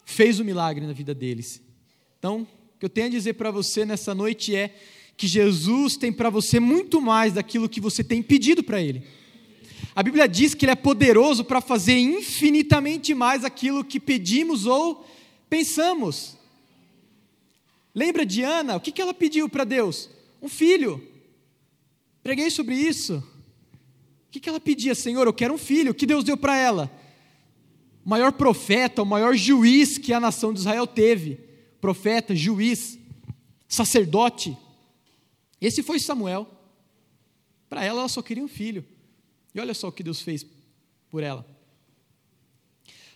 fez 0.03 0.39
o 0.39 0.45
milagre 0.45 0.85
na 0.85 0.93
vida 0.93 1.13
deles. 1.13 1.61
Então, 2.17 2.41
o 2.75 2.79
que 2.79 2.85
eu 2.85 2.89
tenho 2.89 3.07
a 3.07 3.11
dizer 3.11 3.33
para 3.33 3.51
você 3.51 3.85
nessa 3.85 4.15
noite 4.15 4.55
é 4.55 4.75
que 5.15 5.27
Jesus 5.27 5.95
tem 5.95 6.11
para 6.11 6.29
você 6.29 6.59
muito 6.59 6.99
mais 6.99 7.33
daquilo 7.33 7.69
que 7.69 7.79
você 7.79 8.03
tem 8.03 8.23
pedido 8.23 8.63
para 8.63 8.81
Ele. 8.81 9.03
A 9.95 10.01
Bíblia 10.01 10.27
diz 10.27 10.53
que 10.53 10.65
Ele 10.65 10.71
é 10.71 10.75
poderoso 10.75 11.43
para 11.43 11.61
fazer 11.61 11.97
infinitamente 11.97 13.13
mais 13.13 13.43
aquilo 13.43 13.83
que 13.83 13.99
pedimos 13.99 14.65
ou 14.65 15.05
pensamos. 15.49 16.37
Lembra 17.93 18.25
de 18.25 18.43
Ana? 18.43 18.75
O 18.75 18.79
que 18.79 19.01
ela 19.01 19.13
pediu 19.13 19.49
para 19.49 19.63
Deus? 19.63 20.09
Um 20.41 20.47
filho. 20.47 21.05
Preguei 22.21 22.49
sobre 22.49 22.75
isso. 22.75 23.23
O 24.27 24.31
que 24.31 24.47
ela 24.47 24.59
pedia, 24.59 24.93
Senhor? 24.93 25.25
Eu 25.25 25.33
quero 25.33 25.53
um 25.53 25.57
filho. 25.57 25.91
O 25.91 25.95
que 25.95 26.05
Deus 26.05 26.23
deu 26.23 26.37
para 26.37 26.55
ela? 26.55 26.91
O 28.05 28.09
maior 28.09 28.31
profeta, 28.31 29.01
o 29.01 29.05
maior 29.05 29.35
juiz 29.35 29.97
que 29.97 30.13
a 30.13 30.19
nação 30.19 30.53
de 30.53 30.59
Israel 30.59 30.85
teve. 30.85 31.39
Profeta, 31.81 32.35
juiz, 32.35 32.99
sacerdote. 33.67 34.55
Esse 35.59 35.81
foi 35.81 35.99
Samuel. 35.99 36.47
Para 37.69 37.83
ela, 37.83 38.01
ela 38.01 38.09
só 38.09 38.21
queria 38.21 38.43
um 38.43 38.47
filho. 38.47 38.85
E 39.53 39.59
olha 39.59 39.73
só 39.73 39.87
o 39.87 39.91
que 39.91 40.03
Deus 40.03 40.21
fez 40.21 40.45
por 41.09 41.23
ela. 41.23 41.45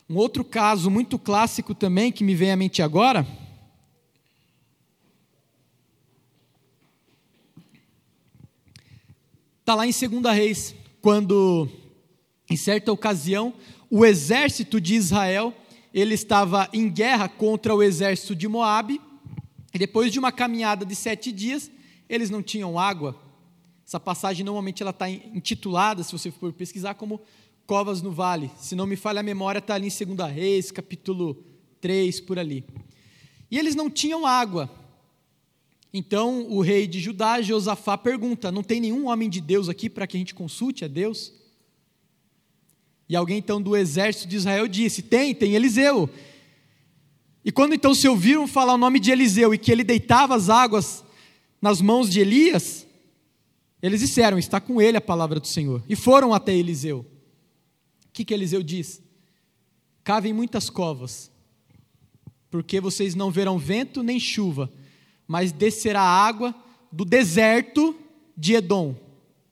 Um 0.10 0.18
outro 0.18 0.44
caso 0.44 0.92
muito 0.92 1.18
clássico 1.18 1.74
também 1.74 2.12
que 2.12 2.24
me 2.24 2.36
vem 2.36 2.52
à 2.52 2.56
mente 2.56 2.82
agora. 2.82 3.26
Está 9.62 9.76
lá 9.76 9.88
em 9.88 9.92
2 9.92 10.36
Reis, 10.36 10.76
quando, 11.02 11.70
em 12.50 12.58
certa 12.58 12.92
ocasião, 12.92 13.54
o 13.90 14.06
exército 14.06 14.82
de 14.82 14.96
Israel 14.96 15.54
ele 15.94 16.16
estava 16.16 16.68
em 16.74 16.90
guerra 16.90 17.30
contra 17.30 17.74
o 17.74 17.82
exército 17.82 18.36
de 18.36 18.48
Moabe, 18.48 19.00
e 19.74 19.78
depois 19.78 20.12
de 20.12 20.20
uma 20.20 20.32
caminhada 20.32 20.86
de 20.86 20.96
sete 20.96 21.32
dias, 21.32 21.72
eles 22.10 22.30
não 22.30 22.44
tinham 22.44 22.78
água. 22.78 23.16
Essa 23.86 24.00
passagem 24.00 24.44
normalmente 24.44 24.82
ela 24.82 24.90
está 24.90 25.10
intitulada, 25.10 26.04
se 26.04 26.12
você 26.12 26.32
for 26.32 26.52
pesquisar, 26.52 26.96
como 26.96 27.22
covas 27.66 28.02
no 28.02 28.12
vale. 28.12 28.52
Se 28.58 28.76
não 28.76 28.86
me 28.86 28.96
falha 28.96 29.22
a 29.22 29.24
memória, 29.24 29.60
está 29.60 29.76
ali 29.76 29.88
em 29.88 30.16
2 30.16 30.32
Reis, 30.32 30.72
capítulo 30.72 31.44
3, 31.80 32.20
por 32.22 32.38
ali. 32.38 32.64
E 33.50 33.58
eles 33.58 33.76
não 33.76 33.90
tinham 33.90 34.26
água. 34.26 34.70
Então 35.94 36.48
o 36.50 36.62
rei 36.62 36.88
de 36.88 37.00
Judá, 37.00 37.42
Josafá, 37.42 37.98
pergunta: 37.98 38.52
Não 38.52 38.64
tem 38.64 38.82
nenhum 38.82 39.08
homem 39.08 39.30
de 39.30 39.40
Deus 39.40 39.70
aqui 39.70 39.90
para 39.90 40.08
que 40.08 40.18
a 40.18 40.20
gente 40.20 40.34
consulte 40.34 40.84
a 40.84 40.88
Deus? 40.88 41.34
E 43.08 43.16
alguém 43.16 43.38
então 43.38 43.62
do 43.62 43.78
exército 43.78 44.28
de 44.28 44.38
Israel 44.38 44.68
disse: 44.68 45.04
Tem, 45.04 45.36
tem 45.36 45.54
Eliseu. 45.54 46.10
E 47.46 47.52
quando 47.52 47.76
então 47.76 47.94
se 47.94 48.08
ouviram 48.08 48.48
falar 48.48 48.74
o 48.74 48.78
nome 48.78 49.00
de 49.00 49.12
Eliseu 49.12 49.54
e 49.54 49.58
que 49.58 49.72
ele 49.72 49.84
deitava 49.84 50.36
as 50.36 50.50
águas 50.50 51.04
nas 51.62 51.82
mãos 51.82 52.10
de 52.10 52.20
Elias, 52.20 52.88
eles 53.82 54.00
disseram: 54.00 54.40
Está 54.40 54.60
com 54.60 54.82
ele 54.82 54.98
a 54.98 55.02
palavra 55.02 55.40
do 55.40 55.48
Senhor. 55.48 55.84
E 55.88 55.96
foram 55.96 56.34
até 56.34 56.56
Eliseu 56.56 57.06
que, 58.14 58.24
que 58.24 58.34
Eliseu 58.34 58.62
diz? 58.62 59.02
Cavem 60.04 60.32
muitas 60.32 60.70
covas, 60.70 61.32
porque 62.52 62.80
vocês 62.80 63.16
não 63.16 63.32
verão 63.32 63.58
vento 63.58 64.04
nem 64.04 64.20
chuva, 64.20 64.72
mas 65.28 65.52
descerá 65.52 66.02
água 66.02 66.54
do 66.92 67.04
deserto 67.04 67.96
de 68.38 68.54
Edom. 68.54 68.96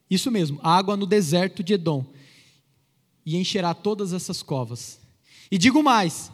Isso 0.10 0.30
mesmo, 0.30 0.60
água 0.62 0.96
no 0.96 1.06
deserto 1.06 1.64
de 1.64 1.74
Edom. 1.74 2.06
E 3.26 3.38
encherá 3.38 3.74
todas 3.74 4.14
essas 4.14 4.44
covas. 4.44 5.00
E 5.50 5.58
digo 5.58 5.82
mais: 5.82 6.32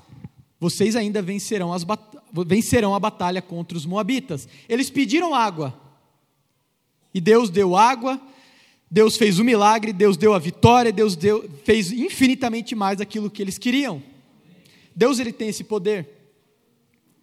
vocês 0.60 0.96
ainda 0.96 1.22
vencerão, 1.22 1.72
as 1.72 1.86
vencerão 2.46 2.96
a 2.96 3.00
batalha 3.00 3.42
contra 3.42 3.78
os 3.78 3.86
Moabitas. 3.86 4.48
Eles 4.68 4.90
pediram 4.90 5.34
água. 5.34 5.80
E 7.14 7.22
Deus 7.22 7.50
deu 7.50 7.76
água, 7.76 8.22
Deus 8.90 9.18
fez 9.18 9.38
o 9.38 9.44
milagre, 9.44 9.92
Deus 9.92 10.16
deu 10.16 10.34
a 10.34 10.40
vitória, 10.40 10.92
Deus 10.92 11.16
deu, 11.16 11.50
fez 11.64 11.92
infinitamente 11.92 12.74
mais 12.74 13.00
daquilo 13.00 13.30
que 13.30 13.42
eles 13.42 13.58
queriam. 13.58 14.02
Deus 14.96 15.20
ele 15.20 15.34
tem 15.34 15.50
esse 15.50 15.64
poder. 15.64 16.10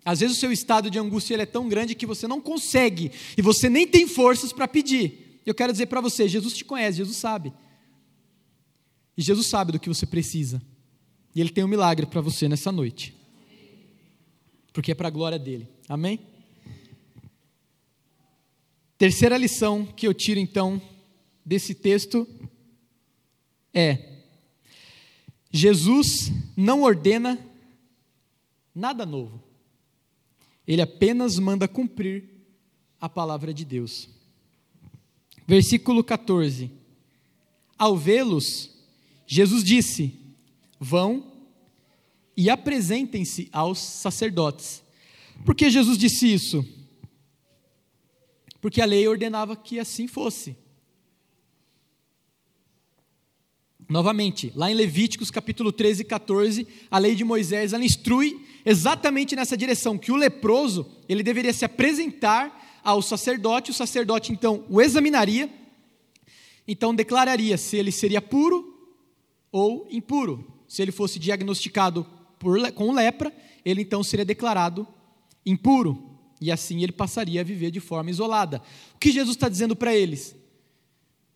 Às 0.04 0.20
vezes 0.20 0.36
o 0.36 0.40
seu 0.40 0.52
estado 0.52 0.90
de 0.90 0.98
angústia 0.98 1.34
é 1.36 1.46
tão 1.46 1.66
grande 1.66 1.94
que 1.94 2.04
você 2.04 2.28
não 2.28 2.40
consegue 2.40 3.10
e 3.36 3.40
você 3.40 3.70
nem 3.70 3.86
tem 3.86 4.06
forças 4.06 4.52
para 4.52 4.68
pedir. 4.68 5.40
Eu 5.46 5.54
quero 5.54 5.72
dizer 5.72 5.86
para 5.86 6.00
você, 6.00 6.28
Jesus 6.28 6.54
te 6.54 6.64
conhece, 6.64 6.98
Jesus 6.98 7.16
sabe. 7.16 7.52
E 9.16 9.22
Jesus 9.22 9.46
sabe 9.46 9.72
do 9.72 9.80
que 9.80 9.88
você 9.88 10.04
precisa. 10.04 10.60
E 11.34 11.40
ele 11.40 11.50
tem 11.50 11.64
um 11.64 11.68
milagre 11.68 12.04
para 12.04 12.20
você 12.20 12.48
nessa 12.48 12.70
noite. 12.70 13.14
Porque 14.72 14.92
é 14.92 14.94
para 14.94 15.08
a 15.08 15.10
glória 15.10 15.38
dele. 15.38 15.66
Amém? 15.88 16.20
Terceira 18.98 19.38
lição 19.38 19.86
que 19.86 20.06
eu 20.06 20.12
tiro 20.12 20.38
então 20.38 20.80
desse 21.44 21.74
texto 21.74 22.26
é: 23.72 24.22
Jesus 25.50 26.32
não 26.56 26.82
ordena 26.82 27.38
nada 28.74 29.04
novo, 29.04 29.42
ele 30.66 30.82
apenas 30.82 31.38
manda 31.38 31.68
cumprir 31.68 32.24
a 33.00 33.08
palavra 33.08 33.52
de 33.52 33.64
Deus. 33.64 34.08
Versículo 35.46 36.02
14: 36.02 36.70
Ao 37.78 37.96
vê-los, 37.96 38.70
Jesus 39.26 39.62
disse: 39.62 40.18
Vão 40.80 41.32
e 42.36 42.50
apresentem-se 42.50 43.48
aos 43.52 43.78
sacerdotes. 43.78 44.82
Por 45.44 45.54
que 45.54 45.70
Jesus 45.70 45.98
disse 45.98 46.32
isso? 46.32 46.66
Porque 48.60 48.80
a 48.80 48.86
lei 48.86 49.06
ordenava 49.06 49.56
que 49.56 49.78
assim 49.78 50.06
fosse. 50.06 50.56
Novamente, 53.88 54.52
lá 54.54 54.70
em 54.70 54.74
Levíticos 54.74 55.30
capítulo 55.30 55.70
13 55.70 56.02
e 56.02 56.04
14, 56.04 56.66
a 56.90 56.98
lei 56.98 57.14
de 57.14 57.24
Moisés 57.24 57.72
ela 57.72 57.84
instrui 57.84 58.40
exatamente 58.64 59.36
nessa 59.36 59.56
direção, 59.56 59.98
que 59.98 60.10
o 60.10 60.16
leproso, 60.16 60.86
ele 61.08 61.22
deveria 61.22 61.52
se 61.52 61.64
apresentar 61.64 62.80
ao 62.82 63.02
sacerdote, 63.02 63.70
o 63.70 63.74
sacerdote 63.74 64.32
então 64.32 64.64
o 64.68 64.80
examinaria, 64.80 65.50
então 66.66 66.94
declararia 66.94 67.58
se 67.58 67.76
ele 67.76 67.92
seria 67.92 68.22
puro 68.22 68.74
ou 69.52 69.86
impuro. 69.90 70.52
Se 70.66 70.82
ele 70.82 70.90
fosse 70.90 71.18
diagnosticado 71.18 72.06
por, 72.38 72.72
com 72.72 72.92
lepra, 72.92 73.32
ele 73.64 73.82
então 73.82 74.02
seria 74.02 74.24
declarado 74.24 74.86
impuro. 75.44 76.10
E 76.40 76.50
assim 76.50 76.82
ele 76.82 76.92
passaria 76.92 77.40
a 77.40 77.44
viver 77.44 77.70
de 77.70 77.80
forma 77.80 78.10
isolada. 78.10 78.60
O 78.94 78.98
que 78.98 79.12
Jesus 79.12 79.36
está 79.36 79.48
dizendo 79.48 79.76
para 79.76 79.94
eles? 79.94 80.34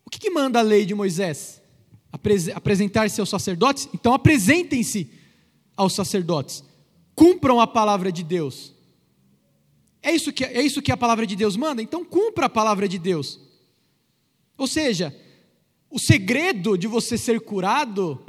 O 0.04 0.11
que, 0.11 0.18
que, 0.18 0.30
manda 0.30 0.58
a 0.58 0.62
lei 0.62 0.84
de 0.84 0.94
Moisés? 0.94 1.62
Apresentar-se 2.54 3.20
aos 3.20 3.28
sacerdotes? 3.28 3.88
Então 3.94 4.12
apresentem-se 4.12 5.11
aos 5.76 5.92
sacerdotes. 5.92 6.64
Cumpram 7.14 7.61
a 7.61 7.66
palavra 7.66 8.11
de 8.11 8.22
Deus. 8.22 8.74
É 10.02 10.12
isso, 10.12 10.33
que, 10.33 10.44
é 10.44 10.62
isso 10.62 10.83
que 10.83 10.92
a 10.92 10.96
palavra 10.96 11.26
de 11.26 11.35
Deus 11.37 11.57
manda? 11.57 11.83
Então 11.83 12.04
cumpra 12.04 12.46
a 12.46 12.50
palavra 12.50 12.88
de 12.88 12.98
Deus. 12.98 13.40
Ou 14.57 14.66
seja, 14.66 15.14
o 15.90 15.98
segredo 15.98 16.76
de 16.76 16.87
você 16.87 17.16
ser 17.16 17.40
curado, 17.40 18.24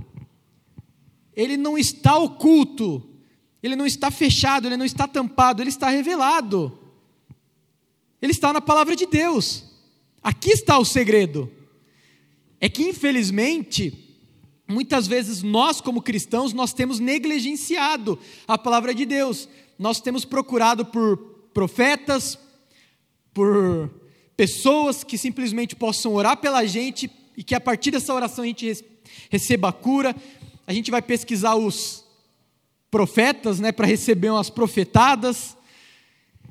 ele 1.35 1.57
não 1.57 1.77
está 1.77 2.17
oculto, 2.17 3.07
ele 3.61 3.75
não 3.75 3.85
está 3.85 4.09
fechado, 4.09 4.67
ele 4.67 4.77
não 4.77 4.85
está 4.85 5.07
tampado, 5.07 5.61
ele 5.61 5.69
está 5.69 5.89
revelado. 5.89 6.77
Ele 8.21 8.31
está 8.31 8.51
na 8.51 8.61
palavra 8.61 8.95
de 8.95 9.05
Deus. 9.05 9.63
Aqui 10.21 10.51
está 10.51 10.77
o 10.77 10.85
segredo. 10.85 11.51
É 12.61 12.67
que 12.67 12.83
infelizmente, 12.83 14.17
muitas 14.67 15.07
vezes 15.07 15.41
nós 15.41 15.79
como 15.79 16.01
cristãos, 16.01 16.53
nós 16.53 16.73
temos 16.73 16.99
negligenciado 16.99 18.19
a 18.47 18.57
palavra 18.57 18.93
de 18.93 19.05
Deus. 19.05 19.47
Nós 19.77 20.01
temos 20.01 20.25
procurado 20.25 20.85
por 20.85 21.17
profetas, 21.53 22.37
por 23.33 23.89
pessoas 24.35 25.03
que 25.03 25.17
simplesmente 25.17 25.75
possam 25.75 26.13
orar 26.13 26.37
pela 26.37 26.65
gente 26.65 27.09
e 27.35 27.43
que 27.43 27.55
a 27.55 27.61
partir 27.61 27.91
dessa 27.91 28.13
oração 28.13 28.43
a 28.43 28.47
gente 28.47 28.85
receba 29.29 29.69
a 29.69 29.73
cura. 29.73 30.15
A 30.67 30.73
gente 30.73 30.91
vai 30.91 31.01
pesquisar 31.01 31.55
os 31.55 32.05
profetas, 32.91 33.59
né, 33.59 33.71
para 33.71 33.87
receber 33.87 34.29
umas 34.29 34.49
profetadas. 34.49 35.55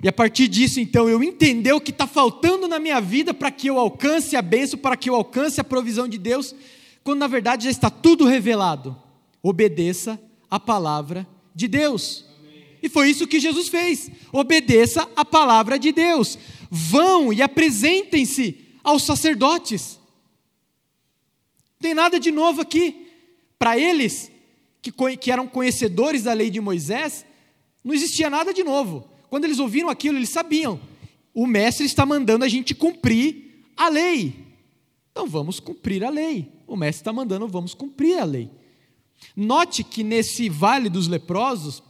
E 0.02 0.08
a 0.08 0.12
partir 0.12 0.46
disso, 0.46 0.78
então, 0.78 1.08
eu 1.08 1.22
entender 1.22 1.72
o 1.72 1.80
que 1.80 1.90
está 1.90 2.06
faltando 2.06 2.68
na 2.68 2.78
minha 2.78 3.00
vida 3.00 3.34
para 3.34 3.50
que 3.50 3.66
eu 3.66 3.78
alcance 3.78 4.36
a 4.36 4.42
bênção, 4.42 4.78
para 4.78 4.96
que 4.96 5.10
eu 5.10 5.14
alcance 5.14 5.60
a 5.60 5.64
provisão 5.64 6.06
de 6.06 6.18
Deus, 6.18 6.54
quando 7.02 7.18
na 7.18 7.26
verdade 7.26 7.64
já 7.64 7.70
está 7.70 7.90
tudo 7.90 8.24
revelado. 8.24 8.96
Obedeça 9.42 10.20
a 10.48 10.60
palavra 10.60 11.26
de 11.54 11.66
Deus. 11.66 12.24
E 12.80 12.88
foi 12.88 13.10
isso 13.10 13.26
que 13.26 13.40
Jesus 13.40 13.68
fez. 13.68 14.08
Obedeça 14.32 15.08
a 15.16 15.24
palavra 15.24 15.78
de 15.78 15.90
Deus 15.90 16.38
vão 16.70 17.32
e 17.32 17.42
apresentem-se 17.42 18.64
aos 18.84 19.02
sacerdotes. 19.02 19.98
Não 21.72 21.80
tem 21.80 21.94
nada 21.94 22.20
de 22.20 22.30
novo 22.30 22.60
aqui. 22.60 23.06
Para 23.58 23.76
eles, 23.76 24.30
que, 24.80 24.92
que 25.16 25.32
eram 25.32 25.48
conhecedores 25.48 26.22
da 26.22 26.32
lei 26.32 26.50
de 26.50 26.60
Moisés, 26.60 27.26
não 27.82 27.92
existia 27.92 28.30
nada 28.30 28.54
de 28.54 28.62
novo. 28.62 29.08
Quando 29.28 29.44
eles 29.44 29.58
ouviram 29.58 29.88
aquilo, 29.88 30.18
eles 30.18 30.30
sabiam: 30.30 30.80
o 31.34 31.46
mestre 31.46 31.86
está 31.86 32.04
mandando 32.04 32.44
a 32.44 32.48
gente 32.48 32.74
cumprir 32.74 33.64
a 33.76 33.88
lei. 33.88 34.34
Então 35.10 35.26
vamos 35.26 35.60
cumprir 35.60 36.04
a 36.04 36.10
lei. 36.10 36.50
O 36.66 36.76
mestre 36.76 37.00
está 37.00 37.12
mandando, 37.12 37.46
vamos 37.48 37.74
cumprir 37.74 38.18
a 38.18 38.24
lei. 38.24 38.50
Note 39.36 39.82
que 39.82 40.04
nesse 40.04 40.48
vale 40.48 40.88
dos 40.88 41.08
leprosos, 41.08 41.82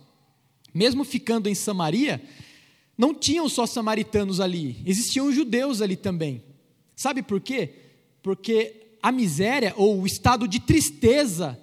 mesmo 0.72 1.04
ficando 1.04 1.48
em 1.48 1.54
Samaria, 1.54 2.22
não 2.96 3.14
tinham 3.14 3.48
só 3.48 3.66
samaritanos 3.66 4.40
ali, 4.40 4.82
existiam 4.84 5.32
judeus 5.32 5.80
ali 5.80 5.96
também. 5.96 6.42
Sabe 6.96 7.22
por 7.22 7.40
quê? 7.40 7.74
Porque 8.22 8.96
a 9.02 9.12
miséria 9.12 9.72
ou 9.76 10.00
o 10.00 10.06
estado 10.06 10.48
de 10.48 10.58
tristeza 10.58 11.58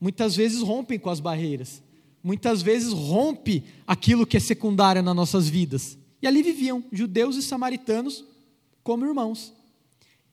muitas 0.00 0.34
vezes 0.34 0.60
rompem 0.60 0.98
com 0.98 1.10
as 1.10 1.20
barreiras. 1.20 1.82
Muitas 2.22 2.60
vezes 2.62 2.92
rompe 2.92 3.64
aquilo 3.86 4.26
que 4.26 4.36
é 4.36 4.40
secundário 4.40 5.02
nas 5.02 5.16
nossas 5.16 5.48
vidas. 5.48 5.98
E 6.20 6.26
ali 6.26 6.42
viviam 6.42 6.84
judeus 6.92 7.36
e 7.36 7.42
samaritanos 7.42 8.24
como 8.82 9.06
irmãos. 9.06 9.52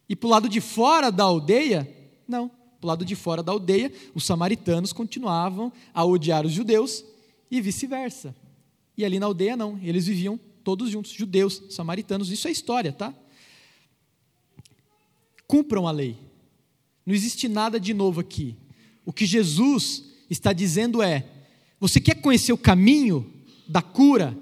E 0.09 0.15
para 0.15 0.27
o 0.27 0.29
lado 0.29 0.49
de 0.49 0.59
fora 0.59 1.11
da 1.11 1.23
aldeia, 1.23 1.89
não. 2.27 2.49
Para 2.49 2.85
o 2.85 2.87
lado 2.87 3.05
de 3.05 3.15
fora 3.15 3.41
da 3.41 3.51
aldeia, 3.51 3.91
os 4.13 4.25
samaritanos 4.25 4.93
continuavam 4.93 5.71
a 5.93 6.03
odiar 6.05 6.45
os 6.45 6.51
judeus 6.51 7.03
e 7.49 7.59
vice-versa. 7.61 8.35
E 8.97 9.05
ali 9.05 9.19
na 9.19 9.25
aldeia 9.25 9.55
não, 9.55 9.79
eles 9.81 10.07
viviam 10.07 10.39
todos 10.63 10.89
juntos, 10.89 11.11
judeus, 11.11 11.63
samaritanos, 11.69 12.29
isso 12.29 12.47
é 12.47 12.51
história, 12.51 12.91
tá? 12.91 13.13
Cumpram 15.47 15.87
a 15.87 15.91
lei. 15.91 16.17
Não 17.05 17.15
existe 17.15 17.47
nada 17.47 17.79
de 17.79 17.93
novo 17.93 18.19
aqui. 18.19 18.55
O 19.05 19.13
que 19.13 19.25
Jesus 19.25 20.03
está 20.29 20.51
dizendo 20.51 21.01
é: 21.01 21.25
você 21.79 21.99
quer 21.99 22.15
conhecer 22.21 22.53
o 22.53 22.57
caminho 22.57 23.31
da 23.67 23.81
cura 23.81 24.37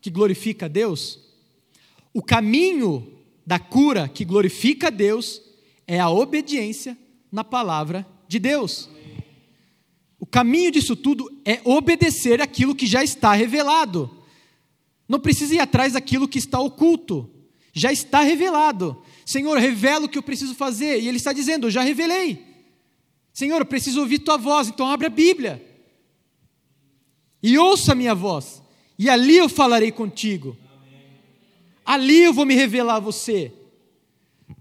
que 0.00 0.10
glorifica 0.10 0.66
a 0.66 0.68
Deus? 0.68 1.18
O 2.12 2.22
caminho 2.22 3.06
da 3.46 3.58
cura 3.58 4.08
que 4.08 4.24
glorifica 4.24 4.88
a 4.88 4.90
Deus 4.90 5.42
é 5.86 5.98
a 5.98 6.08
obediência 6.08 6.96
na 7.30 7.44
palavra 7.44 8.06
de 8.26 8.38
Deus. 8.38 8.88
O 10.18 10.26
caminho 10.26 10.70
disso 10.70 10.94
tudo 10.96 11.30
é 11.44 11.60
obedecer 11.64 12.40
aquilo 12.40 12.74
que 12.74 12.86
já 12.86 13.02
está 13.02 13.32
revelado. 13.32 14.10
Não 15.08 15.18
precisa 15.18 15.54
ir 15.54 15.60
atrás 15.60 15.94
daquilo 15.94 16.28
que 16.28 16.38
está 16.38 16.60
oculto. 16.60 17.28
Já 17.72 17.92
está 17.92 18.20
revelado. 18.20 19.02
Senhor, 19.24 19.58
revela 19.58 20.06
o 20.06 20.08
que 20.08 20.18
eu 20.18 20.22
preciso 20.22 20.54
fazer. 20.54 21.00
E 21.00 21.08
Ele 21.08 21.16
está 21.16 21.32
dizendo: 21.32 21.66
Eu 21.66 21.70
já 21.70 21.82
revelei. 21.82 22.44
Senhor, 23.32 23.58
eu 23.58 23.66
preciso 23.66 24.00
ouvir 24.00 24.20
tua 24.20 24.36
voz. 24.36 24.68
Então 24.68 24.86
abre 24.86 25.06
a 25.06 25.10
Bíblia. 25.10 25.69
E 27.42 27.58
ouça 27.58 27.92
a 27.92 27.94
minha 27.94 28.14
voz. 28.14 28.62
E 28.98 29.08
ali 29.08 29.36
eu 29.36 29.48
falarei 29.48 29.90
contigo. 29.90 30.56
Ali 31.84 32.22
eu 32.22 32.32
vou 32.32 32.44
me 32.44 32.54
revelar 32.54 32.96
a 32.96 33.00
você. 33.00 33.52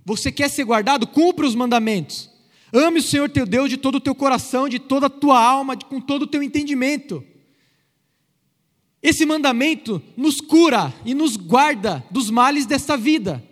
Você 0.06 0.32
quer 0.32 0.50
ser 0.50 0.64
guardado? 0.64 1.06
Cumpra 1.06 1.46
os 1.46 1.56
mandamentos. 1.56 2.30
Ame 2.72 3.00
o 3.00 3.04
Senhor 3.04 3.30
teu 3.30 3.46
Deus 3.46 3.70
de 3.70 3.78
todo 3.78 3.96
o 3.96 4.00
teu 4.00 4.16
coração, 4.16 4.70
de 4.70 4.80
toda 4.80 5.08
a 5.08 5.10
tua 5.10 5.42
alma, 5.42 5.76
de, 5.76 5.86
com 5.86 6.00
todo 6.00 6.24
o 6.24 6.28
teu 6.28 6.42
entendimento. 6.42 7.24
Esse 9.02 9.26
mandamento 9.26 10.02
nos 10.16 10.42
cura 10.42 10.94
e 11.06 11.14
nos 11.14 11.36
guarda 11.36 12.04
dos 12.12 12.30
males 12.30 12.66
desta 12.66 12.98
vida. 12.98 13.44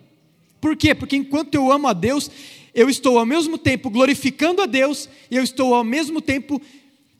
Por 0.60 0.76
quê? 0.76 0.94
Porque 0.94 1.16
enquanto 1.16 1.54
eu 1.54 1.72
amo 1.72 1.88
a 1.88 1.92
Deus, 1.92 2.30
eu 2.74 2.88
estou 2.88 3.18
ao 3.18 3.26
mesmo 3.26 3.56
tempo 3.56 3.90
glorificando 3.90 4.62
a 4.62 4.66
Deus 4.66 5.08
e 5.30 5.36
eu 5.36 5.42
estou 5.42 5.74
ao 5.74 5.84
mesmo 5.84 6.20
tempo 6.20 6.60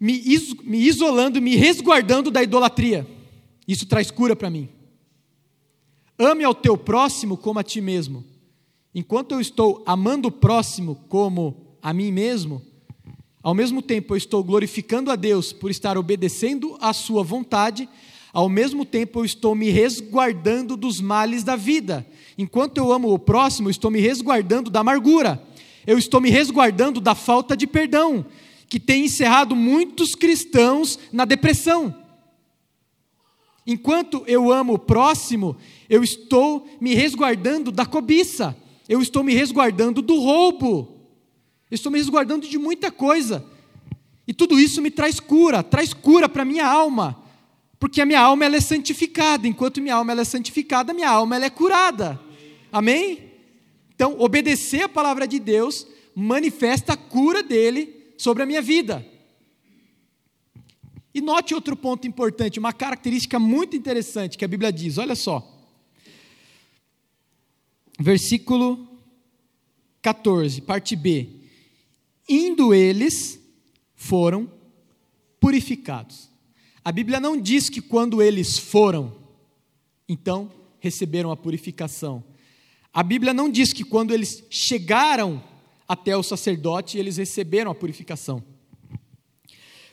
me, 0.01 0.23
me 0.65 0.79
isolando, 0.79 1.41
me 1.41 1.57
resguardando 1.57 2.31
da 2.31 2.43
idolatria. 2.43 3.07
Isso 3.67 3.87
traz 3.87 4.11
cura 4.11 4.37
para 4.37 4.51
mim. 4.51 4.69
Ame 6.19 6.45
ao 6.45 6.55
teu 6.55 6.77
próximo 6.77 7.37
como 7.37 7.59
a 7.59 7.63
ti 7.63 7.81
mesmo. 7.81 8.25
Enquanto 8.95 9.33
eu 9.33 9.41
estou 9.41 9.83
amando 9.87 10.29
o 10.29 10.33
próximo 10.33 10.97
como 11.09 11.77
a 11.83 11.93
mim 11.93 12.11
mesmo, 12.11 12.63
ao 13.43 13.55
mesmo 13.55 13.81
tempo 13.81 14.15
eu 14.15 14.17
estou 14.17 14.43
glorificando 14.43 15.11
a 15.11 15.17
Deus 15.17 15.53
por 15.53 15.71
estar 15.71 15.97
obedecendo 15.97 16.77
à 16.81 16.93
Sua 16.93 17.23
vontade, 17.23 17.89
ao 18.33 18.49
mesmo 18.49 18.85
tempo 18.85 19.21
eu 19.21 19.25
estou 19.25 19.55
me 19.55 19.71
resguardando 19.71 20.77
dos 20.77 21.01
males 21.01 21.45
da 21.45 21.55
vida. 21.55 22.07
Enquanto 22.37 22.79
eu 22.79 22.93
amo 22.93 23.13
o 23.13 23.19
próximo, 23.19 23.69
eu 23.69 23.71
estou 23.71 23.91
me 23.91 24.01
resguardando 24.01 24.71
da 24.71 24.81
amargura, 24.81 25.43
eu 25.87 25.99
estou 25.99 26.21
me 26.21 26.31
resguardando 26.31 27.01
da 27.01 27.15
falta 27.15 27.57
de 27.57 27.67
perdão, 27.67 28.25
que 28.69 28.79
tem 28.79 29.05
encerrado 29.05 29.57
muitos 29.57 30.15
cristãos 30.15 30.99
na 31.13 31.25
depressão. 31.25 31.95
Enquanto 33.67 34.23
eu 34.27 34.53
amo 34.53 34.75
o 34.75 34.79
próximo, 34.79 35.57
eu 35.89 36.03
estou 36.03 36.69
me 36.81 36.95
resguardando 36.95 37.71
da 37.71 37.85
cobiça, 37.85 38.57
eu 38.89 39.03
estou 39.03 39.23
me 39.23 39.35
resguardando 39.35 40.01
do 40.01 40.19
roubo. 40.19 40.99
Eu 41.71 41.75
estou 41.75 41.93
me 41.93 41.99
resguardando 41.99 42.49
de 42.49 42.57
muita 42.59 42.91
coisa. 42.91 43.45
E 44.27 44.33
tudo 44.33 44.59
isso 44.59 44.81
me 44.81 44.91
traz 44.91 45.21
cura, 45.21 45.63
traz 45.63 45.93
cura 45.93 46.29
para 46.29 46.43
a 46.43 46.47
minha 46.47 46.67
alma. 46.67 47.23
Porque 47.79 48.01
a 48.01 48.07
minha 48.07 48.21
alma 48.21 48.45
ela 48.45 48.57
é 48.57 48.61
santificada. 48.61 49.47
Enquanto 49.47 49.81
minha 49.81 49.95
alma 49.95 50.13
ela 50.13 50.23
é 50.23 50.25
santificada, 50.25 50.95
minha 50.95 51.11
alma 51.11 51.37
ela 51.37 51.45
é 51.45 51.51
curada. 51.51 52.19
Amém? 52.73 53.33
Então, 53.95 54.17
obedecer 54.19 54.83
a 54.83 54.89
palavra 54.89 55.27
de 55.27 55.39
Deus 55.39 55.87
manifesta 56.15 56.95
a 56.95 56.97
cura 56.97 57.43
dele 57.43 57.98
sobre 58.19 58.43
a 58.43 58.47
minha 58.47 58.61
vida. 58.61 59.03
E 61.15 61.23
note 61.23 61.55
outro 61.55 61.75
ponto 61.75 62.07
importante, 62.07 62.59
uma 62.59 62.75
característica 62.75 63.39
muito 63.39 63.75
interessante 63.75 64.37
que 64.37 64.45
a 64.45 64.49
Bíblia 64.49 64.71
diz, 64.71 64.99
olha 64.99 65.17
só. 65.17 65.43
Versículo 67.99 68.87
14, 70.03 70.61
parte 70.61 70.95
B 70.95 71.39
indo 72.29 72.75
eles, 72.75 73.41
foram 73.95 74.53
purificados. 75.41 76.29
A 76.85 76.93
Bíblia 76.93 77.19
não 77.19 77.41
diz 77.41 77.71
que 77.71 77.81
quando 77.81 78.23
eles 78.23 78.59
foram, 78.59 79.17
então 80.09 80.53
receberam 80.79 81.33
a 81.33 81.37
purificação. 81.37 82.23
A 82.93 83.03
Bíblia 83.03 83.33
não 83.33 83.49
diz 83.49 83.73
que 83.73 83.85
quando 83.85 84.13
eles 84.13 84.45
chegaram 84.51 85.43
até 85.89 86.15
o 86.17 86.23
sacerdote, 86.23 86.99
eles 86.99 87.17
receberam 87.17 87.71
a 87.71 87.75
purificação. 87.75 88.45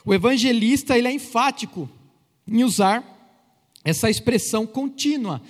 O 0.05 0.13
evangelista 0.13 0.97
ele 0.97 1.07
é 1.07 1.11
enfático 1.11 1.89
em 2.45 2.63
usar 2.63 3.03
essa 3.83 4.09
expressão 4.09 4.67
contínua, 4.67 5.41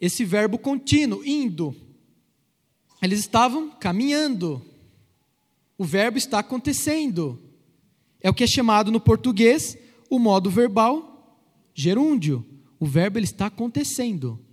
esse 0.00 0.24
verbo 0.24 0.58
contínuo, 0.58 1.24
indo. 1.24 1.74
Eles 3.00 3.20
estavam 3.20 3.70
caminhando. 3.70 4.60
O 5.76 5.84
verbo 5.84 6.18
está 6.18 6.40
acontecendo. 6.40 7.40
É 8.20 8.28
o 8.28 8.34
que 8.34 8.44
é 8.44 8.46
chamado 8.46 8.90
no 8.90 9.00
português 9.00 9.78
o 10.10 10.18
modo 10.18 10.50
verbal 10.50 11.46
gerúndio. 11.72 12.44
O 12.80 12.86
verbo 12.86 13.18
ele 13.18 13.26
está 13.26 13.46
acontecendo. 13.46 14.44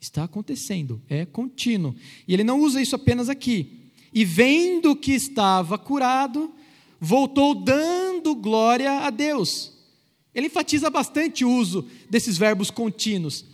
Está 0.00 0.24
acontecendo, 0.24 1.00
é 1.08 1.24
contínuo. 1.24 1.94
E 2.26 2.34
ele 2.34 2.42
não 2.42 2.60
usa 2.60 2.82
isso 2.82 2.96
apenas 2.96 3.28
aqui. 3.28 3.81
E 4.12 4.24
vendo 4.24 4.94
que 4.94 5.12
estava 5.12 5.78
curado, 5.78 6.52
voltou 7.00 7.54
dando 7.54 8.34
glória 8.34 9.00
a 9.00 9.10
Deus. 9.10 9.72
Ele 10.34 10.46
enfatiza 10.46 10.90
bastante 10.90 11.44
o 11.44 11.50
uso 11.50 11.86
desses 12.08 12.38
verbos 12.38 12.70
contínuos. 12.70 13.44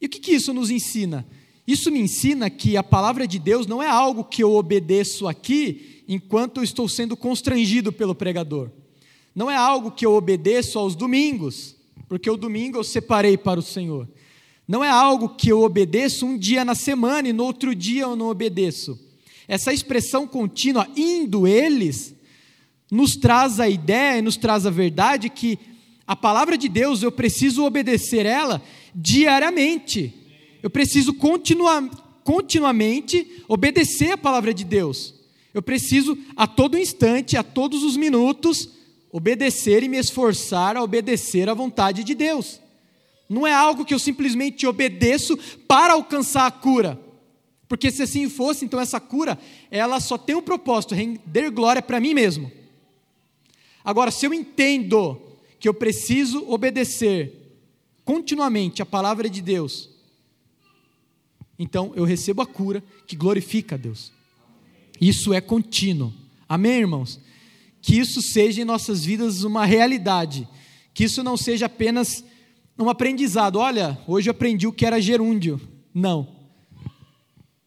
E 0.00 0.06
o 0.06 0.08
que, 0.08 0.20
que 0.20 0.32
isso 0.32 0.52
nos 0.52 0.70
ensina? 0.70 1.26
Isso 1.66 1.90
me 1.90 1.98
ensina 1.98 2.48
que 2.48 2.76
a 2.76 2.82
palavra 2.82 3.26
de 3.26 3.38
Deus 3.38 3.66
não 3.66 3.82
é 3.82 3.88
algo 3.88 4.22
que 4.22 4.42
eu 4.42 4.54
obedeço 4.54 5.26
aqui 5.26 6.04
enquanto 6.06 6.58
eu 6.58 6.64
estou 6.64 6.88
sendo 6.88 7.16
constrangido 7.16 7.92
pelo 7.92 8.14
pregador. 8.14 8.70
Não 9.34 9.50
é 9.50 9.56
algo 9.56 9.90
que 9.90 10.06
eu 10.06 10.14
obedeço 10.14 10.78
aos 10.78 10.94
domingos, 10.94 11.74
porque 12.08 12.30
o 12.30 12.36
domingo 12.36 12.78
eu 12.78 12.84
separei 12.84 13.36
para 13.36 13.58
o 13.58 13.62
Senhor. 13.62 14.08
Não 14.66 14.84
é 14.84 14.88
algo 14.88 15.30
que 15.30 15.48
eu 15.48 15.62
obedeço 15.62 16.24
um 16.26 16.38
dia 16.38 16.64
na 16.64 16.74
semana 16.74 17.28
e 17.28 17.32
no 17.32 17.44
outro 17.44 17.74
dia 17.74 18.02
eu 18.02 18.16
não 18.16 18.28
obedeço. 18.28 19.05
Essa 19.48 19.72
expressão 19.72 20.26
contínua, 20.26 20.88
indo 20.96 21.46
eles, 21.46 22.14
nos 22.90 23.16
traz 23.16 23.60
a 23.60 23.68
ideia, 23.68 24.22
nos 24.22 24.36
traz 24.36 24.66
a 24.66 24.70
verdade 24.70 25.28
que 25.28 25.58
a 26.06 26.14
palavra 26.14 26.56
de 26.56 26.68
Deus 26.68 27.02
eu 27.02 27.10
preciso 27.10 27.64
obedecer 27.64 28.26
ela 28.26 28.62
diariamente. 28.94 30.14
Eu 30.62 30.70
preciso 30.70 31.12
continua, 31.14 31.88
continuamente 32.22 33.42
obedecer 33.48 34.12
a 34.12 34.18
palavra 34.18 34.54
de 34.54 34.64
Deus. 34.64 35.14
Eu 35.52 35.62
preciso 35.62 36.16
a 36.36 36.46
todo 36.46 36.78
instante, 36.78 37.36
a 37.36 37.42
todos 37.42 37.82
os 37.82 37.96
minutos, 37.96 38.68
obedecer 39.10 39.82
e 39.82 39.88
me 39.88 39.96
esforçar 39.96 40.76
a 40.76 40.82
obedecer 40.82 41.48
à 41.48 41.54
vontade 41.54 42.04
de 42.04 42.14
Deus. 42.14 42.60
Não 43.28 43.46
é 43.46 43.52
algo 43.52 43.84
que 43.84 43.94
eu 43.94 43.98
simplesmente 43.98 44.66
obedeço 44.66 45.36
para 45.66 45.94
alcançar 45.94 46.46
a 46.46 46.50
cura. 46.50 47.00
Porque 47.68 47.90
se 47.90 48.02
assim 48.02 48.28
fosse, 48.28 48.64
então 48.64 48.80
essa 48.80 49.00
cura, 49.00 49.38
ela 49.70 49.98
só 49.98 50.16
tem 50.16 50.36
um 50.36 50.42
propósito, 50.42 50.94
render 50.94 51.50
glória 51.50 51.82
para 51.82 52.00
mim 52.00 52.14
mesmo. 52.14 52.50
Agora, 53.84 54.10
se 54.10 54.26
eu 54.26 54.32
entendo 54.32 55.20
que 55.58 55.68
eu 55.68 55.74
preciso 55.74 56.48
obedecer 56.48 57.32
continuamente 58.04 58.82
a 58.82 58.86
palavra 58.86 59.28
de 59.28 59.42
Deus, 59.42 59.90
então 61.58 61.92
eu 61.96 62.04
recebo 62.04 62.42
a 62.42 62.46
cura 62.46 62.82
que 63.06 63.16
glorifica 63.16 63.74
a 63.74 63.78
Deus. 63.78 64.12
Isso 65.00 65.32
é 65.32 65.40
contínuo. 65.40 66.12
Amém, 66.48 66.80
irmãos? 66.80 67.20
Que 67.82 67.98
isso 67.98 68.22
seja 68.22 68.62
em 68.62 68.64
nossas 68.64 69.04
vidas 69.04 69.42
uma 69.42 69.64
realidade. 69.64 70.48
Que 70.94 71.04
isso 71.04 71.22
não 71.22 71.36
seja 71.36 71.66
apenas 71.66 72.24
um 72.78 72.88
aprendizado. 72.88 73.56
Olha, 73.56 73.98
hoje 74.06 74.28
eu 74.28 74.32
aprendi 74.32 74.66
o 74.66 74.72
que 74.72 74.86
era 74.86 75.00
gerúndio. 75.00 75.60
Não. 75.92 76.35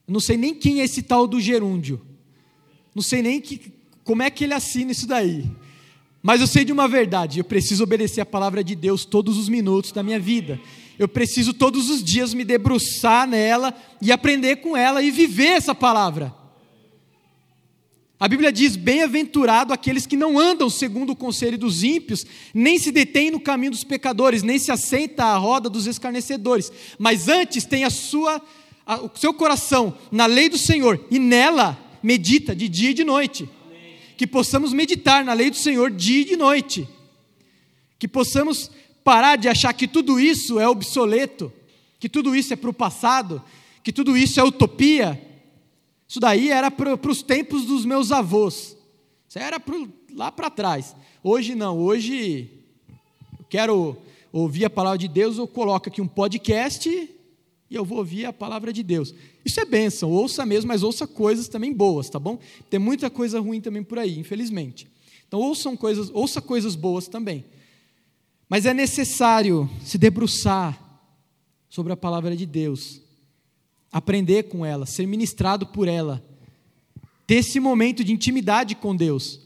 Eu 0.10 0.14
não 0.14 0.20
sei 0.20 0.38
nem 0.38 0.56
quem 0.56 0.82
é 0.82 0.86
esse 0.86 1.04
tal 1.04 1.28
do 1.28 1.40
gerúndio. 1.40 2.02
Não 2.96 3.04
sei 3.04 3.22
nem 3.22 3.40
que, 3.40 3.72
como 4.04 4.24
é 4.24 4.32
que 4.32 4.44
ele 4.44 4.56
assina 4.56 4.92
isso 4.92 5.06
daí. 5.06 5.46
Mas 6.20 6.42
eu 6.42 6.48
sei 6.48 6.66
de 6.66 6.72
uma 6.72 6.88
verdade: 6.88 7.38
eu 7.38 7.44
preciso 7.44 7.84
obedecer 7.84 8.20
a 8.20 8.26
palavra 8.26 8.64
de 8.64 8.74
Deus 8.74 9.06
todos 9.06 9.38
os 9.38 9.48
minutos 9.48 9.92
da 9.92 10.02
minha 10.02 10.20
vida. 10.20 10.60
Eu 10.98 11.08
preciso 11.08 11.54
todos 11.54 11.92
os 11.92 12.04
dias 12.04 12.34
me 12.34 12.44
debruçar 12.44 13.28
nela 13.28 13.72
e 14.02 14.12
aprender 14.12 14.56
com 14.56 14.76
ela 14.76 15.04
e 15.04 15.12
viver 15.12 15.50
essa 15.50 15.76
palavra. 15.76 16.34
A 18.20 18.28
Bíblia 18.28 18.52
diz: 18.52 18.76
Bem-aventurado 18.76 19.72
aqueles 19.72 20.08
que 20.08 20.18
não 20.18 20.38
andam 20.38 20.72
segundo 20.72 21.12
o 21.12 21.16
conselho 21.16 21.58
dos 21.58 21.84
ímpios, 21.84 22.26
nem 22.52 22.80
se 22.80 22.92
detêm 22.92 23.30
no 23.30 23.40
caminho 23.40 23.72
dos 23.72 23.84
pecadores, 23.84 24.42
nem 24.42 24.58
se 24.58 24.72
assenta 24.72 25.24
à 25.26 25.38
roda 25.38 25.70
dos 25.70 25.86
escarnecedores, 25.86 26.72
mas 26.98 27.30
antes 27.30 27.64
tem 27.64 27.86
a 27.86 27.90
sua, 27.90 28.42
o 28.98 29.12
seu 29.16 29.34
coração 29.34 29.98
na 30.12 30.26
lei 30.26 30.50
do 30.50 30.58
Senhor 30.58 31.06
e 31.12 31.20
nela 31.20 31.78
medita 32.02 32.56
de 32.56 32.68
dia 32.68 32.92
e 32.92 32.94
de 32.94 33.04
noite 33.04 33.48
que 34.20 34.28
possamos 34.28 34.74
meditar 34.74 35.24
na 35.24 35.32
lei 35.32 35.50
do 35.50 35.56
Senhor 35.56 35.90
dia 35.90 36.24
e 36.24 36.26
de 36.26 36.36
noite, 36.36 36.86
que 37.98 38.06
possamos 38.06 38.70
parar 39.02 39.38
de 39.38 39.48
achar 39.48 39.72
que 39.72 39.88
tudo 39.88 40.20
isso 40.20 40.60
é 40.60 40.68
obsoleto, 40.68 41.54
que 41.98 42.10
tudo 42.10 42.36
isso 42.36 42.52
é 42.52 42.58
para 42.58 42.70
o 42.70 42.74
passado, 42.74 43.42
que 43.82 43.94
tudo 43.94 44.18
isso 44.18 44.38
é 44.38 44.44
utopia. 44.44 45.18
Isso 46.06 46.20
daí 46.20 46.50
era 46.50 46.70
para 46.70 47.10
os 47.10 47.24
tempos 47.24 47.64
dos 47.64 47.86
meus 47.86 48.12
avós, 48.12 48.76
isso 49.26 49.40
era 49.40 49.58
pro, 49.58 49.88
lá 50.14 50.30
para 50.30 50.50
trás. 50.50 50.94
Hoje 51.24 51.56
não, 51.56 51.80
hoje 51.80 52.52
eu 53.40 53.46
quero 53.50 53.96
ouvir 54.34 54.66
a 54.66 54.70
palavra 54.70 54.98
de 54.98 55.08
Deus, 55.08 55.38
eu 55.38 55.48
coloco 55.48 55.88
aqui 55.88 56.02
um 56.02 56.08
podcast 56.10 57.10
e 57.70 57.76
eu 57.76 57.86
vou 57.86 58.00
ouvir 58.00 58.26
a 58.26 58.34
palavra 58.34 58.74
de 58.74 58.82
Deus. 58.82 59.14
Isso 59.46 59.60
é 59.60 59.66
bênção, 59.66 60.10
ouça 60.10 60.46
mesmo, 60.46 60.68
mas 60.68 60.82
ouça 60.82 61.06
coisas 61.06 61.48
também 61.48 61.72
boas, 61.72 62.10
tá 62.10 62.18
bom? 62.18 62.40
Tem 62.70 62.80
muita 62.80 63.10
coisa 63.10 63.40
ruim 63.40 63.62
também 63.62 63.84
por 63.84 64.00
aí, 64.00 64.18
infelizmente. 64.18 64.88
Então 65.28 65.40
ouçam 65.40 65.78
coisas, 65.78 66.10
ouça 66.12 66.42
coisas 66.42 66.76
boas 66.76 67.08
também. 67.08 67.46
Mas 68.50 68.66
é 68.66 68.74
necessário 68.74 69.70
se 69.86 69.98
debruçar 69.98 70.78
sobre 71.70 71.94
a 71.94 71.98
palavra 71.98 72.36
de 72.36 72.48
Deus, 72.48 73.00
aprender 73.92 74.44
com 74.44 74.66
ela, 74.66 74.88
ser 74.88 75.06
ministrado 75.06 75.68
por 75.68 75.88
ela, 75.88 76.24
ter 77.28 77.36
esse 77.36 77.60
momento 77.60 78.04
de 78.04 78.12
intimidade 78.12 78.74
com 78.74 78.96
Deus. 78.96 79.40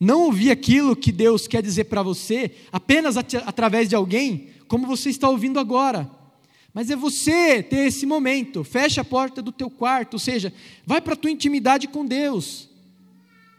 Não 0.00 0.22
ouvir 0.22 0.50
aquilo 0.50 0.96
que 0.96 1.12
Deus 1.12 1.46
quer 1.46 1.62
dizer 1.62 1.84
para 1.84 2.02
você 2.02 2.50
apenas 2.72 3.18
at 3.18 3.34
através 3.34 3.90
de 3.90 3.94
alguém, 3.94 4.48
como 4.66 4.86
você 4.86 5.10
está 5.10 5.28
ouvindo 5.28 5.60
agora. 5.60 6.10
Mas 6.74 6.90
é 6.90 6.96
você 6.96 7.62
ter 7.62 7.86
esse 7.86 8.04
momento. 8.04 8.64
Fecha 8.64 9.02
a 9.02 9.04
porta 9.04 9.40
do 9.40 9.52
teu 9.52 9.70
quarto, 9.70 10.14
ou 10.14 10.18
seja, 10.18 10.52
vai 10.84 11.00
para 11.00 11.14
a 11.14 11.16
tua 11.16 11.30
intimidade 11.30 11.86
com 11.86 12.04
Deus. 12.04 12.68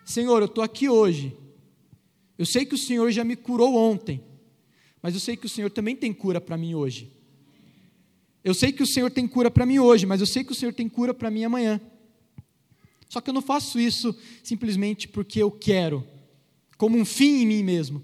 Senhor, 0.04 0.41
eu 0.41 0.47
estou 0.47 0.62
aqui 0.62 0.89
hoje. 0.89 1.34
Eu 2.38 2.45
sei 2.45 2.65
que 2.65 2.75
o 2.75 2.78
Senhor 2.78 3.10
já 3.12 3.23
me 3.23 3.38
curou 3.38 3.73
ontem, 3.73 4.21
mas 5.01 5.13
eu 5.13 5.21
sei 5.21 5.38
que 5.38 5.45
o 5.45 5.49
Senhor 5.49 5.71
também 5.71 5.95
tem 5.95 6.12
cura 6.12 6.41
para 6.41 6.58
mim 6.58 6.75
hoje. 6.75 7.10
Eu 8.43 8.54
sei 8.54 8.73
que 8.73 8.84
o 8.84 8.88
Senhor 8.88 9.10
tem 9.10 9.25
cura 9.25 9.49
para 9.49 9.65
mim 9.65 9.80
hoje, 9.80 10.06
mas 10.06 10.19
eu 10.19 10.28
sei 10.28 10.43
que 10.43 10.51
o 10.51 10.56
Senhor 10.56 10.73
tem 10.73 10.89
cura 10.89 11.13
para 11.13 11.32
mim 11.32 11.45
amanhã. 11.45 11.80
Só 13.08 13.21
que 13.21 13.30
eu 13.30 13.34
não 13.34 13.41
faço 13.41 13.80
isso 13.80 14.13
simplesmente 14.43 15.08
porque 15.08 15.41
eu 15.41 15.49
quero, 15.49 16.06
como 16.78 16.97
um 16.97 17.06
fim 17.06 17.43
em 17.43 17.47
mim 17.47 17.63
mesmo. 17.63 18.04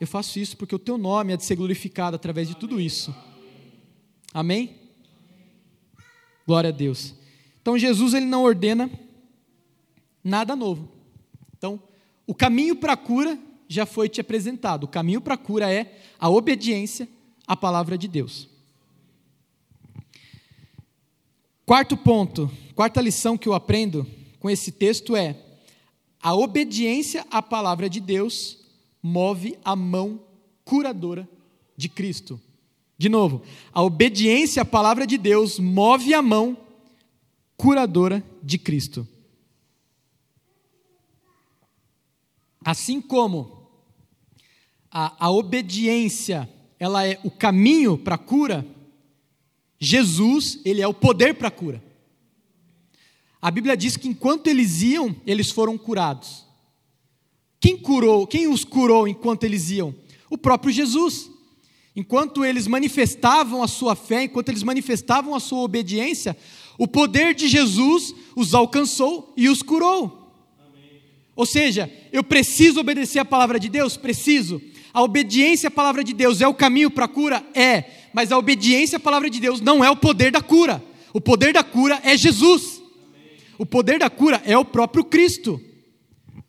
Eu 0.00 0.08
faço 0.08 0.40
isso 0.40 0.56
porque 0.56 0.74
o 0.74 0.78
teu 0.78 0.98
nome 0.98 1.32
é 1.32 1.36
de 1.36 1.44
ser 1.44 1.54
glorificado 1.54 2.16
através 2.16 2.48
de 2.48 2.56
tudo 2.56 2.80
isso. 2.80 3.14
Amém? 4.32 4.76
Glória 6.46 6.68
a 6.68 6.72
Deus. 6.72 7.14
Então 7.60 7.78
Jesus 7.78 8.14
ele 8.14 8.26
não 8.26 8.42
ordena 8.42 8.90
nada 10.22 10.54
novo. 10.54 10.88
Então, 11.56 11.82
o 12.26 12.34
caminho 12.34 12.76
para 12.76 12.94
a 12.94 12.96
cura 12.96 13.38
já 13.68 13.84
foi 13.86 14.08
te 14.08 14.20
apresentado. 14.20 14.84
O 14.84 14.88
caminho 14.88 15.20
para 15.20 15.34
a 15.34 15.38
cura 15.38 15.72
é 15.72 15.98
a 16.18 16.28
obediência 16.28 17.08
à 17.46 17.56
palavra 17.56 17.96
de 17.98 18.08
Deus. 18.08 18.48
Quarto 21.66 21.96
ponto, 21.96 22.50
quarta 22.74 23.00
lição 23.00 23.38
que 23.38 23.48
eu 23.48 23.54
aprendo 23.54 24.06
com 24.40 24.50
esse 24.50 24.72
texto 24.72 25.14
é: 25.14 25.36
a 26.20 26.34
obediência 26.34 27.24
à 27.30 27.40
palavra 27.40 27.88
de 27.88 28.00
Deus 28.00 28.58
move 29.02 29.56
a 29.64 29.76
mão 29.76 30.20
curadora 30.64 31.28
de 31.76 31.88
Cristo. 31.88 32.40
De 33.00 33.08
novo, 33.08 33.40
a 33.72 33.82
obediência 33.82 34.60
à 34.60 34.64
palavra 34.64 35.06
de 35.06 35.16
Deus 35.16 35.58
move 35.58 36.12
a 36.12 36.20
mão 36.20 36.54
curadora 37.56 38.22
de 38.42 38.58
Cristo. 38.58 39.08
Assim 42.62 43.00
como 43.00 43.70
a, 44.90 45.28
a 45.28 45.30
obediência 45.30 46.46
ela 46.78 47.06
é 47.06 47.18
o 47.24 47.30
caminho 47.30 47.96
para 47.96 48.16
a 48.16 48.18
cura, 48.18 48.66
Jesus 49.78 50.60
ele 50.62 50.82
é 50.82 50.86
o 50.86 50.92
poder 50.92 51.36
para 51.36 51.48
a 51.48 51.50
cura. 51.50 51.82
A 53.40 53.50
Bíblia 53.50 53.78
diz 53.78 53.96
que 53.96 54.08
enquanto 54.08 54.48
eles 54.48 54.82
iam, 54.82 55.16
eles 55.26 55.50
foram 55.50 55.78
curados. 55.78 56.44
Quem 57.58 57.78
curou? 57.78 58.26
Quem 58.26 58.46
os 58.46 58.62
curou 58.62 59.08
enquanto 59.08 59.44
eles 59.44 59.70
iam? 59.70 59.94
O 60.28 60.36
próprio 60.36 60.70
Jesus. 60.70 61.39
Enquanto 61.94 62.44
eles 62.44 62.66
manifestavam 62.66 63.62
a 63.62 63.68
sua 63.68 63.96
fé, 63.96 64.24
enquanto 64.24 64.48
eles 64.48 64.62
manifestavam 64.62 65.34
a 65.34 65.40
sua 65.40 65.60
obediência, 65.60 66.36
O 66.80 66.88
poder 66.88 67.34
de 67.34 67.46
Jesus 67.46 68.14
os 68.34 68.54
alcançou 68.54 69.34
e 69.36 69.50
os 69.50 69.60
curou. 69.60 70.32
Amém. 70.58 71.02
Ou 71.36 71.44
seja, 71.44 71.92
eu 72.10 72.24
preciso 72.24 72.80
obedecer 72.80 73.18
a 73.18 73.24
palavra 73.24 73.60
de 73.60 73.68
Deus? 73.68 73.98
Preciso. 73.98 74.62
A 74.90 75.02
obediência 75.02 75.68
à 75.68 75.70
palavra 75.70 76.02
de 76.02 76.14
Deus 76.14 76.40
é 76.40 76.48
o 76.48 76.54
caminho 76.54 76.90
para 76.90 77.04
a 77.04 77.08
cura? 77.08 77.44
É. 77.54 77.84
Mas 78.14 78.32
a 78.32 78.38
obediência 78.38 78.96
à 78.96 79.00
palavra 79.00 79.28
de 79.28 79.38
Deus 79.38 79.60
não 79.60 79.84
é 79.84 79.90
o 79.90 79.96
poder 79.96 80.32
da 80.32 80.40
cura. 80.40 80.82
O 81.12 81.20
poder 81.20 81.52
da 81.52 81.62
cura 81.62 82.00
é 82.02 82.16
Jesus. 82.16 82.80
Amém. 83.14 83.36
O 83.58 83.66
poder 83.66 83.98
da 83.98 84.08
cura 84.08 84.40
é 84.46 84.56
o 84.56 84.64
próprio 84.64 85.04
Cristo. 85.04 85.60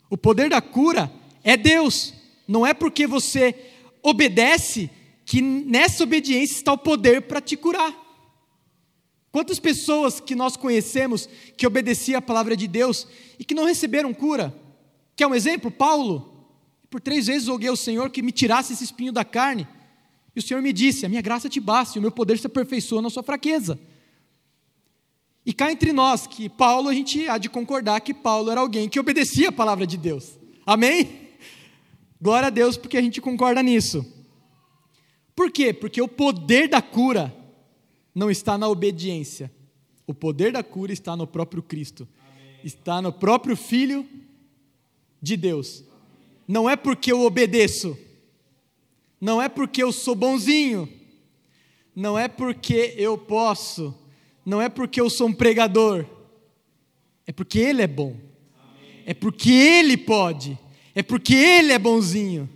O 0.10 0.16
poder 0.16 0.50
da 0.50 0.62
cura 0.62 1.12
é 1.44 1.58
Deus. 1.58 2.14
Não 2.48 2.66
é 2.66 2.74
porque 2.74 3.06
você 3.06 3.54
obedece 4.02 4.90
que 5.32 5.42
nessa 5.42 6.04
obediência 6.04 6.56
está 6.56 6.74
o 6.74 6.78
poder 6.78 7.22
para 7.22 7.40
te 7.40 7.56
curar. 7.56 7.96
Quantas 9.32 9.62
pessoas 9.62 10.20
que 10.20 10.36
nós 10.36 10.58
conhecemos 10.58 11.30
que 11.56 11.66
obedeciam 11.66 12.20
a 12.20 12.22
palavra 12.22 12.54
de 12.54 12.68
Deus 12.68 13.08
e 13.40 13.46
que 13.46 13.54
não 13.54 13.64
receberam 13.64 14.14
cura? 14.14 14.54
Quer 15.16 15.28
um 15.28 15.34
exemplo? 15.34 15.72
Paulo. 15.72 16.50
Por 16.90 17.00
três 17.00 17.28
vezes 17.28 17.48
roguei 17.48 17.70
ao 17.70 17.78
Senhor 17.78 18.10
que 18.10 18.22
me 18.22 18.34
tirasse 18.34 18.74
esse 18.74 18.84
espinho 18.84 19.14
da 19.14 19.24
carne. 19.24 19.66
E 20.36 20.40
o 20.40 20.42
Senhor 20.42 20.62
me 20.62 20.74
disse: 20.74 21.06
A 21.06 21.10
minha 21.10 21.22
graça 21.22 21.48
te 21.48 21.62
basta, 21.62 21.98
e 21.98 22.00
o 22.00 22.02
meu 22.02 22.12
poder 22.12 22.38
se 22.38 22.48
aperfeiçoa 22.48 23.02
na 23.02 23.10
sua 23.10 23.24
fraqueza. 23.24 23.80
E 25.46 25.54
cá 25.54 25.72
entre 25.72 25.94
nós, 25.94 26.28
que 26.28 26.50
Paulo, 26.50 26.90
a 26.90 26.94
gente 26.94 27.30
há 27.30 27.38
de 27.38 27.48
concordar 27.48 28.02
que 28.02 28.14
Paulo 28.14 28.52
era 28.52 28.60
alguém 28.60 28.90
que 28.90 29.00
obedecia 29.00 29.48
a 29.48 29.54
palavra 29.54 29.88
de 29.88 29.96
Deus. 29.96 30.38
Amém? 30.66 31.30
Glória 32.22 32.48
a 32.48 32.52
Deus, 32.52 32.76
porque 32.76 32.98
a 32.98 33.02
gente 33.02 33.22
concorda 33.22 33.64
nisso. 33.64 34.06
Por 35.36 35.52
quê? 35.52 35.74
Porque 35.74 36.02
o 36.02 36.08
poder 36.08 36.68
da 36.68 36.82
cura 36.82 37.34
não 38.14 38.30
está 38.30 38.58
na 38.58 38.68
obediência. 38.68 39.52
O 40.06 40.14
poder 40.14 40.52
da 40.52 40.64
cura 40.64 40.92
está 40.92 41.16
no 41.16 41.26
próprio 41.26 41.64
Cristo. 41.64 42.08
Amém. 42.20 42.60
Está 42.64 43.02
no 43.02 43.14
próprio 43.14 43.56
Filho 43.56 44.06
de 45.22 45.38
Deus. 45.38 45.84
Não 46.48 46.70
é 46.70 46.76
porque 46.76 47.12
eu 47.12 47.22
obedeço. 47.22 47.98
Não 49.20 49.42
é 49.42 49.48
porque 49.48 49.82
eu 49.82 49.92
sou 49.92 50.16
bonzinho. 50.16 50.90
Não 51.96 52.18
é 52.18 52.28
porque 52.28 52.94
eu 52.98 53.18
posso. 53.18 53.96
Não 54.46 54.62
é 54.62 54.68
porque 54.68 55.00
eu 55.00 55.10
sou 55.10 55.28
um 55.28 55.34
pregador. 55.34 56.06
É 57.26 57.32
porque 57.32 57.60
Ele 57.60 57.82
é 57.82 57.88
bom. 57.88 58.16
Amém. 58.60 59.04
É 59.06 59.14
porque 59.14 59.52
Ele 59.52 59.96
pode. 59.96 60.58
É 60.94 61.04
porque 61.04 61.36
Ele 61.36 61.72
é 61.72 61.80
bonzinho. 61.80 62.50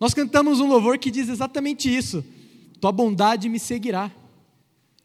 Nós 0.00 0.14
cantamos 0.14 0.60
um 0.60 0.68
louvor 0.68 0.98
que 0.98 1.10
diz 1.10 1.28
exatamente 1.28 1.94
isso 1.94 2.24
tua 2.80 2.92
bondade 2.92 3.48
me 3.48 3.58
seguirá. 3.58 4.10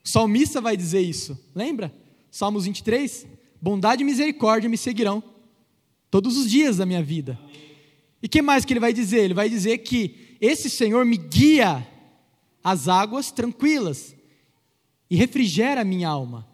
O 0.03 0.07
salmista 0.07 0.61
vai 0.61 0.77
dizer 0.77 1.01
isso, 1.01 1.37
lembra? 1.55 1.93
Salmos 2.29 2.65
23: 2.65 3.25
bondade 3.61 4.03
e 4.03 4.05
misericórdia 4.05 4.69
me 4.69 4.77
seguirão 4.77 5.23
todos 6.11 6.37
os 6.37 6.49
dias 6.49 6.77
da 6.77 6.85
minha 6.85 7.01
vida. 7.01 7.39
E 8.21 8.27
que 8.27 8.41
mais 8.41 8.63
que 8.63 8.73
ele 8.73 8.79
vai 8.79 8.93
dizer? 8.93 9.23
Ele 9.23 9.33
vai 9.33 9.49
dizer 9.49 9.79
que 9.79 10.37
esse 10.39 10.69
Senhor 10.69 11.05
me 11.05 11.17
guia 11.17 11.87
às 12.63 12.87
águas 12.87 13.31
tranquilas 13.31 14.15
e 15.09 15.15
refrigera 15.15 15.81
a 15.81 15.85
minha 15.85 16.09
alma. 16.09 16.47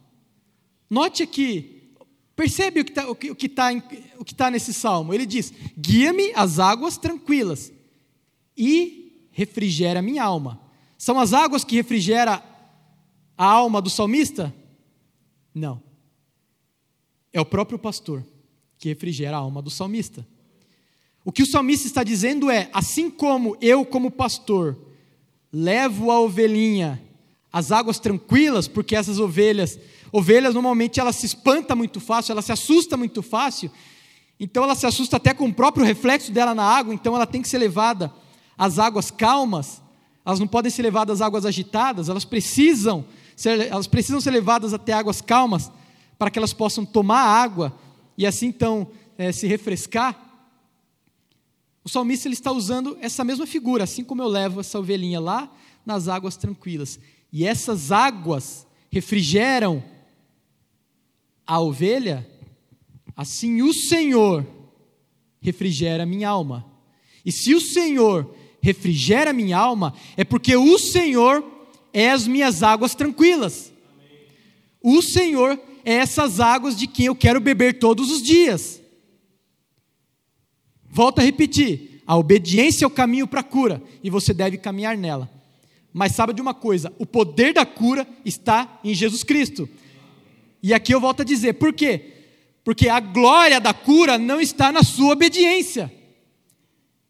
Note 0.89 1.21
aqui, 1.21 1.91
percebe 2.35 2.81
o 2.81 2.85
que 2.85 3.45
está 3.45 3.73
tá, 3.73 3.81
que 4.25 4.35
tá 4.35 4.49
nesse 4.51 4.73
salmo? 4.73 5.13
Ele 5.13 5.25
diz: 5.25 5.53
guia-me 5.77 6.31
às 6.33 6.59
águas 6.59 6.97
tranquilas 6.97 7.71
e 8.59 9.29
refrigera 9.31 10.01
minha 10.01 10.21
alma. 10.21 10.59
São 10.97 11.17
as 11.17 11.31
águas 11.31 11.63
que 11.63 11.77
refrigera 11.77 12.43
a 13.37 13.45
alma 13.45 13.81
do 13.81 13.89
salmista? 13.89 14.53
Não. 15.55 15.81
É 17.31 17.39
o 17.39 17.45
próprio 17.45 17.79
pastor 17.79 18.25
que 18.77 18.89
refrigera 18.89 19.37
a 19.37 19.39
alma 19.39 19.61
do 19.61 19.69
salmista. 19.69 20.27
O 21.23 21.31
que 21.31 21.43
o 21.43 21.45
salmista 21.45 21.87
está 21.87 22.03
dizendo 22.03 22.51
é: 22.51 22.69
assim 22.73 23.09
como 23.09 23.55
eu, 23.61 23.85
como 23.85 24.11
pastor, 24.11 24.77
levo 25.53 26.11
a 26.11 26.19
ovelhinha 26.19 27.01
às 27.51 27.71
águas 27.71 27.97
tranquilas, 27.97 28.67
porque 28.67 28.95
essas 28.95 29.19
ovelhas, 29.19 29.79
ovelhas 30.11 30.53
normalmente 30.53 30.99
elas 30.99 31.15
se 31.15 31.25
espanta 31.25 31.75
muito 31.75 32.01
fácil, 32.01 32.33
ela 32.33 32.41
se 32.41 32.51
assusta 32.51 32.97
muito 32.97 33.21
fácil, 33.21 33.71
então 34.39 34.63
ela 34.63 34.75
se 34.75 34.85
assusta 34.85 35.17
até 35.17 35.33
com 35.33 35.45
o 35.45 35.53
próprio 35.53 35.85
reflexo 35.85 36.31
dela 36.31 36.53
na 36.53 36.63
água, 36.63 36.93
então 36.93 37.15
ela 37.15 37.25
tem 37.25 37.41
que 37.41 37.47
ser 37.47 37.57
levada 37.57 38.13
às 38.59 38.77
águas 38.77 39.09
calmas 39.09 39.81
elas 40.29 40.39
não 40.39 40.47
podem 40.47 40.69
ser 40.69 40.83
levadas 40.83 41.21
às 41.21 41.25
águas 41.25 41.43
agitadas, 41.43 42.07
elas 42.07 42.23
precisam 42.23 43.03
ser, 43.35 43.67
elas 43.67 43.87
precisam 43.87 44.21
ser 44.21 44.29
levadas 44.29 44.75
até 44.75 44.93
águas 44.93 45.21
calmas 45.21 45.71
para 46.19 46.29
que 46.29 46.37
elas 46.37 46.53
possam 46.53 46.85
tomar 46.85 47.21
água 47.21 47.75
e 48.15 48.27
assim 48.27 48.45
então 48.45 48.91
é, 49.17 49.31
se 49.31 49.47
refrescar. 49.47 50.27
O 51.83 51.89
salmista 51.89 52.27
ele 52.27 52.35
está 52.35 52.51
usando 52.51 52.95
essa 53.01 53.23
mesma 53.23 53.47
figura, 53.47 53.85
assim 53.85 54.03
como 54.03 54.21
eu 54.21 54.27
levo 54.27 54.59
essa 54.59 54.77
ovelhinha 54.77 55.19
lá 55.19 55.51
nas 55.83 56.07
águas 56.07 56.37
tranquilas. 56.37 56.99
E 57.33 57.43
essas 57.43 57.91
águas 57.91 58.67
refrigeram 58.91 59.83
a 61.47 61.59
ovelha, 61.59 62.29
assim 63.15 63.63
o 63.63 63.73
Senhor 63.73 64.45
refrigera 65.41 66.03
a 66.03 66.05
minha 66.05 66.29
alma. 66.29 66.65
E 67.25 67.31
se 67.31 67.55
o 67.55 67.61
Senhor 67.61 68.35
refrigera 68.61 69.33
minha 69.33 69.57
alma, 69.57 69.93
é 70.17 70.23
porque 70.23 70.55
o 70.55 70.77
Senhor 70.77 71.43
é 71.93 72.11
as 72.11 72.27
minhas 72.27 72.63
águas 72.63 72.95
tranquilas. 72.95 73.71
O 74.81 75.01
Senhor 75.01 75.59
é 75.83 75.93
essas 75.93 76.39
águas 76.39 76.77
de 76.77 76.87
quem 76.87 77.07
eu 77.07 77.15
quero 77.15 77.39
beber 77.39 77.79
todos 77.79 78.11
os 78.11 78.21
dias. 78.21 78.81
Volto 80.89 81.19
a 81.19 81.23
repetir: 81.23 82.01
a 82.05 82.17
obediência 82.17 82.85
é 82.85 82.87
o 82.87 82.91
caminho 82.91 83.27
para 83.27 83.41
a 83.41 83.43
cura 83.43 83.81
e 84.03 84.09
você 84.09 84.33
deve 84.33 84.57
caminhar 84.57 84.97
nela. 84.97 85.29
Mas 85.93 86.13
sabe 86.13 86.33
de 86.33 86.41
uma 86.41 86.53
coisa: 86.53 86.93
o 86.97 87.05
poder 87.05 87.53
da 87.53 87.65
cura 87.65 88.07
está 88.23 88.79
em 88.83 88.93
Jesus 88.93 89.23
Cristo. 89.23 89.67
E 90.61 90.73
aqui 90.73 90.93
eu 90.93 90.99
volto 90.99 91.21
a 91.21 91.25
dizer: 91.25 91.53
por 91.53 91.73
quê? 91.73 92.13
Porque 92.63 92.89
a 92.89 92.99
glória 92.99 93.59
da 93.59 93.73
cura 93.73 94.17
não 94.17 94.39
está 94.39 94.71
na 94.71 94.83
sua 94.83 95.13
obediência. 95.13 95.91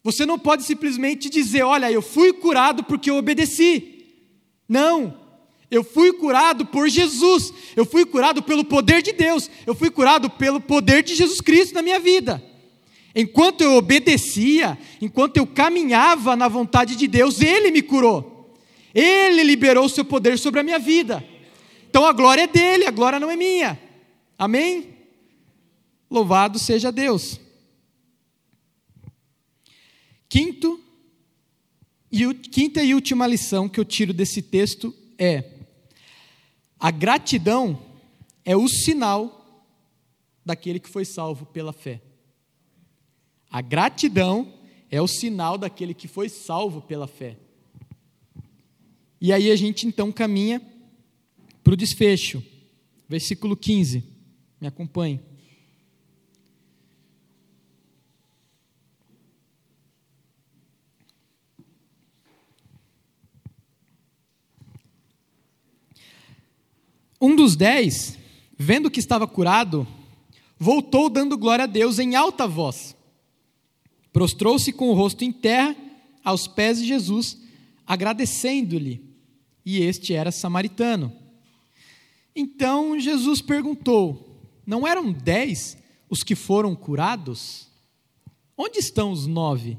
Você 0.03 0.25
não 0.25 0.39
pode 0.39 0.63
simplesmente 0.63 1.29
dizer: 1.29 1.63
Olha, 1.63 1.91
eu 1.91 2.01
fui 2.01 2.33
curado 2.33 2.83
porque 2.83 3.09
eu 3.09 3.17
obedeci. 3.17 4.05
Não. 4.67 5.17
Eu 5.69 5.83
fui 5.83 6.13
curado 6.13 6.65
por 6.65 6.89
Jesus. 6.89 7.53
Eu 7.75 7.85
fui 7.85 8.05
curado 8.05 8.41
pelo 8.41 8.63
poder 8.63 9.01
de 9.01 9.11
Deus. 9.11 9.49
Eu 9.67 9.75
fui 9.75 9.89
curado 9.89 10.29
pelo 10.29 10.59
poder 10.59 11.03
de 11.03 11.15
Jesus 11.15 11.41
Cristo 11.41 11.73
na 11.75 11.81
minha 11.81 11.99
vida. 11.99 12.43
Enquanto 13.15 13.61
eu 13.61 13.73
obedecia, 13.73 14.77
enquanto 15.01 15.37
eu 15.37 15.45
caminhava 15.45 16.35
na 16.35 16.47
vontade 16.47 16.95
de 16.95 17.07
Deus, 17.07 17.41
Ele 17.41 17.71
me 17.71 17.81
curou. 17.81 18.55
Ele 18.93 19.43
liberou 19.43 19.85
o 19.85 19.89
seu 19.89 20.05
poder 20.05 20.37
sobre 20.39 20.59
a 20.59 20.63
minha 20.63 20.79
vida. 20.79 21.23
Então 21.89 22.05
a 22.05 22.13
glória 22.13 22.43
é 22.43 22.47
dele, 22.47 22.85
a 22.85 22.91
glória 22.91 23.19
não 23.19 23.29
é 23.29 23.35
minha. 23.35 23.79
Amém? 24.37 24.95
Louvado 26.09 26.57
seja 26.57 26.91
Deus. 26.91 27.39
Quinto, 30.29 30.79
e 32.11 32.33
quinta 32.35 32.83
e 32.83 32.93
última 32.93 33.25
lição 33.25 33.67
que 33.67 33.79
eu 33.79 33.85
tiro 33.85 34.13
desse 34.13 34.43
texto 34.43 34.95
é: 35.17 35.43
a 36.79 36.91
gratidão 36.91 37.83
é 38.45 38.55
o 38.55 38.67
sinal 38.67 39.65
daquele 40.45 40.79
que 40.79 40.89
foi 40.89 41.03
salvo 41.03 41.47
pela 41.47 41.73
fé. 41.73 42.01
A 43.49 43.61
gratidão 43.61 44.53
é 44.91 45.01
o 45.01 45.07
sinal 45.07 45.57
daquele 45.57 45.93
que 45.95 46.07
foi 46.07 46.29
salvo 46.29 46.81
pela 46.81 47.07
fé. 47.07 47.35
E 49.19 49.33
aí 49.33 49.51
a 49.51 49.55
gente 49.55 49.85
então 49.87 50.11
caminha 50.11 50.61
para 51.63 51.73
o 51.73 51.77
desfecho. 51.77 52.43
Versículo 53.07 53.57
15. 53.57 54.03
Me 54.61 54.67
acompanhe. 54.67 55.19
Um 67.21 67.35
dos 67.35 67.55
dez, 67.55 68.17
vendo 68.57 68.89
que 68.89 68.99
estava 68.99 69.27
curado, 69.27 69.85
voltou 70.57 71.09
dando 71.09 71.37
glória 71.37 71.63
a 71.63 71.67
Deus 71.67 71.99
em 71.99 72.15
alta 72.15 72.47
voz. 72.47 72.95
Prostrou-se 74.13 74.71
com 74.71 74.89
o 74.89 74.93
rosto 74.93 75.25
em 75.25 75.31
terra 75.31 75.75
aos 76.23 76.47
pés 76.47 76.79
de 76.79 76.87
Jesus, 76.87 77.37
agradecendo-lhe. 77.85 79.03
E 79.65 79.81
este 79.81 80.13
era 80.13 80.31
samaritano. 80.31 81.13
Então 82.33 82.97
Jesus 82.97 83.41
perguntou: 83.41 84.41
Não 84.65 84.87
eram 84.87 85.11
dez 85.11 85.77
os 86.09 86.23
que 86.23 86.35
foram 86.35 86.73
curados? 86.73 87.67
Onde 88.57 88.79
estão 88.79 89.11
os 89.11 89.27
nove? 89.27 89.77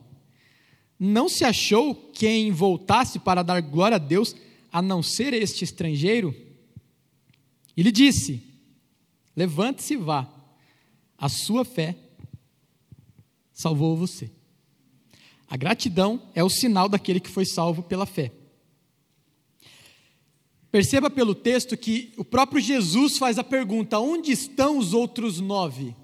Não 0.99 1.27
se 1.27 1.45
achou 1.45 1.95
quem 1.95 2.51
voltasse 2.51 3.19
para 3.19 3.43
dar 3.43 3.63
glória 3.63 3.95
a 3.95 3.99
Deus, 3.99 4.37
a 4.71 4.83
não 4.83 5.03
ser 5.03 5.33
este 5.33 5.65
estrangeiro? 5.65 6.35
E 7.77 7.83
lhe 7.83 7.93
disse: 7.93 8.43
Levante-se 9.37 9.95
e 9.95 9.97
vá, 9.97 10.29
a 11.17 11.29
sua 11.29 11.65
fé 11.65 11.97
salvou 13.53 13.97
você. 13.97 14.31
A 15.49 15.57
gratidão 15.57 16.23
é 16.35 16.45
o 16.45 16.49
sinal 16.49 16.89
daquele 16.89 17.21
que 17.21 17.29
foi 17.29 17.45
salvo 17.45 17.83
pela 17.83 18.07
fé. 18.07 18.33
Perceba 20.71 21.11
pelo 21.11 21.35
texto 21.35 21.77
que 21.77 22.13
o 22.17 22.25
próprio 22.25 22.61
Jesus 22.61 23.19
faz 23.19 23.39
a 23.39 23.45
pergunta: 23.45 23.99
onde 23.99 24.31
estão 24.31 24.79
os 24.79 24.95
outros 24.95 25.41
nove? 25.41 25.97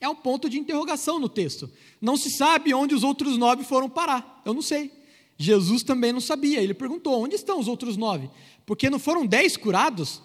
É 0.00 0.08
um 0.08 0.14
ponto 0.14 0.48
de 0.48 0.58
interrogação 0.58 1.18
no 1.18 1.28
texto. 1.28 1.70
Não 2.00 2.16
se 2.16 2.30
sabe 2.30 2.74
onde 2.74 2.94
os 2.94 3.02
outros 3.02 3.36
nove 3.36 3.64
foram 3.64 3.88
parar. 3.88 4.42
Eu 4.44 4.54
não 4.54 4.62
sei. 4.62 4.90
Jesus 5.36 5.82
também 5.82 6.12
não 6.12 6.20
sabia. 6.20 6.62
Ele 6.62 6.74
perguntou: 6.74 7.22
onde 7.22 7.34
estão 7.34 7.58
os 7.58 7.68
outros 7.68 7.96
nove? 7.96 8.30
Porque 8.64 8.88
não 8.88 8.98
foram 8.98 9.26
dez 9.26 9.56
curados? 9.56 10.22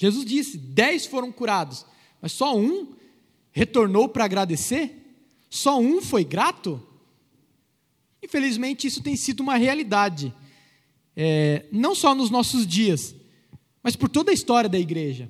Jesus 0.00 0.24
disse: 0.24 0.56
dez 0.56 1.04
foram 1.04 1.30
curados, 1.30 1.84
mas 2.22 2.32
só 2.32 2.56
um 2.56 2.94
retornou 3.52 4.08
para 4.08 4.24
agradecer? 4.24 4.96
Só 5.50 5.78
um 5.78 6.00
foi 6.00 6.24
grato? 6.24 6.82
Infelizmente, 8.22 8.86
isso 8.86 9.02
tem 9.02 9.14
sido 9.14 9.40
uma 9.40 9.58
realidade, 9.58 10.32
é, 11.14 11.66
não 11.70 11.94
só 11.94 12.14
nos 12.14 12.30
nossos 12.30 12.66
dias, 12.66 13.14
mas 13.82 13.94
por 13.94 14.08
toda 14.08 14.30
a 14.30 14.34
história 14.34 14.70
da 14.70 14.78
igreja. 14.78 15.28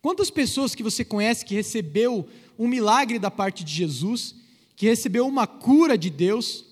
Quantas 0.00 0.30
pessoas 0.30 0.72
que 0.72 0.82
você 0.82 1.04
conhece 1.04 1.44
que 1.44 1.56
recebeu 1.56 2.28
um 2.56 2.68
milagre 2.68 3.18
da 3.18 3.30
parte 3.30 3.64
de 3.64 3.72
Jesus, 3.72 4.36
que 4.76 4.86
recebeu 4.86 5.26
uma 5.26 5.48
cura 5.48 5.98
de 5.98 6.10
Deus, 6.10 6.64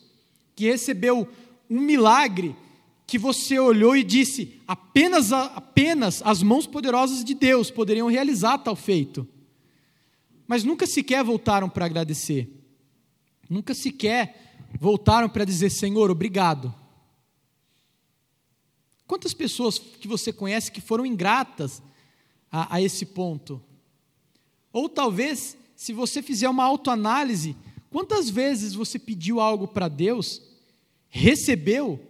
que 0.55 0.67
recebeu 0.67 1.29
um 1.69 1.81
milagre 1.81 2.55
que 3.13 3.19
você 3.19 3.59
olhou 3.59 3.95
e 3.95 4.03
disse: 4.03 4.59
apenas, 4.67 5.35
apenas 5.35 6.23
as 6.23 6.43
mãos 6.43 6.67
poderosas 6.67 7.23
de 7.23 7.35
Deus 7.35 7.71
poderiam 7.71 8.09
realizar 8.09 8.57
tal 8.57 8.75
feito. 8.75 9.29
Mas 10.47 10.65
nunca 10.65 10.87
sequer 10.87 11.23
voltaram 11.23 11.69
para 11.69 11.85
agradecer, 11.85 12.49
nunca 13.51 13.75
sequer 13.75 14.57
voltaram 14.81 15.29
para 15.29 15.45
dizer: 15.45 15.69
Senhor, 15.69 16.11
obrigado. 16.11 16.75
Quantas 19.07 19.35
pessoas 19.35 19.79
que 19.79 20.09
você 20.09 20.33
conhece 20.33 20.73
que 20.73 20.81
foram 20.81 21.05
ingratas 21.05 21.83
a, 22.51 22.77
a 22.77 22.81
esse 22.81 23.05
ponto? 23.05 23.63
Ou 24.73 24.89
talvez, 24.89 25.55
se 25.77 25.93
você 25.93 26.23
fizer 26.23 26.49
uma 26.49 26.65
autoanálise, 26.65 27.55
quantas 27.91 28.31
vezes 28.31 28.73
você 28.73 28.99
pediu 28.99 29.39
algo 29.39 29.69
para 29.69 29.87
Deus, 29.87 30.41
recebeu, 31.11 32.09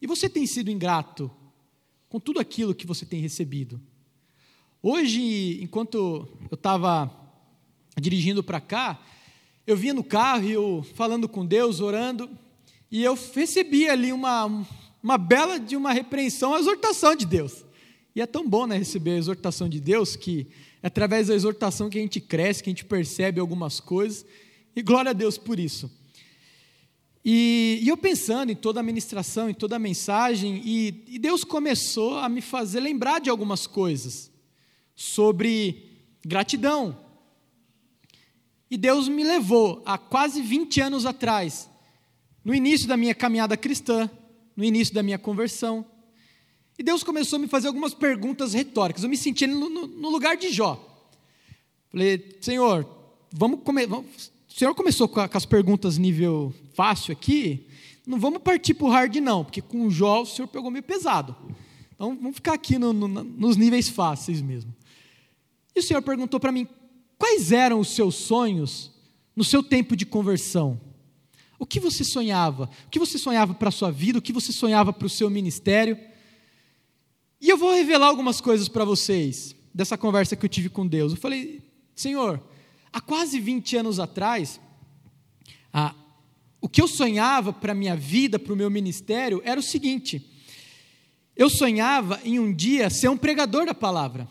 e 0.00 0.06
você 0.06 0.28
tem 0.28 0.46
sido 0.46 0.70
ingrato 0.70 1.30
com 2.08 2.18
tudo 2.18 2.40
aquilo 2.40 2.74
que 2.74 2.86
você 2.86 3.04
tem 3.04 3.20
recebido. 3.20 3.80
Hoje, 4.82 5.62
enquanto 5.62 6.28
eu 6.50 6.54
estava 6.54 7.10
dirigindo 8.00 8.42
para 8.42 8.60
cá, 8.60 9.00
eu 9.66 9.76
vinha 9.76 9.94
no 9.94 10.02
carro 10.02 10.44
e 10.44 10.52
eu 10.52 10.84
falando 10.94 11.28
com 11.28 11.44
Deus, 11.44 11.80
orando, 11.80 12.30
e 12.90 13.04
eu 13.04 13.16
recebi 13.34 13.88
ali 13.88 14.12
uma, 14.12 14.66
uma 15.02 15.18
bela 15.18 15.60
de 15.60 15.76
uma 15.76 15.92
repreensão, 15.92 16.50
uma 16.50 16.58
exortação 16.58 17.14
de 17.14 17.26
Deus. 17.26 17.64
E 18.14 18.20
é 18.20 18.26
tão 18.26 18.48
bom 18.48 18.66
né, 18.66 18.76
receber 18.76 19.12
a 19.12 19.18
exortação 19.18 19.68
de 19.68 19.80
Deus 19.80 20.16
que 20.16 20.48
é 20.82 20.86
através 20.86 21.28
da 21.28 21.34
exortação 21.34 21.90
que 21.90 21.98
a 21.98 22.00
gente 22.00 22.20
cresce, 22.20 22.62
que 22.62 22.70
a 22.70 22.72
gente 22.72 22.84
percebe 22.84 23.38
algumas 23.38 23.80
coisas, 23.80 24.24
e 24.74 24.82
glória 24.82 25.10
a 25.10 25.14
Deus 25.14 25.36
por 25.36 25.60
isso. 25.60 25.90
E, 27.24 27.80
e, 27.82 27.88
eu 27.88 27.96
pensando 27.96 28.50
em 28.50 28.56
toda 28.56 28.80
a 28.80 28.82
ministração, 28.82 29.50
em 29.50 29.54
toda 29.54 29.76
a 29.76 29.78
mensagem, 29.78 30.62
e, 30.64 31.04
e, 31.06 31.18
Deus 31.18 31.44
começou 31.44 32.18
a 32.18 32.28
me 32.28 32.40
fazer 32.40 32.80
lembrar 32.80 33.20
de 33.20 33.28
algumas 33.28 33.66
coisas 33.66 34.30
sobre 34.96 35.90
gratidão. 36.24 36.98
E 38.70 38.76
Deus 38.78 39.06
me 39.08 39.22
levou 39.22 39.82
a 39.84 39.98
quase 39.98 40.40
20 40.40 40.80
anos 40.80 41.04
atrás, 41.04 41.68
no 42.42 42.54
início 42.54 42.88
da 42.88 42.96
minha 42.96 43.14
caminhada 43.14 43.56
cristã, 43.56 44.08
no 44.56 44.64
início 44.64 44.94
da 44.94 45.02
minha 45.02 45.18
conversão. 45.18 45.84
E 46.78 46.82
Deus 46.82 47.02
começou 47.02 47.36
a 47.36 47.40
me 47.40 47.48
fazer 47.48 47.68
algumas 47.68 47.92
perguntas 47.92 48.54
retóricas. 48.54 49.02
Eu 49.02 49.10
me 49.10 49.16
senti 49.16 49.46
no, 49.46 49.68
no, 49.68 49.86
no 49.86 50.08
lugar 50.08 50.38
de 50.38 50.50
Jó. 50.50 50.82
Falei, 51.90 52.38
Senhor, 52.40 52.88
vamos 53.30 53.60
comer. 53.62 53.92
o 53.92 54.04
Senhor 54.48 54.74
começou 54.74 55.06
com, 55.06 55.20
a, 55.20 55.28
com 55.28 55.36
as 55.36 55.44
perguntas 55.44 55.98
nível 55.98 56.54
fácil 56.80 57.12
aqui, 57.12 57.66
não 58.06 58.18
vamos 58.18 58.40
partir 58.40 58.72
para 58.72 58.86
o 58.86 58.90
hard, 58.90 59.16
não, 59.16 59.44
porque 59.44 59.60
com 59.60 59.86
o 59.86 59.90
Jó 59.90 60.22
o 60.22 60.26
senhor 60.26 60.48
pegou 60.48 60.70
meio 60.70 60.82
pesado. 60.82 61.36
Então 61.94 62.16
vamos 62.16 62.36
ficar 62.36 62.54
aqui 62.54 62.78
no, 62.78 62.90
no, 62.94 63.06
nos 63.06 63.58
níveis 63.58 63.90
fáceis 63.90 64.40
mesmo. 64.40 64.74
E 65.76 65.80
o 65.80 65.82
senhor 65.82 66.00
perguntou 66.00 66.40
para 66.40 66.50
mim: 66.50 66.66
quais 67.18 67.52
eram 67.52 67.80
os 67.80 67.90
seus 67.90 68.14
sonhos 68.14 68.90
no 69.36 69.44
seu 69.44 69.62
tempo 69.62 69.94
de 69.94 70.06
conversão? 70.06 70.80
O 71.58 71.66
que 71.66 71.78
você 71.78 72.02
sonhava? 72.02 72.70
O 72.86 72.90
que 72.90 72.98
você 72.98 73.18
sonhava 73.18 73.52
para 73.52 73.68
a 73.68 73.72
sua 73.72 73.90
vida? 73.90 74.18
O 74.18 74.22
que 74.22 74.32
você 74.32 74.50
sonhava 74.50 74.90
para 74.90 75.06
o 75.06 75.10
seu 75.10 75.28
ministério? 75.28 75.98
E 77.38 77.50
eu 77.50 77.58
vou 77.58 77.74
revelar 77.74 78.06
algumas 78.06 78.40
coisas 78.40 78.68
para 78.68 78.86
vocês 78.86 79.54
dessa 79.74 79.98
conversa 79.98 80.34
que 80.34 80.46
eu 80.46 80.48
tive 80.48 80.70
com 80.70 80.86
Deus. 80.86 81.12
Eu 81.12 81.18
falei, 81.18 81.62
Senhor, 81.94 82.42
há 82.90 83.02
quase 83.02 83.38
20 83.38 83.76
anos 83.76 84.00
atrás, 84.00 84.58
a, 85.70 85.94
o 86.60 86.68
que 86.68 86.82
eu 86.82 86.88
sonhava 86.88 87.52
para 87.52 87.72
a 87.72 87.74
minha 87.74 87.96
vida, 87.96 88.38
para 88.38 88.52
o 88.52 88.56
meu 88.56 88.70
ministério, 88.70 89.40
era 89.44 89.58
o 89.58 89.62
seguinte: 89.62 90.24
eu 91.36 91.48
sonhava 91.48 92.20
em 92.22 92.38
um 92.38 92.52
dia 92.52 92.90
ser 92.90 93.08
um 93.08 93.16
pregador 93.16 93.64
da 93.64 93.74
palavra. 93.74 94.28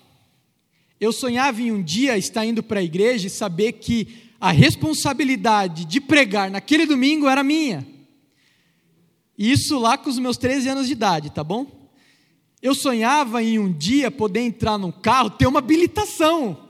Eu 0.99 1.11
sonhava 1.11 1.61
em 1.61 1.71
um 1.71 1.81
dia 1.81 2.17
estar 2.17 2.45
indo 2.45 2.61
para 2.61 2.81
a 2.81 2.83
igreja 2.83 3.25
e 3.25 3.31
saber 3.31 3.73
que 3.73 4.29
a 4.39 4.51
responsabilidade 4.51 5.85
de 5.85 5.99
pregar 5.99 6.51
naquele 6.51 6.85
domingo 6.85 7.27
era 7.27 7.43
minha. 7.43 7.87
Isso 9.37 9.79
lá 9.79 9.97
com 9.97 10.09
os 10.09 10.19
meus 10.19 10.37
13 10.37 10.69
anos 10.69 10.87
de 10.87 10.93
idade, 10.93 11.31
tá 11.31 11.43
bom? 11.43 11.89
Eu 12.61 12.75
sonhava 12.75 13.41
em 13.41 13.57
um 13.57 13.71
dia 13.71 14.11
poder 14.11 14.41
entrar 14.41 14.77
num 14.77 14.91
carro, 14.91 15.29
ter 15.29 15.47
uma 15.47 15.59
habilitação. 15.59 16.69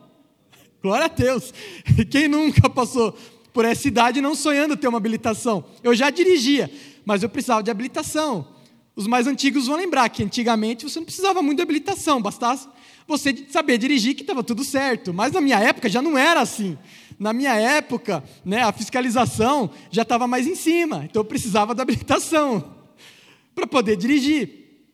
Glória 0.82 1.08
a 1.08 1.10
Deus. 1.10 1.54
Quem 2.10 2.28
nunca 2.28 2.70
passou 2.70 3.18
por 3.60 3.66
essa 3.66 3.90
idade 3.90 4.22
não 4.22 4.36
sonhando 4.36 4.78
ter 4.78 4.88
uma 4.88 5.00
habilitação. 5.00 5.66
Eu 5.84 5.94
já 5.94 6.10
dirigia, 6.10 6.72
mas 7.04 7.24
eu 7.24 7.28
precisava 7.28 7.62
de 7.62 7.70
habilitação. 7.70 8.48
Os 8.96 9.06
mais 9.06 9.28
antigos 9.28 9.68
vão 9.68 9.76
lembrar 9.76 10.08
que 10.08 10.24
antigamente 10.24 10.86
você 10.86 10.98
não 10.98 11.04
precisava 11.06 11.42
muito 11.42 11.58
de 11.58 11.64
habilitação, 11.64 12.22
bastasse 12.22 12.70
você 13.06 13.36
saber 13.50 13.78
dirigir 13.78 14.16
que 14.16 14.22
estava 14.22 14.42
tudo 14.46 14.64
certo. 14.64 15.14
Mas 15.14 15.34
na 15.34 15.42
minha 15.42 15.60
época 15.60 15.90
já 15.90 16.02
não 16.02 16.18
era 16.18 16.40
assim. 16.40 16.78
Na 17.20 17.34
minha 17.34 17.54
época, 17.54 18.24
né, 18.46 18.64
a 18.64 18.72
fiscalização 18.72 19.70
já 19.92 20.04
estava 20.04 20.26
mais 20.26 20.48
em 20.48 20.56
cima, 20.56 21.04
então 21.04 21.20
eu 21.20 21.26
precisava 21.26 21.76
da 21.76 21.84
habilitação 21.84 22.76
para 23.54 23.68
poder 23.68 23.98
dirigir. 23.98 24.88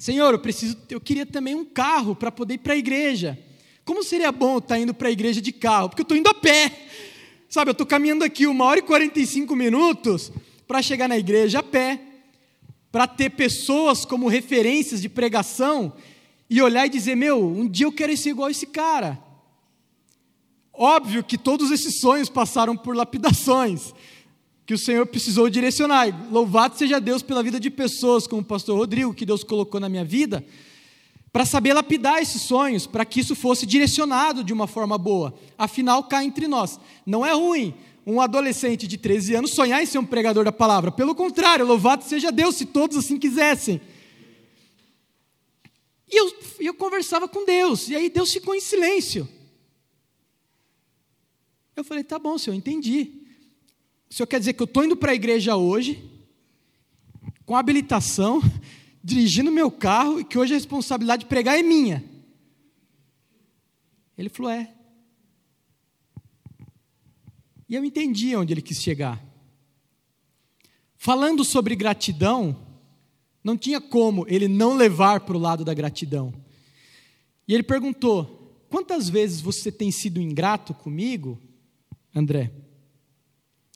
Senhor, 0.00 0.34
eu 0.34 0.40
preciso, 0.40 0.76
eu 0.90 1.00
queria 1.00 1.26
também 1.26 1.54
um 1.54 1.64
carro 1.64 2.16
para 2.16 2.32
poder 2.32 2.54
ir 2.54 2.58
para 2.58 2.72
a 2.72 2.76
igreja. 2.76 3.38
Como 3.84 4.02
seria 4.02 4.32
bom 4.32 4.58
estar 4.58 4.80
indo 4.80 4.92
para 4.92 5.06
a 5.06 5.12
igreja 5.12 5.40
de 5.40 5.52
carro? 5.52 5.90
Porque 5.90 6.02
eu 6.02 6.02
estou 6.02 6.16
indo 6.16 6.28
a 6.28 6.34
pé. 6.34 6.88
Sabe, 7.50 7.70
eu 7.70 7.72
estou 7.72 7.86
caminhando 7.86 8.22
aqui 8.22 8.46
uma 8.46 8.64
hora 8.64 8.78
e 8.78 8.82
45 8.82 9.56
minutos 9.56 10.30
para 10.68 10.80
chegar 10.80 11.08
na 11.08 11.18
igreja 11.18 11.58
a 11.58 11.62
pé, 11.64 12.00
para 12.92 13.08
ter 13.08 13.30
pessoas 13.30 14.04
como 14.04 14.28
referências 14.28 15.02
de 15.02 15.08
pregação 15.08 15.92
e 16.48 16.62
olhar 16.62 16.86
e 16.86 16.88
dizer: 16.88 17.16
meu, 17.16 17.44
um 17.44 17.66
dia 17.66 17.86
eu 17.86 17.92
quero 17.92 18.16
ser 18.16 18.30
igual 18.30 18.46
a 18.46 18.50
esse 18.52 18.68
cara. 18.68 19.20
Óbvio 20.72 21.24
que 21.24 21.36
todos 21.36 21.72
esses 21.72 21.98
sonhos 21.98 22.28
passaram 22.28 22.76
por 22.76 22.94
lapidações, 22.94 23.92
que 24.64 24.72
o 24.72 24.78
Senhor 24.78 25.04
precisou 25.06 25.50
direcionar. 25.50 26.06
Louvado 26.30 26.78
seja 26.78 27.00
Deus 27.00 27.20
pela 27.20 27.42
vida 27.42 27.58
de 27.58 27.68
pessoas 27.68 28.28
como 28.28 28.42
o 28.42 28.44
pastor 28.44 28.78
Rodrigo, 28.78 29.12
que 29.12 29.26
Deus 29.26 29.42
colocou 29.42 29.80
na 29.80 29.88
minha 29.88 30.04
vida, 30.04 30.46
para 31.32 31.44
saber 31.44 31.72
lapidar 31.72 32.20
esses 32.20 32.42
sonhos, 32.42 32.86
para 32.86 33.04
que 33.04 33.20
isso 33.20 33.34
fosse 33.34 33.64
direcionado 33.64 34.42
de 34.42 34.52
uma 34.52 34.66
forma 34.66 34.98
boa. 34.98 35.34
Afinal, 35.56 36.04
cá 36.04 36.24
entre 36.24 36.48
nós, 36.48 36.78
não 37.06 37.24
é 37.24 37.32
ruim 37.32 37.74
um 38.06 38.20
adolescente 38.20 38.88
de 38.88 38.96
13 38.96 39.36
anos 39.36 39.54
sonhar 39.54 39.82
em 39.82 39.86
ser 39.86 39.98
um 39.98 40.04
pregador 40.04 40.44
da 40.44 40.50
palavra. 40.50 40.90
Pelo 40.90 41.14
contrário, 41.14 41.66
louvado 41.66 42.02
seja 42.04 42.32
Deus 42.32 42.56
se 42.56 42.66
todos 42.66 42.96
assim 42.96 43.18
quisessem. 43.18 43.80
E 46.10 46.18
eu, 46.18 46.34
eu 46.58 46.74
conversava 46.74 47.28
com 47.28 47.44
Deus, 47.44 47.88
e 47.88 47.94
aí 47.94 48.10
Deus 48.10 48.32
ficou 48.32 48.54
em 48.54 48.60
silêncio. 48.60 49.28
Eu 51.76 51.84
falei, 51.84 52.02
tá 52.02 52.18
bom, 52.18 52.36
senhor, 52.36 52.56
entendi. 52.56 53.12
O 54.10 54.14
senhor 54.14 54.26
quer 54.26 54.40
dizer 54.40 54.54
que 54.54 54.62
eu 54.62 54.64
estou 54.64 54.84
indo 54.84 54.96
para 54.96 55.12
a 55.12 55.14
igreja 55.14 55.56
hoje, 55.56 56.02
com 57.46 57.56
habilitação, 57.56 58.42
dirigindo 59.10 59.50
meu 59.50 59.70
carro 59.70 60.20
e 60.20 60.24
que 60.24 60.38
hoje 60.38 60.54
a 60.54 60.56
responsabilidade 60.56 61.24
de 61.24 61.28
pregar 61.28 61.58
é 61.58 61.62
minha. 61.62 62.02
Ele 64.16 64.28
falou: 64.28 64.50
é. 64.50 64.72
E 67.68 67.74
eu 67.74 67.84
entendi 67.84 68.34
onde 68.34 68.52
ele 68.52 68.62
quis 68.62 68.80
chegar. 68.80 69.22
Falando 70.96 71.44
sobre 71.44 71.76
gratidão, 71.76 72.66
não 73.42 73.56
tinha 73.56 73.80
como 73.80 74.26
ele 74.28 74.48
não 74.48 74.76
levar 74.76 75.20
para 75.20 75.36
o 75.36 75.40
lado 75.40 75.64
da 75.64 75.74
gratidão. 75.74 76.32
E 77.48 77.54
ele 77.54 77.62
perguntou: 77.62 78.64
Quantas 78.68 79.08
vezes 79.08 79.40
você 79.40 79.72
tem 79.72 79.90
sido 79.90 80.20
ingrato 80.20 80.72
comigo, 80.72 81.40
André? 82.14 82.52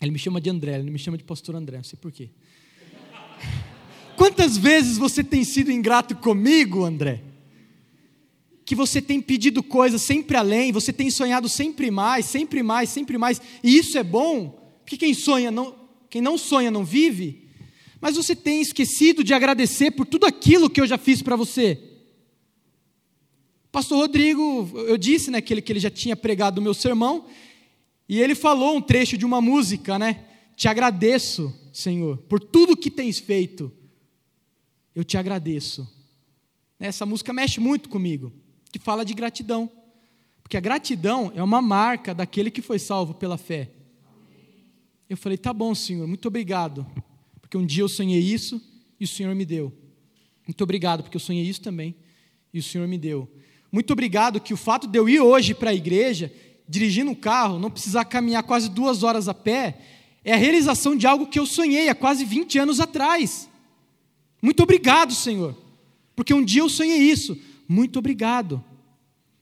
Ele 0.01 0.11
me 0.11 0.19
chama 0.19 0.41
de 0.41 0.51
André, 0.51 0.75
ele 0.75 0.85
não 0.85 0.93
me 0.93 0.99
chama 0.99 1.17
de 1.17 1.25
pastor 1.25 1.57
André, 1.57 1.79
não 1.79 1.85
sei 1.85 1.99
porquê. 1.99 2.31
Quantas 4.17 4.57
vezes 4.57 4.99
você 4.99 5.23
tem 5.23 5.45
sido 5.45 5.71
ingrato 5.71 6.15
comigo, 6.17 6.85
André? 6.85 7.23
Que 8.65 8.75
você 8.75 9.03
tem 9.03 9.21
pedido 9.21 9.63
coisas 9.63 10.03
sempre 10.03 10.37
além, 10.37 10.73
você 10.73 10.93
tem 10.93 11.11
sonhado 11.11 11.49
sempre 11.49 11.91
mais, 11.91 12.27
sempre 12.27 12.63
mais, 12.63 12.89
sempre 12.89 13.19
mais, 13.19 13.41
e 13.63 13.77
isso 13.77 13.99
é 13.99 14.03
bom, 14.03 14.51
porque 14.81 14.97
quem 14.97 15.13
sonha 15.13 15.51
não, 15.51 15.75
quem 16.09 16.23
não 16.23 16.39
sonha 16.39 16.71
não 16.71 16.85
vive. 16.85 17.49
Mas 18.01 18.17
você 18.17 18.37
tem 18.37 18.61
esquecido 18.61 19.25
de 19.25 19.35
agradecer 19.35 19.91
por 19.91 20.07
tudo 20.07 20.27
aquilo 20.27 20.71
que 20.71 20.81
eu 20.81 20.87
já 20.87 20.99
fiz 20.99 21.23
para 21.23 21.37
você. 21.37 21.79
Pastor 23.73 23.99
Rodrigo, 23.99 24.71
eu 24.87 24.97
disse 24.97 25.31
né, 25.31 25.41
que, 25.41 25.53
ele, 25.53 25.63
que 25.63 25.73
ele 25.73 25.81
já 25.81 25.91
tinha 25.91 26.15
pregado 26.15 26.59
o 26.59 26.63
meu 26.63 26.75
sermão, 26.75 27.27
e 28.09 28.21
ele 28.21 28.35
falou 28.35 28.77
um 28.77 28.81
trecho 28.81 29.17
de 29.17 29.25
uma 29.25 29.41
música, 29.41 29.99
né? 29.99 30.25
Te 30.55 30.69
agradeço, 30.69 31.53
Senhor, 31.73 32.19
por 32.29 32.39
tudo 32.39 32.77
que 32.77 32.91
tens 32.91 33.19
feito. 33.19 33.73
Eu 34.95 35.05
te 35.05 35.17
agradeço. 35.17 35.89
Essa 36.79 37.07
música 37.07 37.33
mexe 37.33 37.61
muito 37.61 37.89
comigo, 37.89 38.33
que 38.71 38.79
fala 38.79 39.05
de 39.05 39.15
gratidão. 39.15 39.71
Porque 40.43 40.57
a 40.57 40.61
gratidão 40.61 41.33
é 41.35 41.43
uma 41.43 41.63
marca 41.63 42.15
daquele 42.15 42.51
que 42.51 42.61
foi 42.61 42.79
salvo 42.79 43.15
pela 43.15 43.39
fé. 43.39 43.71
Eu 45.09 45.17
falei, 45.17 45.39
tá 45.39 45.53
bom, 45.53 45.75
Senhor, 45.75 46.07
muito 46.07 46.29
obrigado. 46.29 46.87
Porque 47.41 47.57
um 47.57 47.65
dia 47.65 47.83
eu 47.83 47.89
sonhei 47.89 48.21
isso 48.21 48.61
e 49.01 49.05
o 49.05 49.09
Senhor 49.09 49.35
me 49.35 49.45
deu. 49.45 49.73
Muito 50.47 50.63
obrigado, 50.63 51.03
porque 51.03 51.17
eu 51.17 51.21
sonhei 51.21 51.45
isso 51.45 51.63
também 51.63 51.95
e 52.53 52.59
o 52.59 52.63
Senhor 52.63 52.87
me 52.87 52.99
deu. 52.99 53.29
Muito 53.73 53.93
obrigado 53.93 54.41
que 54.41 54.55
o 54.55 54.57
fato 54.57 54.87
de 54.87 54.99
eu 54.99 55.09
ir 55.09 55.21
hoje 55.21 55.55
para 55.55 55.71
a 55.71 55.75
igreja 55.75 56.33
dirigindo 56.69 57.11
um 57.11 57.15
carro, 57.15 57.59
não 57.59 57.71
precisar 57.71 58.05
caminhar 58.05 58.43
quase 58.43 58.71
duas 58.71 59.03
horas 59.03 59.29
a 59.29 59.35
pé, 59.35 59.79
é 60.23 60.33
a 60.33 60.37
realização 60.37 60.97
de 60.97 61.07
algo 61.07 61.27
que 61.27 61.39
eu 61.39 61.47
sonhei 61.47 61.89
há 61.89 61.95
quase 61.95 62.25
20 62.25 62.59
anos 62.59 62.81
atrás. 62.81 63.49
Muito 64.45 64.63
obrigado, 64.63 65.15
Senhor, 65.15 65.57
porque 66.15 66.35
um 66.35 66.45
dia 66.45 66.61
eu 66.61 66.69
sonhei 66.69 66.99
isso. 66.99 67.35
Muito 67.67 67.99
obrigado. 67.99 68.63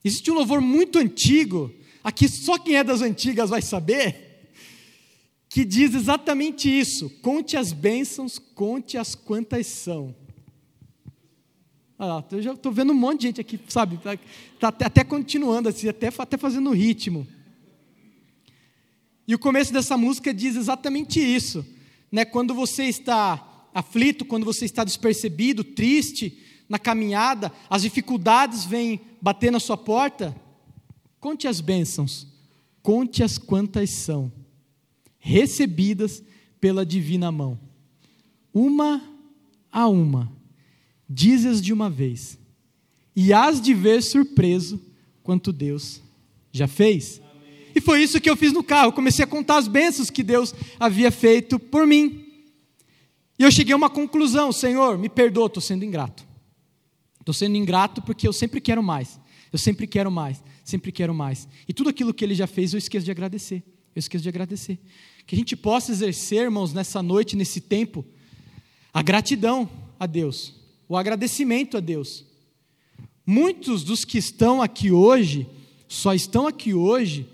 Existe 0.01 0.31
um 0.31 0.33
louvor 0.33 0.61
muito 0.61 0.97
antigo, 0.97 1.75
aqui 2.01 2.25
só 2.29 2.57
quem 2.57 2.77
é 2.77 2.85
das 2.85 3.01
antigas 3.01 3.49
vai 3.49 3.61
saber, 3.61 4.49
que 5.49 5.65
diz 5.65 5.93
exatamente 5.93 6.69
isso: 6.69 7.09
conte 7.21 7.57
as 7.57 7.73
bênçãos, 7.73 8.39
conte 8.39 8.97
as 8.97 9.13
quantas 9.13 9.67
são. 9.67 10.15
Ah, 11.99 12.23
eu 12.31 12.41
já 12.41 12.53
estou 12.53 12.71
vendo 12.71 12.93
um 12.93 12.95
monte 12.95 13.19
de 13.19 13.27
gente 13.27 13.41
aqui, 13.41 13.59
sabe? 13.67 13.97
Está 13.97 14.71
tá 14.71 14.85
até 14.85 15.03
continuando, 15.03 15.67
assim, 15.67 15.89
até, 15.89 16.13
até 16.17 16.37
fazendo 16.37 16.71
ritmo. 16.71 17.27
E 19.27 19.35
o 19.35 19.39
começo 19.39 19.73
dessa 19.73 19.97
música 19.97 20.33
diz 20.33 20.55
exatamente 20.55 21.19
isso. 21.19 21.65
Né? 22.09 22.23
Quando 22.23 22.53
você 22.53 22.85
está 22.85 23.52
aflito, 23.73 24.25
quando 24.25 24.45
você 24.45 24.65
está 24.65 24.83
despercebido, 24.83 25.63
triste, 25.63 26.37
na 26.67 26.79
caminhada, 26.79 27.51
as 27.69 27.81
dificuldades 27.81 28.65
vêm 28.65 29.01
bater 29.21 29.51
na 29.51 29.59
sua 29.59 29.77
porta, 29.77 30.35
conte 31.19 31.47
as 31.47 31.61
bênçãos, 31.61 32.27
conte 32.81 33.23
as 33.23 33.37
quantas 33.37 33.89
são, 33.91 34.31
recebidas 35.19 36.23
pela 36.59 36.85
divina 36.85 37.31
mão, 37.31 37.59
uma 38.53 39.01
a 39.71 39.87
uma 39.87 40.31
Dizes 41.09 41.61
de 41.61 41.71
uma 41.71 41.91
vez, 41.91 42.39
e 43.15 43.33
hás 43.33 43.61
de 43.61 43.73
ver 43.73 44.01
surpreso 44.01 44.81
quanto 45.21 45.53
Deus 45.53 46.01
já 46.51 46.67
fez. 46.67 47.21
Amém. 47.31 47.71
E 47.75 47.81
foi 47.81 48.01
isso 48.01 48.19
que 48.19 48.27
eu 48.29 48.35
fiz 48.35 48.51
no 48.51 48.63
carro. 48.63 48.93
Comecei 48.93 49.23
a 49.23 49.27
contar 49.27 49.57
as 49.57 49.67
bênçãos 49.67 50.09
que 50.09 50.23
Deus 50.23 50.55
havia 50.79 51.11
feito 51.11 51.59
por 51.59 51.85
mim. 51.85 52.22
E 53.37 53.43
eu 53.43 53.51
cheguei 53.51 53.73
a 53.73 53.77
uma 53.77 53.89
conclusão: 53.89 54.51
Senhor, 54.51 54.97
me 54.97 55.09
perdoa, 55.09 55.47
estou 55.47 55.61
sendo 55.61 55.83
ingrato. 55.83 56.25
Estou 57.19 57.33
sendo 57.33 57.55
ingrato 57.55 58.01
porque 58.01 58.27
eu 58.27 58.33
sempre 58.33 58.59
quero 58.59 58.83
mais. 58.83 59.19
Eu 59.51 59.59
sempre 59.59 59.85
quero 59.85 60.11
mais, 60.11 60.43
sempre 60.63 60.91
quero 60.91 61.13
mais. 61.13 61.47
E 61.67 61.73
tudo 61.73 61.89
aquilo 61.89 62.13
que 62.13 62.25
Ele 62.25 62.35
já 62.35 62.47
fez, 62.47 62.73
eu 62.73 62.77
esqueço 62.77 63.05
de 63.05 63.11
agradecer. 63.11 63.63
Eu 63.95 63.99
esqueço 63.99 64.23
de 64.23 64.29
agradecer. 64.29 64.79
Que 65.25 65.35
a 65.35 65.37
gente 65.37 65.55
possa 65.55 65.91
exercer, 65.91 66.43
irmãos, 66.43 66.73
nessa 66.73 67.01
noite, 67.03 67.35
nesse 67.35 67.61
tempo, 67.61 68.03
a 68.91 69.01
gratidão 69.01 69.69
a 69.99 70.05
Deus 70.05 70.63
o 70.93 70.97
agradecimento 70.97 71.77
a 71.77 71.79
Deus. 71.79 72.25
Muitos 73.25 73.83
dos 73.83 74.03
que 74.05 74.17
estão 74.17 74.61
aqui 74.61 74.91
hoje 74.91 75.47
só 75.87 76.13
estão 76.13 76.45
aqui 76.45 76.73
hoje 76.73 77.27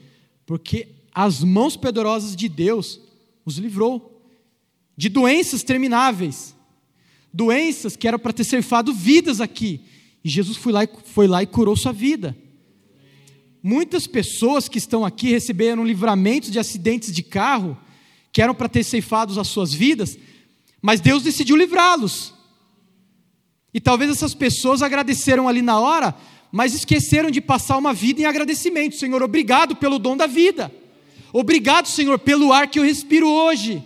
porque 0.45 0.87
as 1.13 1.43
mãos 1.43 1.75
poderosas 1.75 2.35
de 2.35 2.47
Deus 2.47 3.01
os 3.45 3.57
livrou 3.57 4.18
de 4.99 5.07
doenças 5.07 5.63
termináveis, 5.63 6.53
doenças 7.31 7.95
que 7.95 8.05
eram 8.05 8.19
para 8.19 8.33
ter 8.33 8.43
ceifado 8.43 8.93
vidas 8.93 9.39
aqui. 9.39 9.79
E 10.21 10.29
Jesus 10.29 10.57
foi 10.57 10.73
lá, 10.73 10.83
e, 10.83 10.89
foi 11.05 11.25
lá 11.25 11.41
e 11.41 11.47
curou 11.47 11.73
sua 11.77 11.93
vida. 11.93 12.35
Muitas 13.63 14.05
pessoas 14.05 14.67
que 14.67 14.77
estão 14.77 15.05
aqui 15.05 15.29
receberam 15.29 15.85
livramentos 15.85 16.51
de 16.51 16.59
acidentes 16.59 17.13
de 17.13 17.23
carro, 17.23 17.77
que 18.29 18.41
eram 18.41 18.53
para 18.53 18.67
ter 18.67 18.83
ceifado 18.83 19.39
as 19.39 19.47
suas 19.47 19.73
vidas, 19.73 20.19
mas 20.81 20.99
Deus 20.99 21.23
decidiu 21.23 21.55
livrá-los. 21.55 22.33
E 23.73 23.79
talvez 23.79 24.11
essas 24.11 24.33
pessoas 24.33 24.81
agradeceram 24.81 25.47
ali 25.47 25.61
na 25.61 25.79
hora, 25.79 26.13
mas 26.51 26.73
esqueceram 26.73 27.31
de 27.31 27.39
passar 27.39 27.77
uma 27.77 27.93
vida 27.93 28.19
em 28.19 28.25
agradecimento. 28.25 28.97
Senhor, 28.97 29.23
obrigado 29.23 29.77
pelo 29.77 29.97
dom 29.97 30.17
da 30.17 30.27
vida. 30.27 30.69
Obrigado, 31.31 31.87
Senhor, 31.87 32.19
pelo 32.19 32.51
ar 32.51 32.67
que 32.67 32.79
eu 32.79 32.83
respiro 32.83 33.29
hoje. 33.29 33.81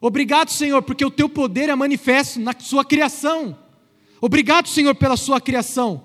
Obrigado, 0.00 0.50
Senhor, 0.50 0.82
porque 0.82 1.04
o 1.04 1.10
teu 1.10 1.28
poder 1.28 1.68
é 1.68 1.74
manifesto 1.74 2.40
na 2.40 2.58
sua 2.58 2.84
criação. 2.84 3.58
Obrigado, 4.20 4.68
Senhor, 4.68 4.94
pela 4.94 5.16
sua 5.16 5.40
criação. 5.40 6.04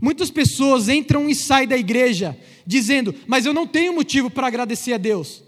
Muitas 0.00 0.30
pessoas 0.30 0.88
entram 0.88 1.28
e 1.28 1.34
saem 1.34 1.66
da 1.66 1.76
igreja 1.76 2.38
dizendo: 2.66 3.14
Mas 3.26 3.46
eu 3.46 3.52
não 3.52 3.66
tenho 3.66 3.94
motivo 3.94 4.30
para 4.30 4.46
agradecer 4.46 4.92
a 4.92 4.98
Deus. 4.98 5.42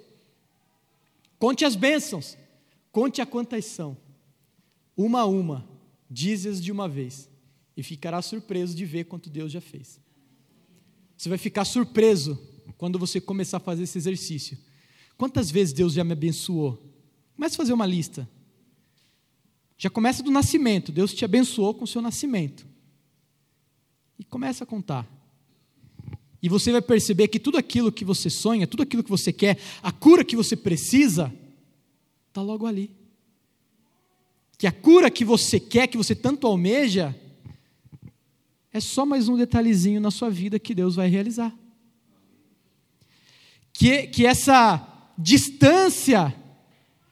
Conte 1.39 1.65
as 1.65 1.77
bênçãos, 1.77 2.37
conte 2.91 3.23
a 3.23 3.27
quantas 3.27 3.65
são, 3.65 3.97
uma 4.97 5.21
a 5.21 5.27
uma, 5.27 5.71
Dize-as 6.11 6.61
de 6.61 6.73
uma 6.73 6.89
vez 6.89 7.31
e 7.77 7.85
ficará 7.85 8.21
surpreso 8.21 8.75
de 8.75 8.85
ver 8.85 9.05
quanto 9.05 9.31
Deus 9.31 9.53
já 9.53 9.61
fez. 9.61 10.01
Você 11.17 11.29
vai 11.29 11.39
ficar 11.39 11.65
surpreso 11.65 12.37
quando 12.77 12.99
você 12.99 13.21
começar 13.21 13.59
a 13.59 13.61
fazer 13.61 13.85
esse 13.85 13.97
exercício. 13.97 14.59
Quantas 15.17 15.51
vezes 15.53 15.73
Deus 15.73 15.93
já 15.93 16.03
me 16.03 16.13
abençoou? 16.13 16.90
Comece 17.41 17.55
a 17.55 17.57
fazer 17.57 17.73
uma 17.73 17.87
lista. 17.87 18.29
Já 19.79 19.89
começa 19.89 20.23
do 20.23 20.31
nascimento. 20.31 20.93
Deus 20.93 21.15
te 21.15 21.25
abençoou 21.25 21.73
com 21.73 21.85
o 21.85 21.89
seu 21.89 22.03
nascimento. 22.03 22.67
E 24.19 24.25
começa 24.25 24.65
a 24.65 24.67
contar. 24.67 25.09
E 26.43 26.51
você 26.51 26.71
vai 26.71 26.83
perceber 26.83 27.29
que 27.29 27.39
tudo 27.41 27.57
aquilo 27.57 27.91
que 27.91 28.05
você 28.05 28.29
sonha, 28.29 28.67
tudo 28.67 28.83
aquilo 28.83 29.03
que 29.03 29.09
você 29.09 29.33
quer, 29.33 29.59
a 29.83 29.91
cura 29.91 30.23
que 30.23 30.37
você 30.37 30.55
precisa, 30.55 31.33
está 32.29 32.43
logo 32.43 32.67
ali 32.67 33.01
que 34.61 34.67
a 34.67 34.73
cura 34.73 35.11
que 35.11 35.25
você 35.25 35.59
quer, 35.59 35.87
que 35.87 35.97
você 35.97 36.15
tanto 36.15 36.47
almeja, 36.47 37.19
é 38.71 38.79
só 38.79 39.07
mais 39.07 39.27
um 39.27 39.35
detalhezinho 39.35 39.99
na 40.03 40.11
sua 40.11 40.29
vida 40.29 40.59
que 40.59 40.75
Deus 40.75 40.97
vai 40.97 41.09
realizar. 41.09 41.51
Que, 43.73 44.07
que 44.09 44.27
essa 44.27 44.87
distância, 45.17 46.37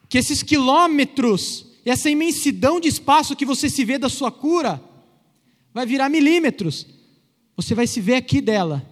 que 0.08 0.18
esses 0.18 0.42
quilômetros, 0.42 1.66
essa 1.84 2.08
imensidão 2.08 2.80
de 2.80 2.88
espaço 2.88 3.36
que 3.36 3.44
você 3.44 3.68
se 3.68 3.84
vê 3.84 3.98
da 3.98 4.08
sua 4.08 4.30
cura, 4.30 4.82
vai 5.72 5.84
virar 5.86 6.08
milímetros. 6.08 6.86
Você 7.56 7.74
vai 7.74 7.86
se 7.86 8.00
ver 8.00 8.14
aqui 8.14 8.40
dela, 8.40 8.86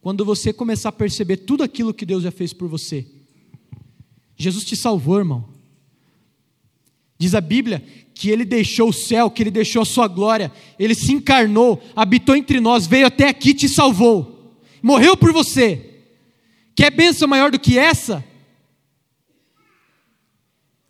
quando 0.00 0.24
você 0.24 0.52
começar 0.52 0.90
a 0.90 0.92
perceber 0.92 1.38
tudo 1.38 1.62
aquilo 1.62 1.94
que 1.94 2.04
Deus 2.04 2.22
já 2.22 2.30
fez 2.30 2.52
por 2.52 2.68
você. 2.68 3.06
Jesus 4.36 4.64
te 4.64 4.76
salvou, 4.76 5.18
irmão. 5.18 5.48
Diz 7.18 7.34
a 7.34 7.40
Bíblia 7.40 7.82
que 8.14 8.28
ele 8.28 8.44
deixou 8.44 8.90
o 8.90 8.92
céu, 8.92 9.30
que 9.30 9.42
ele 9.42 9.50
deixou 9.50 9.82
a 9.82 9.86
sua 9.86 10.06
glória, 10.06 10.52
ele 10.78 10.94
se 10.94 11.12
encarnou, 11.12 11.82
habitou 11.96 12.36
entre 12.36 12.60
nós, 12.60 12.86
veio 12.86 13.06
até 13.06 13.28
aqui 13.28 13.50
e 13.50 13.54
te 13.54 13.68
salvou, 13.68 14.54
morreu 14.82 15.16
por 15.16 15.32
você. 15.32 16.02
Quer 16.76 16.90
bênção 16.90 17.26
maior 17.26 17.50
do 17.50 17.58
que 17.58 17.78
essa? 17.78 18.24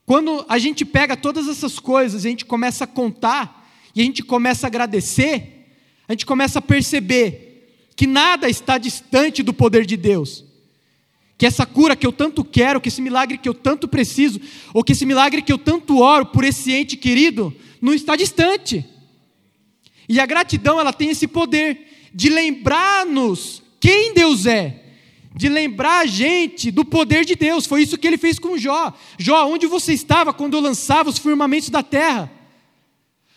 Quando 0.06 0.44
a 0.48 0.58
gente 0.58 0.84
pega 0.84 1.16
todas 1.16 1.48
essas 1.48 1.78
coisas 1.78 2.24
a 2.24 2.28
gente 2.28 2.44
começa 2.44 2.84
a 2.84 2.86
contar, 2.86 3.70
e 3.94 4.00
a 4.00 4.04
gente 4.04 4.22
começa 4.22 4.66
a 4.66 4.68
agradecer, 4.68 5.68
a 6.08 6.12
gente 6.12 6.26
começa 6.26 6.58
a 6.58 6.62
perceber 6.62 7.90
que 7.96 8.06
nada 8.06 8.48
está 8.48 8.76
distante 8.76 9.42
do 9.42 9.54
poder 9.54 9.86
de 9.86 9.96
Deus 9.96 10.44
que 11.36 11.46
essa 11.46 11.66
cura 11.66 11.96
que 11.96 12.06
eu 12.06 12.12
tanto 12.12 12.44
quero, 12.44 12.80
que 12.80 12.88
esse 12.88 13.02
milagre 13.02 13.38
que 13.38 13.48
eu 13.48 13.54
tanto 13.54 13.88
preciso, 13.88 14.40
ou 14.72 14.84
que 14.84 14.92
esse 14.92 15.04
milagre 15.04 15.42
que 15.42 15.52
eu 15.52 15.58
tanto 15.58 15.98
oro 15.98 16.26
por 16.26 16.44
esse 16.44 16.72
ente 16.72 16.96
querido, 16.96 17.54
não 17.80 17.92
está 17.92 18.14
distante. 18.16 18.84
E 20.08 20.20
a 20.20 20.26
gratidão, 20.26 20.78
ela 20.78 20.92
tem 20.92 21.10
esse 21.10 21.26
poder 21.26 22.08
de 22.14 22.28
lembrar-nos 22.28 23.62
quem 23.80 24.14
Deus 24.14 24.46
é, 24.46 24.83
de 25.34 25.48
lembrar 25.48 26.00
a 26.00 26.06
gente 26.06 26.70
do 26.70 26.84
poder 26.84 27.24
de 27.24 27.34
Deus. 27.34 27.66
Foi 27.66 27.82
isso 27.82 27.98
que 27.98 28.06
ele 28.06 28.16
fez 28.16 28.38
com 28.38 28.56
Jó. 28.56 28.94
Jó, 29.18 29.46
onde 29.46 29.66
você 29.66 29.92
estava 29.92 30.32
quando 30.32 30.54
eu 30.54 30.60
lançava 30.60 31.10
os 31.10 31.18
firmamentos 31.18 31.70
da 31.70 31.82
terra? 31.82 32.30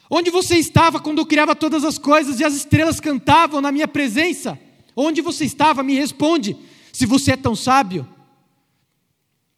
Onde 0.10 0.30
você 0.30 0.56
estava 0.56 1.00
quando 1.00 1.18
eu 1.18 1.26
criava 1.26 1.56
todas 1.56 1.84
as 1.84 1.98
coisas 1.98 2.40
e 2.40 2.46
as 2.46 2.54
estrelas 2.54 3.00
cantavam 3.00 3.60
na 3.60 3.72
minha 3.72 3.88
presença? 3.88 4.58
Onde 4.96 5.22
você 5.22 5.44
estava? 5.44 5.82
Me 5.82 5.96
responde, 5.96 6.56
se 6.94 7.06
você 7.06 7.32
é 7.32 7.36
tão 7.36 7.56
sábio. 7.56 8.08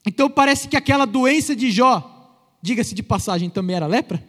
Então 0.06 0.30
parece 0.30 0.68
que 0.68 0.78
aquela 0.78 1.06
doença 1.06 1.56
de 1.56 1.70
Jó, 1.70 2.58
diga-se 2.62 2.96
de 2.96 3.04
passagem, 3.04 3.50
também 3.50 3.76
era 3.76 3.86
lepra? 3.86 4.26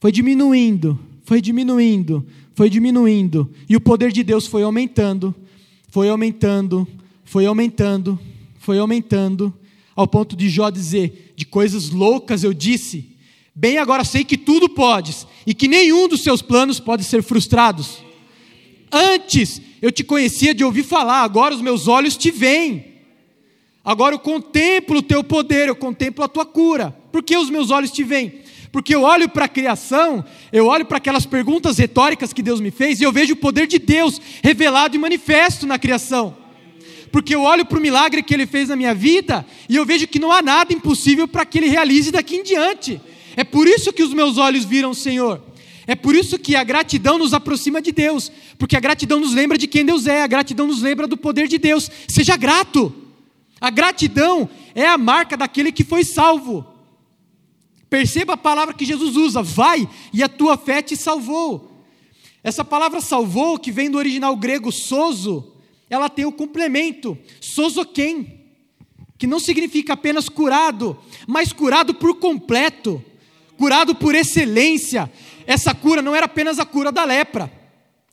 Foi 0.00 0.10
diminuindo, 0.10 0.98
foi 1.24 1.42
diminuindo, 1.42 2.26
foi 2.54 2.70
diminuindo, 2.70 3.54
e 3.68 3.76
o 3.76 3.80
poder 3.80 4.10
de 4.10 4.24
Deus 4.24 4.46
foi 4.46 4.62
aumentando, 4.62 5.34
foi 5.90 6.08
aumentando, 6.08 6.86
foi 7.24 7.46
aumentando, 7.46 8.18
foi 8.58 8.78
aumentando, 8.78 9.52
ao 9.94 10.06
ponto 10.06 10.36
de 10.36 10.48
Jó 10.48 10.70
dizer: 10.70 11.32
De 11.36 11.44
coisas 11.44 11.90
loucas 11.90 12.44
eu 12.44 12.54
disse, 12.54 13.16
bem 13.54 13.76
agora 13.76 14.04
sei 14.04 14.24
que 14.24 14.38
tudo 14.38 14.68
podes, 14.68 15.26
e 15.46 15.52
que 15.52 15.68
nenhum 15.68 16.08
dos 16.08 16.22
seus 16.22 16.40
planos 16.40 16.78
pode 16.80 17.04
ser 17.04 17.22
frustrados. 17.22 17.98
Antes 18.92 19.60
eu 19.82 19.90
te 19.90 20.04
conhecia 20.04 20.54
de 20.54 20.64
ouvir 20.64 20.84
falar, 20.84 21.22
agora 21.22 21.54
os 21.54 21.60
meus 21.60 21.88
olhos 21.88 22.16
te 22.16 22.30
veem. 22.30 22.86
Agora 23.84 24.14
eu 24.14 24.18
contemplo 24.18 24.98
o 24.98 25.02
teu 25.02 25.24
poder, 25.24 25.68
eu 25.68 25.76
contemplo 25.76 26.24
a 26.24 26.28
tua 26.28 26.44
cura. 26.44 26.94
Por 27.10 27.22
que 27.22 27.36
os 27.36 27.50
meus 27.50 27.70
olhos 27.70 27.90
te 27.90 28.04
veem? 28.04 28.39
Porque 28.72 28.94
eu 28.94 29.02
olho 29.02 29.28
para 29.28 29.46
a 29.46 29.48
criação, 29.48 30.24
eu 30.52 30.66
olho 30.66 30.84
para 30.84 30.98
aquelas 30.98 31.26
perguntas 31.26 31.76
retóricas 31.76 32.32
que 32.32 32.42
Deus 32.42 32.60
me 32.60 32.70
fez 32.70 33.00
e 33.00 33.04
eu 33.04 33.12
vejo 33.12 33.34
o 33.34 33.36
poder 33.36 33.66
de 33.66 33.78
Deus 33.78 34.20
revelado 34.42 34.94
e 34.94 34.98
manifesto 34.98 35.66
na 35.66 35.78
criação. 35.78 36.36
Porque 37.10 37.34
eu 37.34 37.42
olho 37.42 37.66
para 37.66 37.78
o 37.78 37.82
milagre 37.82 38.22
que 38.22 38.32
Ele 38.32 38.46
fez 38.46 38.68
na 38.68 38.76
minha 38.76 38.94
vida 38.94 39.44
e 39.68 39.74
eu 39.74 39.84
vejo 39.84 40.06
que 40.06 40.20
não 40.20 40.30
há 40.30 40.40
nada 40.40 40.72
impossível 40.72 41.26
para 41.26 41.44
que 41.44 41.58
Ele 41.58 41.68
realize 41.68 42.12
daqui 42.12 42.36
em 42.36 42.44
diante. 42.44 43.00
É 43.36 43.42
por 43.42 43.66
isso 43.66 43.92
que 43.92 44.02
os 44.02 44.14
meus 44.14 44.38
olhos 44.38 44.64
viram 44.64 44.90
o 44.90 44.94
Senhor. 44.94 45.42
É 45.86 45.96
por 45.96 46.14
isso 46.14 46.38
que 46.38 46.54
a 46.54 46.62
gratidão 46.62 47.18
nos 47.18 47.34
aproxima 47.34 47.82
de 47.82 47.90
Deus, 47.90 48.30
porque 48.56 48.76
a 48.76 48.80
gratidão 48.80 49.18
nos 49.18 49.34
lembra 49.34 49.58
de 49.58 49.66
quem 49.66 49.84
Deus 49.84 50.06
é, 50.06 50.22
a 50.22 50.26
gratidão 50.28 50.68
nos 50.68 50.82
lembra 50.82 51.08
do 51.08 51.16
poder 51.16 51.48
de 51.48 51.58
Deus. 51.58 51.90
Seja 52.06 52.36
grato. 52.36 52.94
A 53.60 53.70
gratidão 53.70 54.48
é 54.72 54.86
a 54.86 54.96
marca 54.96 55.36
daquele 55.36 55.72
que 55.72 55.82
foi 55.82 56.04
salvo. 56.04 56.64
Perceba 57.90 58.34
a 58.34 58.36
palavra 58.36 58.72
que 58.72 58.84
Jesus 58.84 59.16
usa: 59.16 59.42
vai 59.42 59.86
e 60.12 60.22
a 60.22 60.28
tua 60.28 60.56
fé 60.56 60.80
te 60.80 60.96
salvou. 60.96 61.84
Essa 62.42 62.64
palavra 62.64 63.00
salvou, 63.00 63.58
que 63.58 63.72
vem 63.72 63.90
do 63.90 63.98
original 63.98 64.34
grego 64.36 64.72
sozo, 64.72 65.52
ela 65.90 66.08
tem 66.08 66.24
o 66.24 66.32
complemento 66.32 67.18
sozoquem, 67.40 68.40
que 69.18 69.26
não 69.26 69.40
significa 69.40 69.92
apenas 69.92 70.28
curado, 70.28 70.96
mas 71.26 71.52
curado 71.52 71.92
por 71.92 72.14
completo, 72.14 73.04
curado 73.58 73.94
por 73.94 74.14
excelência. 74.14 75.12
Essa 75.46 75.74
cura 75.74 76.00
não 76.00 76.14
era 76.14 76.26
apenas 76.26 76.58
a 76.60 76.64
cura 76.64 76.92
da 76.92 77.04
lepra. 77.04 77.52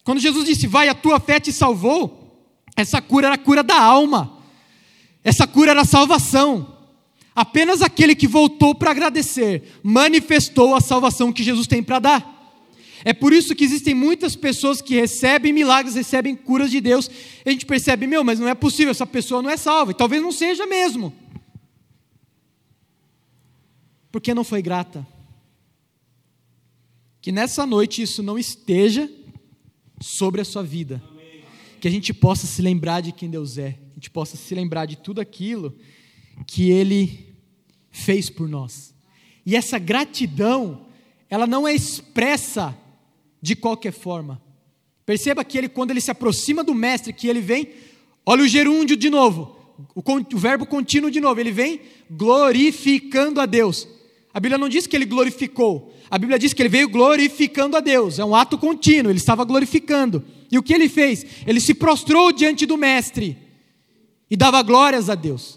Quando 0.04 0.20
Jesus 0.20 0.46
disse: 0.46 0.66
Vai, 0.66 0.90
a 0.90 0.96
tua 0.96 1.20
fé 1.20 1.40
te 1.40 1.54
salvou, 1.54 2.52
essa 2.76 3.00
cura 3.00 3.28
era 3.28 3.36
a 3.36 3.38
cura 3.38 3.62
da 3.62 3.80
alma, 3.80 4.40
essa 5.24 5.46
cura 5.46 5.72
era 5.72 5.82
a 5.82 5.86
salvação. 5.86 6.77
Apenas 7.38 7.84
aquele 7.84 8.16
que 8.16 8.28
voltou 8.28 8.74
para 8.74 8.90
agradecer 8.90 9.80
manifestou 9.84 10.74
a 10.74 10.82
salvação 10.82 11.32
que 11.32 11.44
Jesus 11.44 11.68
tem 11.68 11.84
para 11.84 12.00
dar. 12.00 12.60
É 13.06 13.14
por 13.14 13.32
isso 13.32 13.54
que 13.54 13.64
existem 13.64 13.94
muitas 13.94 14.36
pessoas 14.36 14.82
que 14.82 14.96
recebem 14.96 15.54
milagres, 15.54 15.94
recebem 15.94 16.36
curas 16.36 16.72
de 16.72 16.82
Deus. 16.82 17.08
A 17.46 17.52
gente 17.52 17.64
percebe, 17.64 18.08
meu, 18.08 18.24
mas 18.24 18.40
não 18.40 18.48
é 18.48 18.56
possível, 18.56 18.90
essa 18.90 19.06
pessoa 19.06 19.44
não 19.44 19.52
é 19.52 19.56
salva. 19.56 19.92
E 19.92 19.94
talvez 19.94 20.20
não 20.20 20.32
seja 20.32 20.66
mesmo. 20.66 21.14
Porque 24.12 24.34
não 24.34 24.44
foi 24.44 24.64
grata. 24.64 25.06
Que 27.22 27.32
nessa 27.32 27.68
noite 27.68 28.02
isso 28.02 28.24
não 28.24 28.40
esteja 28.40 29.08
sobre 30.02 30.42
a 30.42 30.46
sua 30.46 30.64
vida. 30.64 31.04
Que 31.80 31.88
a 31.88 31.92
gente 31.92 32.16
possa 32.16 32.48
se 32.48 32.64
lembrar 32.64 33.02
de 33.02 33.12
quem 33.12 33.30
Deus 33.30 33.60
é. 33.60 33.74
Que 33.74 33.92
a 33.92 33.94
gente 33.94 34.10
possa 34.10 34.36
se 34.36 34.56
lembrar 34.56 34.88
de 34.88 34.98
tudo 34.98 35.22
aquilo 35.22 35.78
que 36.48 36.70
Ele 36.70 37.27
fez 37.98 38.30
por 38.30 38.48
nós. 38.48 38.94
E 39.46 39.56
essa 39.56 39.80
gratidão, 39.80 40.86
ela 41.30 41.48
não 41.48 41.68
é 41.68 41.74
expressa 41.74 42.78
de 43.42 43.56
qualquer 43.56 43.92
forma. 43.92 44.42
Perceba 45.06 45.44
que 45.44 45.58
ele, 45.58 45.70
quando 45.70 45.92
ele 45.92 46.02
se 46.02 46.12
aproxima 46.12 46.64
do 46.64 46.74
mestre, 46.74 47.14
que 47.14 47.28
ele 47.28 47.40
vem, 47.40 47.70
olha 48.26 48.44
o 48.44 48.48
gerúndio 48.48 48.96
de 48.96 49.10
novo, 49.10 49.56
o, 49.96 50.02
o 50.02 50.38
verbo 50.38 50.66
contínuo 50.66 51.10
de 51.10 51.20
novo, 51.20 51.40
ele 51.40 51.52
vem 51.52 51.82
glorificando 52.10 53.40
a 53.40 53.46
Deus. 53.46 53.88
A 54.34 54.40
Bíblia 54.40 54.58
não 54.58 54.70
diz 54.70 54.86
que 54.86 54.96
ele 54.96 55.06
glorificou, 55.06 55.94
a 56.10 56.18
Bíblia 56.18 56.38
diz 56.38 56.54
que 56.54 56.62
ele 56.62 56.70
veio 56.70 56.90
glorificando 56.90 57.76
a 57.76 57.80
Deus, 57.80 58.20
é 58.20 58.26
um 58.26 58.36
ato 58.36 58.58
contínuo, 58.58 59.12
ele 59.12 59.18
estava 59.18 59.44
glorificando. 59.44 60.24
E 60.52 60.58
o 60.58 60.64
que 60.64 60.74
ele 60.74 60.88
fez? 60.88 61.26
Ele 61.46 61.60
se 61.60 61.74
prostrou 61.74 62.32
diante 62.32 62.66
do 62.66 62.78
mestre 62.78 63.38
e 64.30 64.36
dava 64.36 64.62
glórias 64.62 65.10
a 65.10 65.16
Deus. 65.16 65.57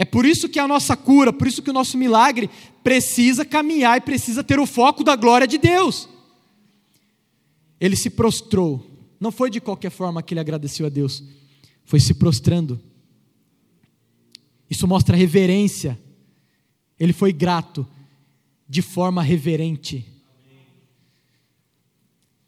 É 0.00 0.04
por 0.06 0.24
isso 0.24 0.48
que 0.48 0.58
a 0.58 0.66
nossa 0.66 0.96
cura, 0.96 1.30
por 1.30 1.46
isso 1.46 1.60
que 1.60 1.68
o 1.68 1.74
nosso 1.74 1.98
milagre 1.98 2.48
precisa 2.82 3.44
caminhar 3.44 3.98
e 3.98 4.00
precisa 4.00 4.42
ter 4.42 4.58
o 4.58 4.64
foco 4.64 5.04
da 5.04 5.14
glória 5.14 5.46
de 5.46 5.58
Deus. 5.58 6.08
Ele 7.78 7.94
se 7.94 8.08
prostrou, 8.08 8.82
não 9.20 9.30
foi 9.30 9.50
de 9.50 9.60
qualquer 9.60 9.90
forma 9.90 10.22
que 10.22 10.32
ele 10.32 10.40
agradeceu 10.40 10.86
a 10.86 10.88
Deus, 10.88 11.22
foi 11.84 12.00
se 12.00 12.14
prostrando. 12.14 12.80
Isso 14.70 14.88
mostra 14.88 15.14
reverência. 15.14 16.00
Ele 16.98 17.12
foi 17.12 17.30
grato 17.30 17.86
de 18.66 18.80
forma 18.80 19.22
reverente. 19.22 20.06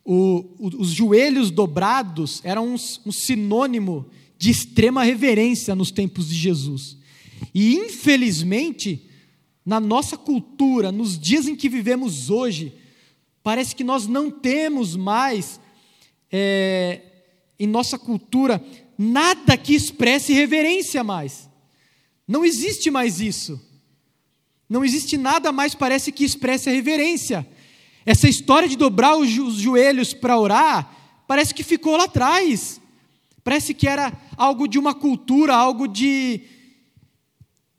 O, 0.03 0.57
o, 0.59 0.81
os 0.81 0.89
joelhos 0.89 1.51
dobrados 1.51 2.41
eram 2.45 2.69
um, 2.69 2.77
um 3.05 3.13
sinônimo 3.13 4.07
de 4.39 4.49
extrema 4.51 5.05
reverência 5.05 5.75
nos 5.75 5.91
tempos 5.91 6.31
de 6.31 6.35
Jesus. 6.35 7.02
E 7.55 7.75
infelizmente, 7.75 9.09
na 9.65 9.79
nossa 9.79 10.17
cultura, 10.17 10.91
nos 10.91 11.19
dias 11.19 11.47
em 11.47 11.55
que 11.55 11.69
vivemos 11.69 12.31
hoje, 12.31 12.75
parece 13.43 13.75
que 13.75 13.85
nós 13.85 14.07
não 14.07 14.31
temos 14.31 14.97
mais 14.97 15.61
é, 16.31 17.01
em 17.59 17.67
nossa 17.67 17.99
cultura 17.99 18.63
nada 18.99 19.57
que 19.57 19.75
expresse 19.75 20.33
reverência 20.33 21.03
mais. 21.05 21.49
Não 22.27 22.45
existe 22.45 22.91
mais 22.91 23.21
isso. 23.21 23.61
Não 24.69 24.85
existe 24.85 25.17
nada 25.17 25.53
mais, 25.53 25.75
parece 25.75 26.11
que 26.11 26.25
expresse 26.25 26.69
a 26.69 26.73
reverência. 26.73 27.47
Essa 28.07 28.29
história 28.29 28.69
de 28.69 28.77
dobrar 28.77 29.17
os 29.17 29.29
joelhos 29.29 30.15
para 30.15 30.39
orar, 30.39 31.25
parece 31.29 31.55
que 31.55 31.63
ficou 31.63 31.97
lá 31.97 32.05
atrás. 32.05 32.81
Parece 33.45 33.75
que 33.75 33.87
era 33.89 34.13
algo 34.37 34.67
de 34.67 34.79
uma 34.79 34.95
cultura, 34.95 35.55
algo 35.55 35.87
de, 35.87 36.41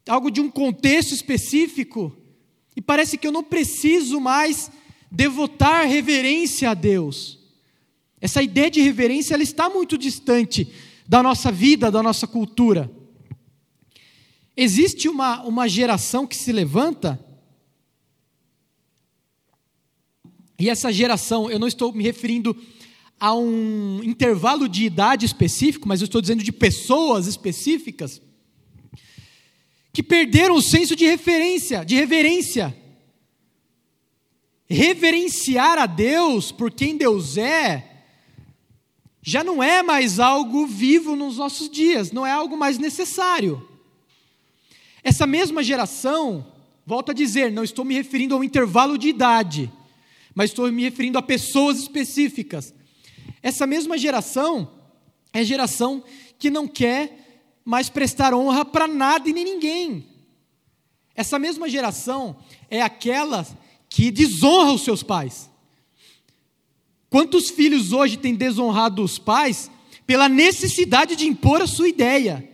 algo 0.08 0.30
de 0.30 0.42
um 0.42 0.50
contexto 0.50 1.14
específico, 1.14 2.16
e 2.76 2.82
parece 2.82 3.18
que 3.18 3.28
eu 3.28 3.32
não 3.32 3.44
preciso 3.44 4.20
mais 4.20 4.72
devotar 5.10 5.88
reverência 5.88 6.72
a 6.72 6.74
Deus. 6.74 7.40
Essa 8.20 8.42
ideia 8.42 8.70
de 8.70 8.82
reverência 8.82 9.34
ela 9.34 9.44
está 9.44 9.70
muito 9.70 9.98
distante 9.98 10.68
da 11.08 11.22
nossa 11.22 11.52
vida, 11.52 11.92
da 11.92 12.02
nossa 12.02 12.26
cultura. 12.26 12.92
Existe 14.56 15.08
uma, 15.08 15.42
uma 15.44 15.68
geração 15.68 16.26
que 16.28 16.36
se 16.36 16.52
levanta, 16.52 17.24
e 20.60 20.70
essa 20.70 20.92
geração, 20.92 21.50
eu 21.50 21.60
não 21.60 21.68
estou 21.68 21.92
me 21.92 22.04
referindo 22.04 22.56
a 23.20 23.34
um 23.34 24.02
intervalo 24.04 24.68
de 24.68 24.84
idade 24.86 25.26
específico, 25.26 25.88
mas 25.88 26.02
eu 26.02 26.06
estou 26.06 26.22
dizendo 26.22 26.44
de 26.44 26.52
pessoas 26.52 27.28
específicas 27.28 28.22
que 29.94 30.02
perderam 30.02 30.56
o 30.56 30.62
senso 30.62 30.96
de 30.96 31.06
referência, 31.06 31.86
de 31.86 31.96
reverência. 31.96 32.76
Reverenciar 34.68 35.78
a 35.78 35.86
Deus 35.86 36.52
por 36.52 36.72
quem 36.72 36.98
Deus 36.98 37.38
é, 37.38 38.02
já 39.22 39.44
não 39.44 39.62
é 39.62 39.84
mais 39.84 40.20
algo 40.20 40.66
vivo 40.66 41.16
nos 41.16 41.38
nossos 41.38 41.70
dias, 41.70 42.12
não 42.12 42.26
é 42.26 42.32
algo 42.32 42.58
mais 42.58 42.80
necessário. 42.80 43.70
Essa 45.04 45.28
mesma 45.28 45.62
geração, 45.62 46.52
volto 46.86 47.12
a 47.12 47.14
dizer, 47.14 47.52
não 47.52 47.64
estou 47.64 47.86
me 47.86 47.94
referindo 47.94 48.34
a 48.34 48.40
um 48.40 48.44
intervalo 48.44 48.98
de 48.98 49.10
idade, 49.10 49.72
mas 50.34 50.50
estou 50.50 50.72
me 50.72 50.82
referindo 50.82 51.20
a 51.20 51.22
pessoas 51.22 51.78
específicas. 51.78 52.74
Essa 53.44 53.68
mesma 53.68 53.96
geração 53.96 54.72
é 55.32 55.44
geração 55.44 56.04
que 56.40 56.50
não 56.50 56.68
quer 56.68 57.23
mais 57.66 57.90
prestar 57.90 58.34
honra 58.34 58.66
para 58.66 58.88
nada 58.88 59.30
e 59.30 59.34
nem 59.34 59.44
ninguém. 59.44 60.08
Essa 61.16 61.38
mesma 61.38 61.70
geração 61.70 62.36
é 62.70 62.82
aquela 62.82 63.46
que 63.88 64.10
desonra 64.10 64.74
os 64.74 64.84
seus 64.84 65.04
pais. 65.04 65.50
Quantos 67.10 67.50
filhos 67.50 67.94
hoje 67.94 68.18
têm 68.18 68.34
desonrado 68.34 69.04
os 69.04 69.20
pais 69.20 69.70
pela 70.08 70.28
necessidade 70.28 71.16
de 71.16 71.28
impor 71.28 71.62
a 71.62 71.68
sua 71.68 71.88
ideia? 71.88 72.50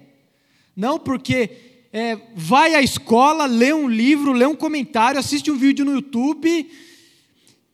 Não 0.75 0.99
porque 0.99 1.49
é, 1.93 2.17
vai 2.35 2.75
à 2.75 2.81
escola, 2.81 3.45
lê 3.45 3.73
um 3.73 3.87
livro, 3.87 4.33
lê 4.33 4.45
um 4.45 4.55
comentário, 4.55 5.19
assiste 5.19 5.49
um 5.49 5.57
vídeo 5.57 5.85
no 5.85 5.93
YouTube, 5.93 6.69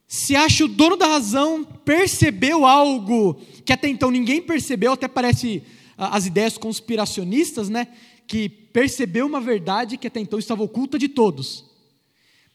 se 0.08 0.36
acha 0.36 0.64
o 0.64 0.68
dono 0.68 0.96
da 0.96 1.08
razão, 1.08 1.64
percebeu 1.64 2.66
algo 2.66 3.42
que 3.66 3.74
até 3.74 3.88
então 3.88 4.12
ninguém 4.12 4.42
percebeu, 4.42 4.94
até 4.94 5.08
parece 5.08 5.64
as 5.98 6.26
ideias 6.26 6.58
conspiracionistas, 6.58 7.70
né? 7.70 7.88
Que 8.28 8.50
percebeu 8.50 9.26
uma 9.26 9.40
verdade 9.40 9.98
que 9.98 10.08
até 10.08 10.20
então 10.20 10.40
estava 10.40 10.64
oculta 10.64 10.98
de 10.98 11.08
todos. 11.08 11.66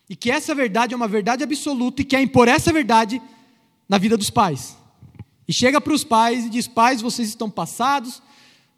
E 0.09 0.17
que 0.17 0.31
essa 0.31 0.55
verdade 0.55 0.93
é 0.93 0.97
uma 0.97 1.09
verdade 1.09 1.45
absoluta 1.45 2.03
e 2.03 2.05
quer 2.05 2.21
impor 2.21 2.49
essa 2.49 2.73
verdade 2.73 3.23
na 3.89 3.97
vida 3.97 4.17
dos 4.17 4.31
pais. 4.31 4.77
E 5.47 5.53
chega 5.53 5.81
para 5.81 5.93
os 5.93 6.05
pais 6.05 6.47
e 6.47 6.51
diz: 6.51 6.67
Pais, 6.67 7.01
vocês 7.01 7.29
estão 7.29 7.49
passados, 7.49 8.23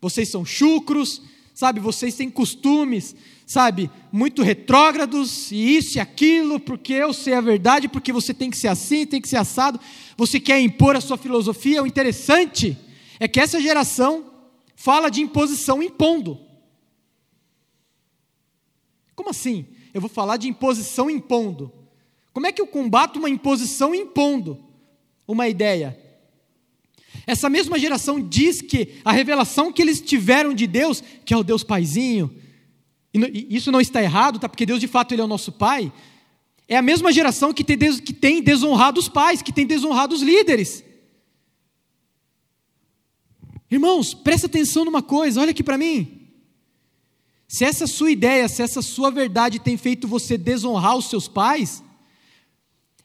vocês 0.01 0.29
são 0.29 0.45
chucros, 0.45 1.23
sabe, 1.55 1.81
vocês 1.81 2.15
têm 2.15 2.31
costumes, 2.31 3.15
sabe, 3.47 3.91
muito 4.11 4.43
retrógrados, 4.43 5.53
e 5.53 5.77
isso 5.77 5.99
e 5.99 6.01
aquilo, 6.01 6.59
porque 6.59 6.95
eu 6.95 7.13
sei 7.13 7.35
a 7.35 7.41
verdade, 7.41 7.89
porque 7.89 8.13
você 8.13 8.33
tem 8.33 8.51
que 8.51 8.57
ser 8.57 8.69
assim, 8.69 9.07
tem 9.07 9.21
que 9.21 9.29
ser 9.29 9.37
assado, 9.37 9.79
você 10.17 10.41
quer 10.41 10.61
impor 10.61 10.97
a 10.97 11.01
sua 11.01 11.19
filosofia. 11.19 11.83
O 11.83 11.87
interessante 11.87 12.77
é 13.21 13.29
que 13.29 13.41
essa 13.41 13.61
geração 13.61 14.32
fala 14.83 15.09
de 15.09 15.21
imposição 15.21 15.81
impondo. 15.81 16.41
Como 19.15 19.31
assim? 19.31 19.65
Eu 19.95 20.01
vou 20.01 20.11
falar 20.11 20.37
de 20.39 20.49
imposição 20.49 21.09
impondo. 21.09 21.73
Como 22.33 22.49
é 22.49 22.53
que 22.53 22.61
eu 22.61 22.67
combato 22.67 23.21
uma 23.21 23.31
imposição 23.31 23.95
impondo 23.95 24.59
uma 25.25 25.47
ideia? 25.47 25.97
Essa 27.29 27.49
mesma 27.49 27.79
geração 27.79 28.21
diz 28.21 28.61
que 28.61 28.95
a 29.05 29.13
revelação 29.13 29.73
que 29.73 29.81
eles 29.81 30.01
tiveram 30.01 30.53
de 30.53 30.67
Deus, 30.67 31.01
que 31.25 31.33
é 31.33 31.37
o 31.37 31.45
Deus 31.45 31.63
Paizinho, 31.63 32.35
e 33.15 33.55
isso 33.55 33.71
não 33.71 33.81
está 33.81 34.03
errado, 34.03 34.41
tá? 34.41 34.49
porque 34.49 34.67
Deus 34.67 34.81
de 34.81 34.89
fato 34.89 35.15
ele 35.15 35.23
é 35.23 35.25
o 35.25 35.29
nosso 35.29 35.53
Pai, 35.53 35.93
é 36.67 36.77
a 36.77 36.83
mesma 36.83 37.13
geração 37.13 37.53
que 37.53 37.63
tem, 37.63 37.79
que 37.79 38.13
tem 38.13 38.43
desonrado 38.43 38.99
os 38.99 39.09
pais, 39.09 39.43
que 39.43 39.53
tem 39.53 39.65
desonrado 39.65 40.13
os 40.13 40.23
líderes. 40.23 40.83
Irmãos, 43.73 44.13
presta 44.13 44.49
atenção 44.49 44.85
numa 44.85 45.01
coisa, 45.01 45.41
olha 45.41 45.53
aqui 45.53 45.63
para 45.63 45.79
mim. 45.79 46.29
Se 47.49 47.65
essa 47.65 47.87
sua 47.87 48.11
ideia, 48.11 48.47
se 48.47 48.61
essa 48.61 48.83
sua 48.83 49.11
verdade 49.11 49.59
tem 49.59 49.79
feito 49.79 50.07
você 50.07 50.37
desonrar 50.37 50.95
os 50.95 51.09
seus 51.09 51.27
pais, 51.27 51.83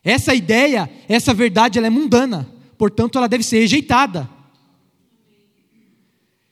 essa 0.03 0.35
ideia, 0.35 0.91
essa 1.07 1.33
verdade, 1.33 1.77
ela 1.77 1.87
é 1.87 1.89
mundana, 1.89 2.53
portanto, 2.77 3.17
ela 3.17 3.29
deve 3.29 3.45
ser 3.45 3.59
rejeitada. 3.59 4.29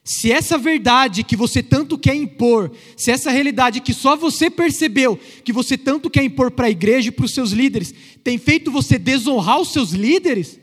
Se 0.01 0.31
essa 0.31 0.57
verdade 0.57 1.21
que 1.21 1.35
você 1.35 1.61
tanto 1.61 1.97
quer 1.97 2.15
impor, 2.15 2.71
se 2.95 3.11
essa 3.11 3.31
realidade 3.31 3.81
que 3.81 3.93
só 3.93 4.15
você 4.15 4.49
percebeu, 4.49 5.19
que 5.43 5.51
você 5.51 5.77
tanto 5.77 6.09
quer 6.09 6.23
impor 6.23 6.51
para 6.51 6.67
a 6.67 6.71
igreja 6.71 7.09
e 7.09 7.11
para 7.11 7.25
os 7.25 7.33
seus 7.33 7.51
líderes, 7.51 7.93
tem 8.23 8.37
feito 8.37 8.71
você 8.71 8.97
desonrar 8.97 9.59
os 9.59 9.73
seus 9.73 9.91
líderes, 9.91 10.57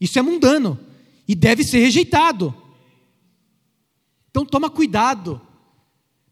isso 0.00 0.16
é 0.16 0.22
mundano 0.22 0.78
e 1.26 1.34
deve 1.34 1.64
ser 1.64 1.80
rejeitado. 1.80 2.62
Então 4.34 4.44
toma 4.44 4.68
cuidado. 4.68 5.40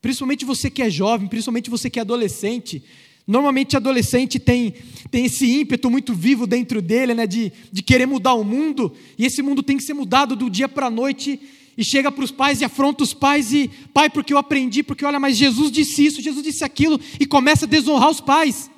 Principalmente 0.01 0.45
você 0.45 0.69
que 0.69 0.83
é 0.83 0.91
jovem, 0.91 1.29
principalmente 1.29 1.71
você 1.71 1.89
que 1.89 2.01
é 2.01 2.03
adolescente. 2.03 2.83
Normalmente 3.25 3.77
adolescente 3.77 4.41
tem, 4.41 4.75
tem 5.09 5.27
esse 5.27 5.49
ímpeto 5.49 5.89
muito 5.89 6.13
vivo 6.13 6.45
dentro 6.45 6.83
dele, 6.83 7.15
né, 7.15 7.29
de, 7.29 7.53
de 7.71 7.81
querer 7.81 8.07
mudar 8.07 8.35
o 8.35 8.43
mundo, 8.43 8.93
e 9.17 9.25
esse 9.25 9.41
mundo 9.41 9.63
tem 9.63 9.77
que 9.77 9.85
ser 9.85 9.95
mudado 9.95 10.35
do 10.35 10.51
dia 10.51 10.69
para 10.69 10.89
a 10.89 10.91
noite, 10.91 11.41
e 11.79 11.85
chega 11.85 12.11
para 12.11 12.25
os 12.25 12.33
pais 12.33 12.61
e 12.61 12.65
afronta 12.65 13.05
os 13.05 13.15
pais, 13.15 13.53
e 13.53 13.69
pai, 13.95 14.11
porque 14.11 14.33
eu 14.33 14.39
aprendi, 14.39 14.83
porque 14.83 15.05
olha, 15.05 15.21
mas 15.21 15.37
Jesus 15.37 15.71
disse 15.71 16.05
isso, 16.05 16.21
Jesus 16.21 16.43
disse 16.43 16.65
aquilo, 16.65 16.99
e 17.21 17.25
começa 17.25 17.65
a 17.67 17.69
desonrar 17.69 18.11
os 18.11 18.21
pais, 18.21 18.69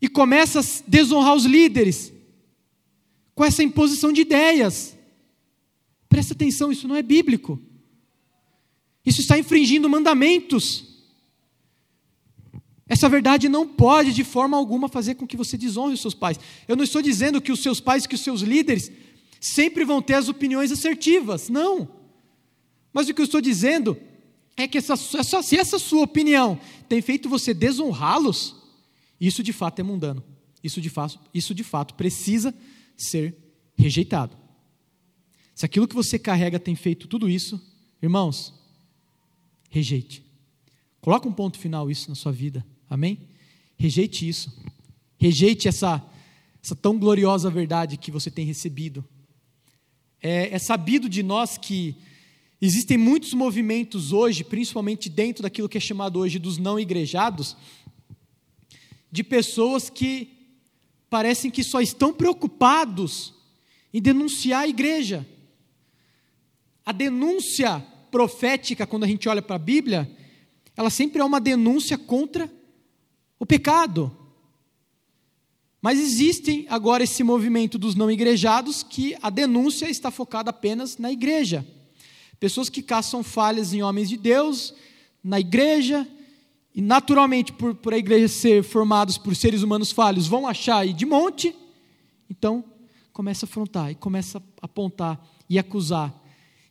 e 0.00 0.08
começa 0.08 0.58
a 0.58 0.64
desonrar 0.88 1.36
os 1.36 1.44
líderes, 1.44 2.12
com 3.32 3.44
essa 3.44 3.62
imposição 3.62 4.12
de 4.12 4.22
ideias. 4.22 5.00
Presta 6.12 6.34
atenção, 6.34 6.70
isso 6.70 6.86
não 6.86 6.94
é 6.94 7.02
bíblico. 7.02 7.58
Isso 9.04 9.22
está 9.22 9.38
infringindo 9.38 9.88
mandamentos. 9.88 10.84
Essa 12.86 13.08
verdade 13.08 13.48
não 13.48 13.66
pode 13.66 14.12
de 14.12 14.22
forma 14.22 14.54
alguma 14.54 14.90
fazer 14.90 15.14
com 15.14 15.26
que 15.26 15.38
você 15.38 15.56
desonre 15.56 15.94
os 15.94 16.02
seus 16.02 16.12
pais. 16.12 16.38
Eu 16.68 16.76
não 16.76 16.84
estou 16.84 17.00
dizendo 17.00 17.40
que 17.40 17.50
os 17.50 17.62
seus 17.62 17.80
pais, 17.80 18.06
que 18.06 18.14
os 18.14 18.20
seus 18.20 18.42
líderes 18.42 18.92
sempre 19.40 19.86
vão 19.86 20.02
ter 20.02 20.12
as 20.12 20.28
opiniões 20.28 20.70
assertivas. 20.70 21.48
Não. 21.48 21.88
Mas 22.92 23.08
o 23.08 23.14
que 23.14 23.22
eu 23.22 23.24
estou 23.24 23.40
dizendo 23.40 23.96
é 24.54 24.68
que 24.68 24.76
essa, 24.76 24.92
essa, 24.92 25.42
se 25.42 25.56
essa 25.56 25.78
sua 25.78 26.02
opinião 26.02 26.60
tem 26.90 27.00
feito 27.00 27.26
você 27.26 27.54
desonrá-los, 27.54 28.54
isso 29.18 29.42
de 29.42 29.54
fato 29.54 29.78
é 29.78 29.82
mundano. 29.82 30.22
Isso 30.62 30.78
de 30.78 30.90
fato, 30.90 31.18
isso 31.32 31.54
de 31.54 31.64
fato 31.64 31.94
precisa 31.94 32.54
ser 32.98 33.34
rejeitado. 33.74 34.41
Se 35.54 35.66
aquilo 35.66 35.86
que 35.86 35.94
você 35.94 36.18
carrega 36.18 36.58
tem 36.58 36.74
feito 36.74 37.06
tudo 37.06 37.28
isso, 37.28 37.60
irmãos, 38.02 38.54
rejeite. 39.70 40.22
Coloca 41.00 41.28
um 41.28 41.32
ponto 41.32 41.58
final 41.58 41.90
isso 41.90 42.08
na 42.08 42.14
sua 42.14 42.32
vida. 42.32 42.64
Amém? 42.88 43.18
Rejeite 43.76 44.28
isso. 44.28 44.52
Rejeite 45.18 45.68
essa, 45.68 46.02
essa 46.62 46.74
tão 46.74 46.98
gloriosa 46.98 47.50
verdade 47.50 47.96
que 47.96 48.10
você 48.10 48.30
tem 48.30 48.44
recebido. 48.44 49.04
É, 50.20 50.54
é 50.54 50.58
sabido 50.58 51.08
de 51.08 51.22
nós 51.22 51.58
que 51.58 51.96
existem 52.60 52.96
muitos 52.96 53.34
movimentos 53.34 54.12
hoje, 54.12 54.44
principalmente 54.44 55.08
dentro 55.08 55.42
daquilo 55.42 55.68
que 55.68 55.78
é 55.78 55.80
chamado 55.80 56.20
hoje 56.20 56.38
dos 56.38 56.58
não 56.58 56.78
igrejados, 56.78 57.56
de 59.10 59.24
pessoas 59.24 59.90
que 59.90 60.30
parecem 61.10 61.50
que 61.50 61.64
só 61.64 61.80
estão 61.80 62.14
preocupados 62.14 63.34
em 63.92 64.00
denunciar 64.00 64.62
a 64.62 64.68
igreja. 64.68 65.26
A 66.84 66.92
denúncia 66.92 67.84
profética, 68.10 68.86
quando 68.86 69.04
a 69.04 69.06
gente 69.06 69.28
olha 69.28 69.40
para 69.40 69.56
a 69.56 69.58
Bíblia, 69.58 70.10
ela 70.76 70.90
sempre 70.90 71.20
é 71.20 71.24
uma 71.24 71.40
denúncia 71.40 71.96
contra 71.96 72.50
o 73.38 73.46
pecado. 73.46 74.16
Mas 75.80 75.98
existem 75.98 76.66
agora 76.68 77.02
esse 77.02 77.24
movimento 77.24 77.78
dos 77.78 77.94
não 77.94 78.10
igrejados 78.10 78.82
que 78.82 79.16
a 79.20 79.30
denúncia 79.30 79.90
está 79.90 80.10
focada 80.10 80.50
apenas 80.50 80.96
na 80.98 81.10
igreja. 81.10 81.66
Pessoas 82.38 82.68
que 82.68 82.82
caçam 82.82 83.22
falhas 83.22 83.72
em 83.72 83.82
homens 83.82 84.08
de 84.08 84.16
Deus, 84.16 84.74
na 85.22 85.40
igreja, 85.40 86.06
e 86.74 86.80
naturalmente, 86.80 87.52
por, 87.52 87.74
por 87.74 87.92
a 87.92 87.98
igreja 87.98 88.28
ser 88.28 88.62
formados 88.62 89.18
por 89.18 89.36
seres 89.36 89.62
humanos 89.62 89.92
falhos, 89.92 90.26
vão 90.26 90.46
achar 90.46 90.78
aí 90.78 90.92
de 90.92 91.04
monte, 91.04 91.54
então 92.30 92.64
começa 93.12 93.44
a 93.44 93.48
afrontar 93.48 93.90
e 93.90 93.94
começa 93.94 94.38
a 94.38 94.64
apontar 94.66 95.20
e 95.48 95.58
acusar 95.58 96.21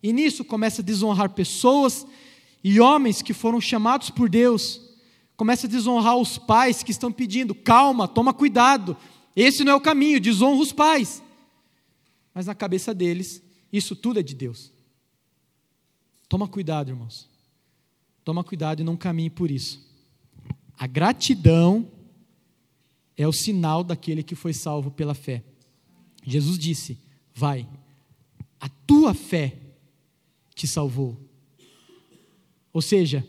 e 0.01 0.11
nisso 0.11 0.43
começa 0.43 0.81
a 0.81 0.85
desonrar 0.85 1.29
pessoas 1.29 2.05
e 2.63 2.79
homens 2.79 3.21
que 3.21 3.33
foram 3.33 3.61
chamados 3.61 4.09
por 4.09 4.29
Deus. 4.29 4.81
Começa 5.35 5.67
a 5.67 5.69
desonrar 5.69 6.17
os 6.17 6.37
pais 6.37 6.83
que 6.83 6.91
estão 6.91 7.11
pedindo: 7.11 7.53
calma, 7.53 8.07
toma 8.07 8.33
cuidado. 8.33 8.97
Esse 9.35 9.63
não 9.63 9.73
é 9.73 9.75
o 9.75 9.81
caminho, 9.81 10.19
desonra 10.19 10.61
os 10.61 10.71
pais. 10.71 11.21
Mas 12.33 12.45
na 12.47 12.55
cabeça 12.55 12.93
deles, 12.93 13.41
isso 13.71 13.95
tudo 13.95 14.19
é 14.19 14.23
de 14.23 14.35
Deus. 14.35 14.71
Toma 16.27 16.47
cuidado, 16.47 16.89
irmãos. 16.89 17.29
Toma 18.23 18.43
cuidado 18.43 18.81
e 18.81 18.83
não 18.83 18.95
caminhe 18.95 19.29
por 19.29 19.49
isso. 19.49 19.85
A 20.77 20.87
gratidão 20.87 21.87
é 23.17 23.27
o 23.27 23.33
sinal 23.33 23.83
daquele 23.83 24.23
que 24.23 24.35
foi 24.35 24.53
salvo 24.53 24.91
pela 24.91 25.13
fé. 25.13 25.43
Jesus 26.23 26.57
disse: 26.57 26.97
Vai, 27.33 27.67
a 28.59 28.69
tua 28.69 29.13
fé 29.13 29.57
te 30.61 30.67
salvou. 30.67 31.17
Ou 32.71 32.83
seja, 32.83 33.27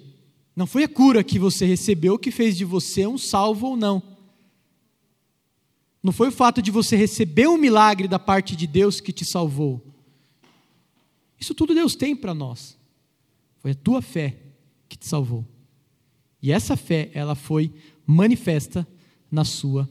não 0.54 0.66
foi 0.66 0.84
a 0.84 0.88
cura 0.88 1.24
que 1.24 1.38
você 1.38 1.64
recebeu 1.64 2.18
que 2.18 2.30
fez 2.30 2.58
de 2.58 2.64
você 2.64 3.06
um 3.06 3.16
salvo 3.16 3.68
ou 3.68 3.76
não. 3.76 4.02
Não 6.02 6.12
foi 6.12 6.28
o 6.28 6.32
fato 6.32 6.60
de 6.60 6.70
você 6.70 6.94
receber 6.94 7.48
um 7.48 7.56
milagre 7.56 8.06
da 8.06 8.18
parte 8.18 8.54
de 8.54 8.66
Deus 8.66 9.00
que 9.00 9.14
te 9.14 9.24
salvou. 9.24 9.82
Isso 11.40 11.54
tudo 11.54 11.74
Deus 11.74 11.94
tem 11.94 12.14
para 12.14 12.34
nós. 12.34 12.76
Foi 13.60 13.70
a 13.70 13.74
tua 13.74 14.02
fé 14.02 14.36
que 14.86 14.98
te 14.98 15.06
salvou. 15.06 15.46
E 16.42 16.52
essa 16.52 16.76
fé, 16.76 17.10
ela 17.14 17.34
foi 17.34 17.72
manifesta 18.06 18.86
na 19.30 19.42
sua 19.42 19.88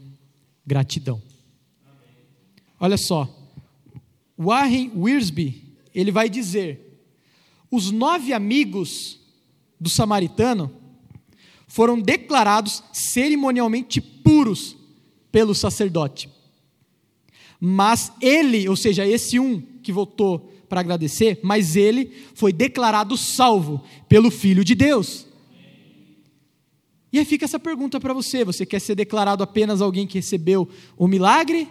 gratidão. 0.63 1.19
Olha 2.79 2.97
só, 2.97 3.27
Warren 4.37 4.91
Wiersbe, 4.95 5.75
ele 5.95 6.11
vai 6.11 6.29
dizer 6.29 6.90
os 7.71 7.89
nove 7.89 8.33
amigos 8.33 9.19
do 9.79 9.89
samaritano 9.89 10.71
foram 11.67 11.99
declarados 11.99 12.83
cerimonialmente 12.91 14.01
puros 14.01 14.75
pelo 15.31 15.55
sacerdote. 15.55 16.29
Mas 17.59 18.11
ele, 18.19 18.67
ou 18.67 18.75
seja, 18.75 19.07
esse 19.07 19.39
um 19.39 19.61
que 19.81 19.91
voltou 19.91 20.51
para 20.67 20.81
agradecer, 20.81 21.39
mas 21.41 21.75
ele 21.75 22.11
foi 22.33 22.51
declarado 22.51 23.15
salvo 23.15 23.81
pelo 24.09 24.29
Filho 24.29 24.63
de 24.65 24.75
Deus. 24.75 25.25
E 27.13 27.19
aí 27.19 27.25
fica 27.25 27.45
essa 27.45 27.59
pergunta 27.59 27.99
para 27.99 28.13
você: 28.13 28.43
você 28.43 28.65
quer 28.65 28.79
ser 28.79 28.95
declarado 28.95 29.43
apenas 29.43 29.81
alguém 29.81 30.07
que 30.07 30.17
recebeu 30.17 30.67
o 30.97 31.07
milagre 31.07 31.69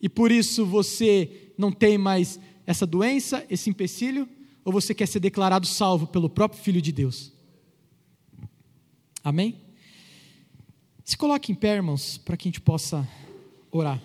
e 0.00 0.08
por 0.08 0.32
isso 0.32 0.66
você 0.66 1.52
não 1.56 1.70
tem 1.70 1.96
mais 1.96 2.38
essa 2.66 2.86
doença, 2.86 3.44
esse 3.48 3.70
empecilho? 3.70 4.28
Ou 4.64 4.72
você 4.72 4.94
quer 4.94 5.06
ser 5.06 5.20
declarado 5.20 5.66
salvo 5.66 6.06
pelo 6.06 6.28
próprio 6.28 6.62
Filho 6.62 6.80
de 6.80 6.92
Deus? 6.92 7.32
Amém? 9.24 9.60
Se 11.04 11.16
coloque 11.16 11.50
em 11.50 11.54
pé, 11.54 11.74
irmãos, 11.74 12.18
para 12.18 12.36
que 12.36 12.48
a 12.48 12.50
gente 12.50 12.60
possa 12.60 13.08
orar. 13.70 14.00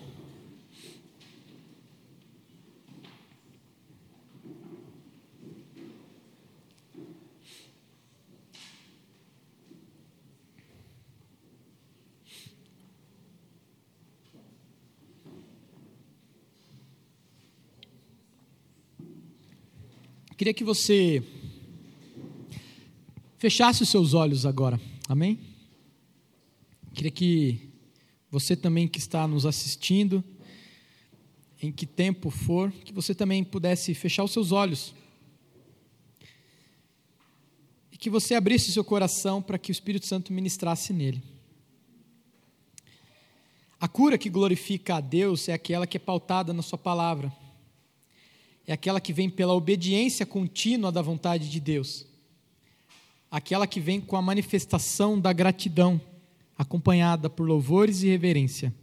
Queria 20.48 20.56
que 20.56 20.64
você 20.64 21.22
fechasse 23.36 23.82
os 23.82 23.90
seus 23.90 24.14
olhos 24.14 24.46
agora, 24.46 24.80
amém? 25.06 25.38
Queria 26.94 27.10
que 27.10 27.68
você 28.30 28.56
também 28.56 28.88
que 28.88 28.98
está 28.98 29.28
nos 29.28 29.44
assistindo, 29.44 30.24
em 31.60 31.70
que 31.70 31.84
tempo 31.84 32.30
for, 32.30 32.72
que 32.72 32.94
você 32.94 33.14
também 33.14 33.44
pudesse 33.44 33.92
fechar 33.92 34.24
os 34.24 34.32
seus 34.32 34.50
olhos. 34.50 34.94
E 37.92 37.98
que 37.98 38.08
você 38.08 38.34
abrisse 38.34 38.72
seu 38.72 38.82
coração 38.82 39.42
para 39.42 39.58
que 39.58 39.70
o 39.70 39.72
Espírito 39.72 40.06
Santo 40.06 40.32
ministrasse 40.32 40.94
nele. 40.94 41.22
A 43.78 43.86
cura 43.86 44.16
que 44.16 44.30
glorifica 44.30 44.96
a 44.96 45.00
Deus 45.02 45.46
é 45.46 45.52
aquela 45.52 45.86
que 45.86 45.98
é 45.98 46.00
pautada 46.00 46.54
na 46.54 46.62
Sua 46.62 46.78
palavra 46.78 47.30
é 48.68 48.74
aquela 48.74 49.00
que 49.00 49.14
vem 49.14 49.30
pela 49.30 49.54
obediência 49.54 50.26
contínua 50.26 50.92
da 50.92 51.00
vontade 51.00 51.48
de 51.48 51.58
Deus, 51.58 52.04
aquela 53.30 53.66
que 53.66 53.80
vem 53.80 53.98
com 53.98 54.14
a 54.14 54.20
manifestação 54.20 55.18
da 55.18 55.32
gratidão, 55.32 55.98
acompanhada 56.56 57.30
por 57.30 57.48
louvores 57.48 58.02
e 58.02 58.08
reverência. 58.08 58.74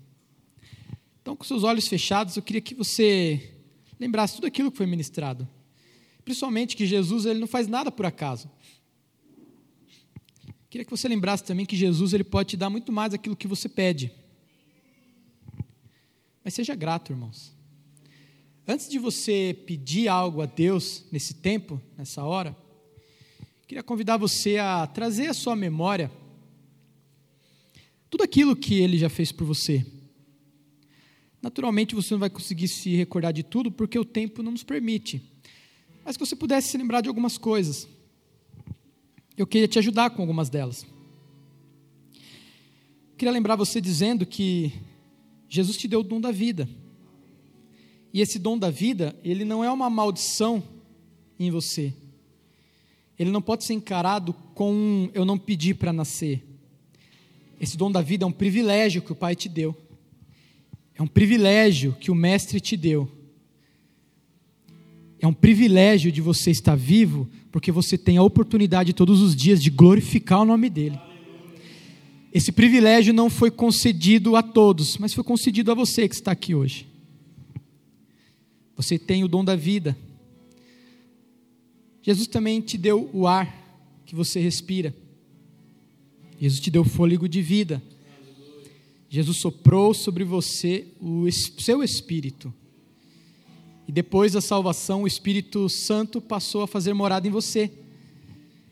Então, 1.22 1.36
com 1.36 1.44
seus 1.44 1.64
olhos 1.64 1.88
fechados, 1.88 2.36
eu 2.36 2.42
queria 2.42 2.62
que 2.62 2.74
você 2.74 3.58
lembrasse 4.00 4.34
tudo 4.34 4.48
aquilo 4.48 4.72
que 4.72 4.78
foi 4.78 4.88
ministrado. 4.88 5.48
Principalmente 6.24 6.76
que 6.76 6.88
Jesus 6.88 7.28
ele 7.28 7.40
não 7.40 7.48
faz 7.48 7.68
nada 7.68 7.92
por 7.92 8.08
acaso. 8.08 8.50
Queria 10.68 10.84
que 10.84 10.92
você 10.92 11.08
lembrasse 11.08 11.44
também 11.44 11.64
que 11.64 11.76
Jesus 11.76 12.12
ele 12.12 12.24
pode 12.24 12.50
te 12.50 12.58
dar 12.58 12.72
muito 12.72 12.92
mais 12.92 13.14
aquilo 13.14 13.36
que 13.36 13.48
você 13.48 13.70
pede. 13.70 14.12
Mas 16.44 16.56
seja 16.56 16.74
grato, 16.74 17.14
irmãos. 17.14 17.55
Antes 18.68 18.90
de 18.90 18.98
você 18.98 19.56
pedir 19.68 20.08
algo 20.08 20.42
a 20.42 20.48
Deus 20.48 21.06
nesse 21.12 21.36
tempo, 21.36 21.80
nessa 21.96 22.24
hora, 22.24 22.58
queria 23.68 23.84
convidar 23.84 24.18
você 24.18 24.58
a 24.58 24.88
trazer 24.88 25.28
à 25.28 25.34
sua 25.36 25.56
memória 25.56 26.12
tudo 28.10 28.24
aquilo 28.24 28.56
que 28.56 28.74
Ele 28.74 28.98
já 28.98 29.08
fez 29.08 29.32
por 29.32 29.46
você. 29.46 29.86
Naturalmente 31.44 31.94
você 31.94 32.16
não 32.16 32.20
vai 32.20 32.30
conseguir 32.30 32.68
se 32.68 32.96
recordar 32.96 33.32
de 33.32 33.44
tudo 33.44 33.72
porque 33.72 34.00
o 34.00 34.06
tempo 34.06 34.42
não 34.42 34.52
nos 34.52 34.64
permite, 34.64 35.22
mas 36.04 36.18
que 36.18 36.26
você 36.26 36.36
pudesse 36.36 36.70
se 36.70 36.78
lembrar 36.78 37.02
de 37.02 37.08
algumas 37.08 37.38
coisas. 37.38 37.88
Eu 39.38 39.46
queria 39.46 39.68
te 39.68 39.78
ajudar 39.78 40.10
com 40.10 40.24
algumas 40.24 40.50
delas. 40.50 40.88
Queria 43.16 43.32
lembrar 43.32 43.56
você 43.56 43.80
dizendo 43.80 44.26
que 44.26 44.74
Jesus 45.48 45.78
te 45.78 45.88
deu 45.88 46.00
o 46.00 46.04
dom 46.04 46.20
da 46.20 46.32
vida. 46.32 46.68
E 48.16 48.22
esse 48.22 48.40
dom 48.40 48.58
da 48.58 48.70
vida, 48.70 49.14
ele 49.26 49.44
não 49.44 49.62
é 49.62 49.70
uma 49.70 49.90
maldição 49.90 50.64
em 51.38 51.52
você. 51.52 51.94
Ele 53.20 53.30
não 53.30 53.42
pode 53.42 53.66
ser 53.66 53.74
encarado 53.74 54.32
com 54.54 54.72
um 54.72 55.10
eu 55.14 55.26
não 55.26 55.38
pedi 55.38 55.74
para 55.74 55.92
nascer. 55.92 56.42
Esse 57.60 57.76
dom 57.76 57.92
da 57.92 58.02
vida 58.02 58.24
é 58.24 58.28
um 58.28 58.32
privilégio 58.32 59.02
que 59.02 59.12
o 59.12 59.16
Pai 59.16 59.36
te 59.36 59.50
deu. 59.50 59.76
É 60.94 61.04
um 61.04 61.08
privilégio 61.08 61.92
que 62.00 62.10
o 62.10 62.16
Mestre 62.16 62.62
te 62.62 62.78
deu. 62.78 63.12
É 65.20 65.28
um 65.28 65.34
privilégio 65.34 66.10
de 66.10 66.22
você 66.22 66.52
estar 66.52 66.76
vivo, 66.76 67.28
porque 67.52 67.70
você 67.70 67.98
tem 67.98 68.16
a 68.16 68.24
oportunidade 68.24 68.94
todos 68.94 69.22
os 69.22 69.36
dias 69.36 69.62
de 69.62 69.70
glorificar 69.70 70.40
o 70.40 70.46
nome 70.46 70.70
dEle. 70.70 70.98
Esse 72.34 72.54
privilégio 72.54 73.14
não 73.14 73.30
foi 73.30 73.52
concedido 73.52 74.38
a 74.38 74.42
todos, 74.42 74.98
mas 74.98 75.14
foi 75.14 75.24
concedido 75.26 75.70
a 75.70 75.76
você 75.76 76.08
que 76.08 76.16
está 76.16 76.32
aqui 76.32 76.56
hoje. 76.56 76.95
Você 78.76 79.00
tem 79.00 79.24
o 79.24 79.28
dom 79.28 79.44
da 79.44 79.56
vida. 79.56 79.98
Jesus 82.02 82.28
também 82.28 82.62
te 82.62 82.78
deu 82.78 83.10
o 83.14 83.28
ar 83.28 83.64
que 84.06 84.14
você 84.14 84.40
respira. 84.40 84.94
Jesus 86.40 86.60
te 86.60 86.70
deu 86.70 86.84
fôlego 86.84 87.28
de 87.28 87.42
vida. 87.42 87.82
Jesus 89.10 89.38
soprou 89.38 89.94
sobre 89.94 90.24
você 90.24 90.88
o 91.00 91.26
seu 91.32 91.82
espírito. 91.82 92.54
E 93.88 93.92
depois 93.92 94.34
da 94.34 94.42
salvação, 94.42 95.04
o 95.04 95.08
Espírito 95.08 95.70
Santo 95.70 96.20
passou 96.20 96.64
a 96.64 96.68
fazer 96.68 96.94
morada 96.94 97.28
em 97.28 97.32
você. 97.32 97.72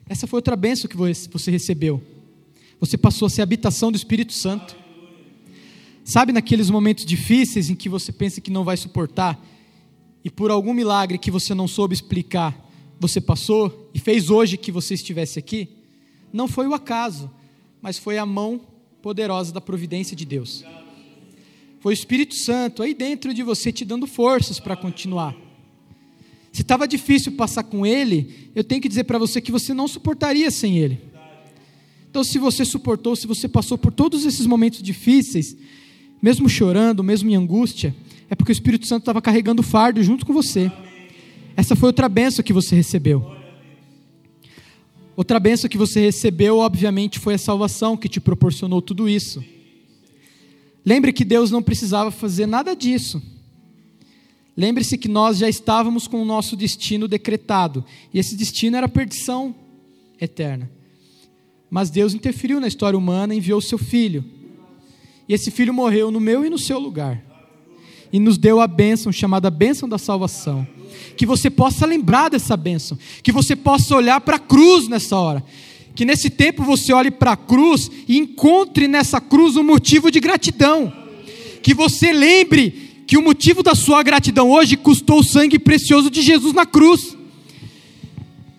Essa 0.09 0.27
foi 0.27 0.37
outra 0.37 0.55
bênção 0.55 0.89
que 0.89 0.97
você 0.97 1.51
recebeu. 1.51 2.01
Você 2.79 2.97
passou 2.97 3.27
a 3.27 3.29
ser 3.29 3.41
habitação 3.41 3.91
do 3.91 3.95
Espírito 3.95 4.33
Santo. 4.33 4.75
Sabe 6.03 6.33
naqueles 6.33 6.69
momentos 6.69 7.05
difíceis 7.05 7.69
em 7.69 7.75
que 7.75 7.87
você 7.87 8.11
pensa 8.11 8.41
que 8.41 8.51
não 8.51 8.63
vai 8.63 8.75
suportar? 8.75 9.39
E 10.23 10.29
por 10.29 10.49
algum 10.49 10.73
milagre 10.73 11.17
que 11.17 11.29
você 11.29 11.53
não 11.53 11.67
soube 11.67 11.93
explicar, 11.93 12.57
você 12.99 13.19
passou 13.19 13.89
e 13.93 13.99
fez 13.99 14.29
hoje 14.29 14.57
que 14.57 14.71
você 14.71 14.93
estivesse 14.93 15.37
aqui, 15.37 15.69
não 16.31 16.47
foi 16.47 16.67
o 16.67 16.73
acaso, 16.73 17.29
mas 17.81 17.97
foi 17.97 18.17
a 18.17 18.25
mão 18.25 18.61
poderosa 19.01 19.51
da 19.51 19.59
providência 19.59 20.15
de 20.15 20.25
Deus. 20.25 20.63
Foi 21.81 21.91
o 21.91 21.93
Espírito 21.93 22.33
Santo 22.35 22.81
aí 22.81 22.93
dentro 22.93 23.33
de 23.33 23.43
você 23.43 23.71
te 23.71 23.83
dando 23.83 24.07
forças 24.07 24.59
para 24.59 24.77
continuar. 24.77 25.35
Se 26.53 26.61
estava 26.61 26.87
difícil 26.87 27.33
passar 27.33 27.63
com 27.63 27.85
ele, 27.85 28.49
eu 28.55 28.63
tenho 28.63 28.81
que 28.81 28.87
dizer 28.87 29.03
para 29.03 29.17
você 29.17 29.41
que 29.41 29.51
você 29.51 29.73
não 29.73 29.87
suportaria 29.87 30.49
sem 30.49 30.77
ele. 30.77 31.01
Então, 32.09 32.23
se 32.23 32.37
você 32.37 32.63
suportou, 32.63 33.15
se 33.15 33.27
você 33.27 33.49
passou 33.49 33.77
por 33.77 33.91
todos 33.91 34.23
esses 34.23 34.45
momentos 34.45 34.81
difíceis, 34.81 35.57
mesmo 36.21 36.47
chorando, 36.47 37.03
mesmo 37.03 37.29
em 37.29 37.35
angústia, 37.35 37.93
é 38.33 38.35
porque 38.35 38.51
o 38.51 38.51
Espírito 38.51 38.87
Santo 38.87 39.03
estava 39.03 39.21
carregando 39.21 39.61
o 39.61 39.63
fardo 39.63 40.01
junto 40.01 40.25
com 40.25 40.33
você. 40.33 40.71
Essa 41.55 41.75
foi 41.75 41.89
outra 41.89 42.09
benção 42.09 42.43
que 42.43 42.51
você 42.51 42.75
recebeu. 42.75 43.23
Outra 45.15 45.39
benção 45.39 45.69
que 45.69 45.77
você 45.77 46.01
recebeu, 46.01 46.57
obviamente, 46.57 47.19
foi 47.19 47.35
a 47.35 47.37
salvação 47.37 47.95
que 47.95 48.09
te 48.09 48.19
proporcionou 48.19 48.81
tudo 48.81 49.07
isso. 49.07 49.45
Lembre 50.83 51.13
que 51.13 51.23
Deus 51.23 51.51
não 51.51 51.61
precisava 51.61 52.09
fazer 52.09 52.47
nada 52.47 52.75
disso. 52.75 53.21
Lembre-se 54.57 54.97
que 54.97 55.07
nós 55.07 55.37
já 55.37 55.47
estávamos 55.47 56.07
com 56.07 56.19
o 56.19 56.25
nosso 56.25 56.55
destino 56.55 57.07
decretado, 57.07 57.85
e 58.11 58.17
esse 58.17 58.35
destino 58.35 58.77
era 58.77 58.87
a 58.87 58.89
perdição 58.89 59.53
eterna. 60.19 60.71
Mas 61.69 61.91
Deus 61.91 62.15
interferiu 62.15 62.59
na 62.59 62.67
história 62.67 62.97
humana 62.97 63.35
e 63.35 63.37
enviou 63.37 63.59
o 63.59 63.61
seu 63.61 63.77
filho. 63.77 64.25
E 65.29 65.35
esse 65.35 65.51
filho 65.51 65.71
morreu 65.71 66.09
no 66.09 66.19
meu 66.19 66.43
e 66.43 66.49
no 66.49 66.57
seu 66.57 66.79
lugar 66.79 67.31
e 68.13 68.19
nos 68.19 68.37
deu 68.37 68.61
a 68.61 68.67
bênção 68.67 69.11
chamada 69.11 69.49
bênção 69.49 69.89
da 69.89 69.97
salvação. 69.97 70.67
Que 71.17 71.25
você 71.25 71.49
possa 71.49 71.83
lembrar 71.83 72.29
dessa 72.29 72.55
bênção, 72.55 72.95
que 73.23 73.31
você 73.31 73.55
possa 73.55 73.95
olhar 73.95 74.21
para 74.21 74.35
a 74.35 74.39
cruz 74.39 74.87
nessa 74.87 75.17
hora. 75.17 75.43
Que 75.95 76.05
nesse 76.05 76.29
tempo 76.29 76.63
você 76.63 76.93
olhe 76.93 77.09
para 77.09 77.31
a 77.31 77.35
cruz 77.35 77.89
e 78.07 78.17
encontre 78.19 78.87
nessa 78.87 79.19
cruz 79.19 79.57
um 79.57 79.63
motivo 79.63 80.11
de 80.11 80.19
gratidão. 80.19 80.93
Que 81.63 81.73
você 81.73 82.13
lembre 82.13 83.03
que 83.07 83.17
o 83.17 83.21
motivo 83.21 83.63
da 83.63 83.73
sua 83.73 84.03
gratidão 84.03 84.51
hoje 84.51 84.77
custou 84.77 85.19
o 85.19 85.23
sangue 85.23 85.57
precioso 85.57 86.11
de 86.11 86.21
Jesus 86.21 86.53
na 86.53 86.67
cruz. 86.67 87.17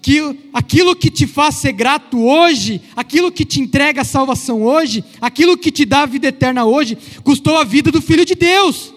Que 0.03 0.21
aquilo 0.53 0.97
que 0.97 1.11
te 1.11 1.27
faz 1.27 1.57
ser 1.57 1.73
grato 1.73 2.21
hoje, 2.21 2.81
aquilo 2.97 3.31
que 3.31 3.45
te 3.45 3.61
entrega 3.61 4.03
a 4.03 4.05
salvação 4.05 4.63
hoje, 4.63 5.03
aquilo 5.21 5.57
que 5.57 5.71
te 5.71 5.85
dá 5.85 6.03
a 6.03 6.07
vida 6.07 6.27
eterna 6.27 6.65
hoje, 6.65 6.99
custou 7.23 7.57
a 7.57 7.65
vida 7.65 7.93
do 7.93 8.03
Filho 8.03 8.25
de 8.25 8.35
Deus 8.35 8.94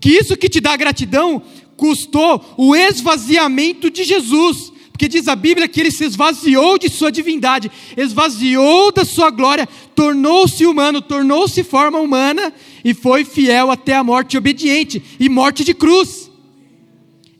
que 0.00 0.10
isso 0.10 0.36
que 0.36 0.48
te 0.48 0.60
dá 0.60 0.76
gratidão 0.76 1.42
custou 1.76 2.44
o 2.56 2.74
esvaziamento 2.74 3.90
de 3.90 4.04
Jesus, 4.04 4.72
Porque 4.98 5.06
diz 5.06 5.28
a 5.28 5.36
Bíblia 5.36 5.68
que 5.68 5.78
ele 5.80 5.92
se 5.92 6.04
esvaziou 6.04 6.76
de 6.76 6.88
sua 6.88 7.12
divindade, 7.12 7.70
esvaziou 7.96 8.90
da 8.90 9.04
sua 9.04 9.30
glória, 9.30 9.68
tornou-se 9.94 10.66
humano, 10.66 11.00
tornou-se 11.00 11.62
forma 11.62 12.00
humana 12.00 12.52
e 12.84 12.92
foi 12.92 13.24
fiel 13.24 13.70
até 13.70 13.94
a 13.94 14.02
morte 14.02 14.36
obediente 14.36 15.00
e 15.20 15.28
morte 15.28 15.62
de 15.62 15.72
cruz. 15.72 16.28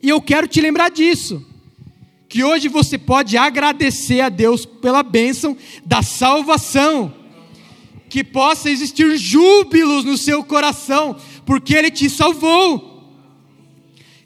E 0.00 0.08
eu 0.08 0.22
quero 0.22 0.46
te 0.46 0.60
lembrar 0.60 0.88
disso. 0.88 1.44
Que 2.28 2.44
hoje 2.44 2.68
você 2.68 2.96
pode 2.96 3.36
agradecer 3.36 4.20
a 4.20 4.28
Deus 4.28 4.64
pela 4.64 5.02
bênção 5.02 5.56
da 5.84 6.00
salvação. 6.00 7.12
Que 8.08 8.22
possa 8.22 8.70
existir 8.70 9.18
júbilos 9.18 10.04
no 10.04 10.16
seu 10.16 10.44
coração, 10.44 11.16
porque 11.48 11.74
Ele 11.74 11.90
te 11.90 12.10
salvou 12.10 13.24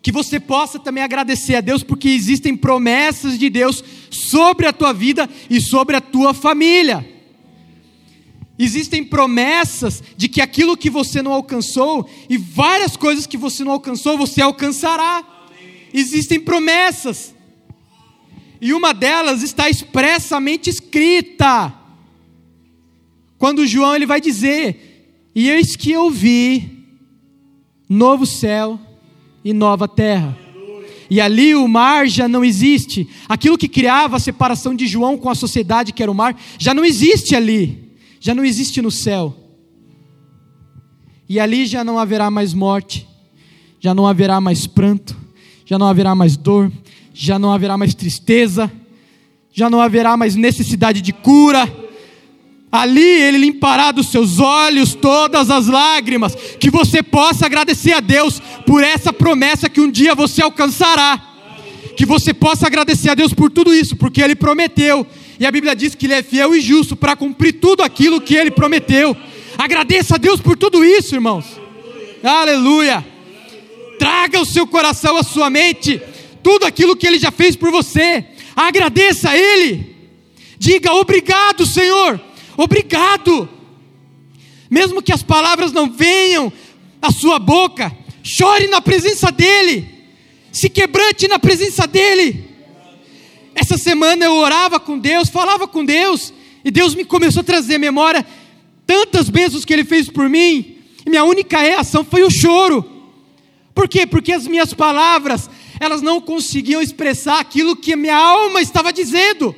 que 0.03 0.11
você 0.11 0.41
possa 0.41 0.77
também 0.77 1.05
agradecer 1.05 1.55
a 1.55 1.61
Deus, 1.61 1.85
porque 1.85 2.09
existem 2.09 2.57
promessas 2.57 3.39
de 3.39 3.49
Deus 3.49 3.85
sobre 4.11 4.67
a 4.67 4.73
tua 4.73 4.93
vida 4.93 5.31
e 5.49 5.61
sobre 5.61 5.95
a 5.95 6.01
tua 6.01 6.35
família. 6.35 7.09
Existem 8.59 9.05
promessas 9.05 10.03
de 10.17 10.29
que 10.29 10.41
aquilo 10.41 10.77
que 10.77 10.91
você 10.91 11.23
não 11.23 11.33
alcançou 11.33 12.11
e 12.29 12.37
várias 12.37 12.97
coisas 12.97 13.25
que 13.25 13.37
você 13.37 13.63
não 13.63 13.71
alcançou, 13.71 14.19
você 14.19 14.43
alcançará. 14.43 15.25
Existem 15.95 16.41
promessas. 16.41 17.33
E 18.61 18.75
uma 18.75 18.93
delas 18.93 19.45
está 19.45 19.71
expressamente 19.71 20.69
escrita. 20.69 21.73
Quando 23.39 23.65
João 23.65 23.95
ele 23.95 24.07
vai 24.07 24.21
dizer: 24.21 25.31
"E 25.33 25.49
eis 25.49 25.77
que 25.77 25.93
eu 25.93 26.11
vi 26.11 26.72
novo 27.93 28.25
céu 28.25 28.81
e 29.45 29.53
nova 29.53 29.87
terra. 29.87 30.37
E 31.11 31.21
ali 31.21 31.55
o 31.55 31.69
mar 31.69 32.09
já 32.09 32.27
não 32.27 32.43
existe. 32.43 33.07
Aquilo 33.29 33.59
que 33.59 33.69
criava 33.69 34.17
a 34.17 34.21
separação 34.21 34.75
de 34.75 34.87
João 34.87 35.19
com 35.19 35.29
a 35.29 35.35
sociedade, 35.35 35.93
que 35.93 36.03
era 36.03 36.11
o 36.11 36.15
mar, 36.15 36.35
já 36.59 36.73
não 36.73 36.85
existe 36.85 37.37
ali. 37.37 37.93
Já 38.19 38.35
não 38.35 38.45
existe 38.45 38.81
no 38.81 38.91
céu. 38.91 39.37
E 41.29 41.39
ali 41.39 41.67
já 41.67 41.85
não 41.85 41.99
haverá 41.99 42.31
mais 42.31 42.55
morte, 42.55 43.07
já 43.81 43.95
não 43.95 44.07
haverá 44.07 44.41
mais 44.41 44.67
pranto, 44.67 45.17
já 45.65 45.79
não 45.79 45.87
haverá 45.87 46.15
mais 46.15 46.37
dor, 46.37 46.71
já 47.13 47.39
não 47.39 47.53
haverá 47.53 47.77
mais 47.77 47.95
tristeza, 47.95 48.71
já 49.53 49.69
não 49.69 49.81
haverá 49.81 50.17
mais 50.17 50.35
necessidade 50.35 51.01
de 51.01 51.13
cura 51.13 51.82
Ali 52.73 53.03
Ele 53.03 53.37
limpará 53.37 53.93
dos 53.93 54.11
seus 54.11 54.41
olhos 54.41 54.95
todas 54.95 55.51
as 55.51 55.67
lágrimas. 55.67 56.35
Que 56.59 56.71
você 56.71 57.03
possa 57.03 57.45
agradecer 57.45 57.93
a 57.93 58.01
Deus 58.01 58.41
por 58.67 58.83
essa 58.83 59.13
promessa 59.13 59.69
que 59.69 59.81
um 59.81 59.91
dia 59.91 60.15
você 60.15 60.41
alcançará. 60.41 61.21
Que 61.95 62.07
você 62.07 62.33
possa 62.33 62.67
agradecer 62.67 63.11
a 63.11 63.15
Deus 63.15 63.35
por 63.35 63.51
tudo 63.51 63.75
isso, 63.75 63.95
porque 63.95 64.23
Ele 64.23 64.35
prometeu. 64.35 65.07
E 65.39 65.45
a 65.45 65.51
Bíblia 65.51 65.77
diz 65.77 65.95
que 65.95 66.07
Ele 66.07 66.15
é 66.15 66.23
fiel 66.23 66.55
e 66.55 66.63
justo 66.63 66.97
para 66.97 67.15
cumprir 67.15 67.53
tudo 67.61 67.83
aquilo 67.83 68.23
que 68.23 68.35
Ele 68.35 68.51
prometeu. 68.51 69.15
Agradeça 69.59 70.15
a 70.15 70.19
Deus 70.19 70.41
por 70.41 70.57
tudo 70.57 70.83
isso, 70.83 71.15
irmãos. 71.15 71.45
Aleluia. 72.25 73.05
Traga 73.99 74.41
o 74.41 74.47
seu 74.47 74.67
coração, 74.67 75.19
a 75.19 75.23
sua 75.23 75.51
mente, 75.51 76.01
tudo 76.43 76.65
aquilo 76.65 76.97
que 76.97 77.07
Ele 77.07 77.19
já 77.19 77.31
fez 77.31 77.55
por 77.55 77.71
você. 77.71 78.25
Agradeça 78.57 79.29
a 79.29 79.37
Ele. 79.37 79.95
Diga 80.59 80.95
obrigado, 80.95 81.67
Senhor 81.67 82.32
obrigado. 82.57 83.49
Mesmo 84.71 85.03
que 85.03 85.13
as 85.13 85.23
palavras 85.23 85.73
não 85.73 85.91
venham 85.91 86.53
à 87.01 87.11
sua 87.11 87.39
boca, 87.39 87.95
chore 88.23 88.67
na 88.69 88.81
presença 88.81 89.31
dEle, 89.31 89.87
se 90.51 90.71
quebrante 90.71 91.29
na 91.29 91.39
presença 91.39 91.87
dEle. 91.87 92.49
Essa 93.55 93.77
semana 93.77 94.25
eu 94.25 94.35
orava 94.35 94.81
com 94.81 94.99
Deus, 94.99 95.29
falava 95.29 95.69
com 95.69 95.85
Deus, 95.85 96.33
e 96.65 96.71
Deus 96.71 96.95
me 96.95 97.05
começou 97.05 97.41
a 97.41 97.45
trazer 97.45 97.79
memória 97.79 98.25
tantas 98.87 99.29
bênçãos 99.29 99.65
que 99.65 99.73
Ele 99.73 99.85
fez 99.85 100.09
por 100.09 100.29
mim, 100.29 100.79
e 101.05 101.11
minha 101.11 101.25
única 101.25 101.59
reação 101.59 102.05
foi 102.05 102.23
o 102.23 102.31
choro. 102.31 102.85
Por 103.75 103.89
quê? 103.89 104.07
Porque 104.07 104.33
as 104.33 104.47
minhas 104.47 104.73
palavras, 104.73 105.49
elas 105.81 106.03
não 106.03 106.21
conseguiam 106.21 106.81
expressar 106.81 107.41
aquilo 107.41 107.77
que 107.77 107.97
minha 107.97 108.17
alma 108.17 108.61
estava 108.61 108.93
dizendo. 108.93 109.55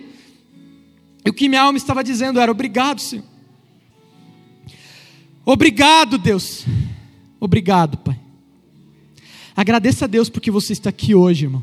E 1.24 1.30
o 1.30 1.32
que 1.32 1.48
minha 1.48 1.62
alma 1.62 1.78
estava 1.78 2.04
dizendo 2.04 2.38
era: 2.38 2.52
obrigado, 2.52 3.00
Senhor. 3.00 3.24
Obrigado, 5.44 6.18
Deus. 6.18 6.64
Obrigado, 7.40 7.98
Pai. 7.98 8.18
Agradeça 9.56 10.04
a 10.04 10.08
Deus 10.08 10.28
porque 10.28 10.50
você 10.50 10.72
está 10.72 10.90
aqui 10.90 11.14
hoje, 11.14 11.46
irmão. 11.46 11.62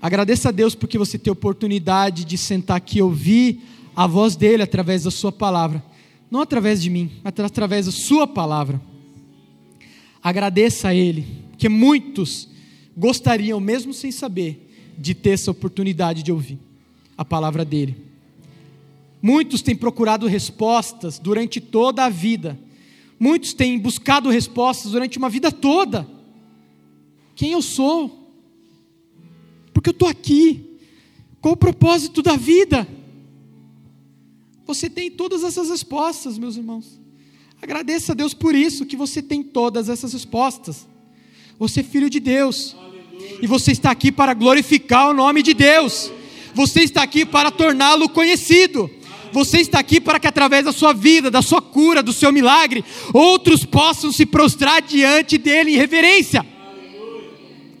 Agradeça 0.00 0.48
a 0.48 0.52
Deus 0.52 0.74
porque 0.74 0.98
você 0.98 1.18
tem 1.18 1.30
a 1.30 1.32
oportunidade 1.32 2.24
de 2.24 2.36
sentar 2.36 2.76
aqui 2.76 2.98
e 2.98 3.02
ouvir 3.02 3.60
a 3.94 4.06
voz 4.06 4.34
dele 4.34 4.62
através 4.62 5.04
da 5.04 5.10
sua 5.10 5.30
palavra. 5.30 5.82
Não 6.30 6.40
através 6.40 6.82
de 6.82 6.90
mim, 6.90 7.10
mas 7.22 7.32
através 7.38 7.86
da 7.86 7.92
sua 7.92 8.26
palavra. 8.26 8.80
Agradeça 10.22 10.88
a 10.88 10.94
ele, 10.94 11.26
porque 11.50 11.68
muitos 11.68 12.48
gostariam, 12.96 13.60
mesmo 13.60 13.92
sem 13.92 14.10
saber, 14.10 14.94
de 14.98 15.14
ter 15.14 15.30
essa 15.30 15.50
oportunidade 15.50 16.22
de 16.22 16.32
ouvir 16.32 16.58
a 17.16 17.24
palavra 17.24 17.64
dele. 17.64 17.96
Muitos 19.20 19.62
têm 19.62 19.76
procurado 19.76 20.26
respostas 20.26 21.18
durante 21.18 21.60
toda 21.60 22.04
a 22.04 22.08
vida. 22.08 22.58
Muitos 23.18 23.54
têm 23.54 23.78
buscado 23.78 24.28
respostas 24.30 24.90
durante 24.92 25.16
uma 25.16 25.28
vida 25.28 25.52
toda. 25.52 26.08
Quem 27.36 27.52
eu 27.52 27.62
sou? 27.62 28.30
Porque 29.72 29.90
eu 29.90 29.92
estou 29.92 30.08
aqui. 30.08 30.78
Qual 31.40 31.54
o 31.54 31.56
propósito 31.56 32.20
da 32.20 32.36
vida? 32.36 32.86
Você 34.66 34.90
tem 34.90 35.10
todas 35.10 35.44
essas 35.44 35.68
respostas, 35.68 36.38
meus 36.38 36.56
irmãos. 36.56 37.00
Agradeça 37.60 38.10
a 38.10 38.14
Deus 38.14 38.34
por 38.34 38.56
isso, 38.56 38.86
que 38.86 38.96
você 38.96 39.22
tem 39.22 39.42
todas 39.42 39.88
essas 39.88 40.12
respostas. 40.12 40.86
Você 41.58 41.80
é 41.80 41.84
filho 41.84 42.10
de 42.10 42.18
Deus. 42.18 42.74
Aleluia. 42.76 43.38
E 43.40 43.46
você 43.46 43.70
está 43.70 43.92
aqui 43.92 44.10
para 44.10 44.34
glorificar 44.34 45.10
o 45.10 45.14
nome 45.14 45.42
de 45.42 45.54
Deus. 45.54 46.10
Você 46.54 46.80
está 46.80 47.02
aqui 47.02 47.24
para 47.24 47.50
torná-lo 47.50 48.08
conhecido. 48.08 48.90
Você 49.32 49.58
está 49.58 49.78
aqui 49.78 50.00
para 50.00 50.20
que 50.20 50.26
através 50.26 50.64
da 50.64 50.72
sua 50.72 50.92
vida, 50.92 51.30
da 51.30 51.40
sua 51.40 51.62
cura, 51.62 52.02
do 52.02 52.12
seu 52.12 52.30
milagre, 52.30 52.84
outros 53.14 53.64
possam 53.64 54.12
se 54.12 54.26
prostrar 54.26 54.82
diante 54.82 55.38
dele 55.38 55.72
em 55.72 55.76
reverência. 55.76 56.44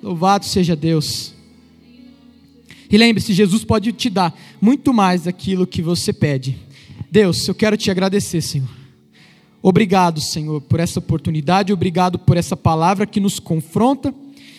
Louvado 0.02 0.46
seja 0.46 0.74
Deus. 0.74 1.34
E 2.90 2.96
lembre-se, 2.98 3.32
Jesus 3.32 3.64
pode 3.64 3.92
te 3.92 4.10
dar 4.10 4.34
muito 4.60 4.92
mais 4.92 5.24
daquilo 5.24 5.66
que 5.66 5.82
você 5.82 6.12
pede. 6.12 6.58
Deus, 7.10 7.46
eu 7.46 7.54
quero 7.54 7.76
te 7.76 7.90
agradecer, 7.90 8.40
Senhor. 8.40 8.68
Obrigado, 9.62 10.20
Senhor, 10.20 10.60
por 10.62 10.80
essa 10.80 10.98
oportunidade, 10.98 11.72
obrigado 11.72 12.18
por 12.18 12.36
essa 12.36 12.56
palavra 12.56 13.06
que 13.06 13.20
nos 13.20 13.38
confronta 13.38 14.12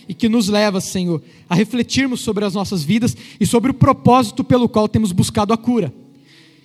e 0.08 0.14
que 0.14 0.30
nos 0.30 0.50
leva, 0.50 0.82
Senhor, 0.82 1.22
a 1.50 1.56
refletirmos 1.56 2.22
sobre 2.22 2.46
as 2.46 2.54
nossas 2.54 2.84
vidas 2.84 3.16
e 3.40 3.46
sobre 3.46 3.72
o 3.72 3.74
propósito 3.74 4.44
pelo 4.44 4.68
qual 4.68 4.88
temos 4.88 5.12
buscado 5.12 5.54
a 5.54 5.58
cura. 5.58 5.94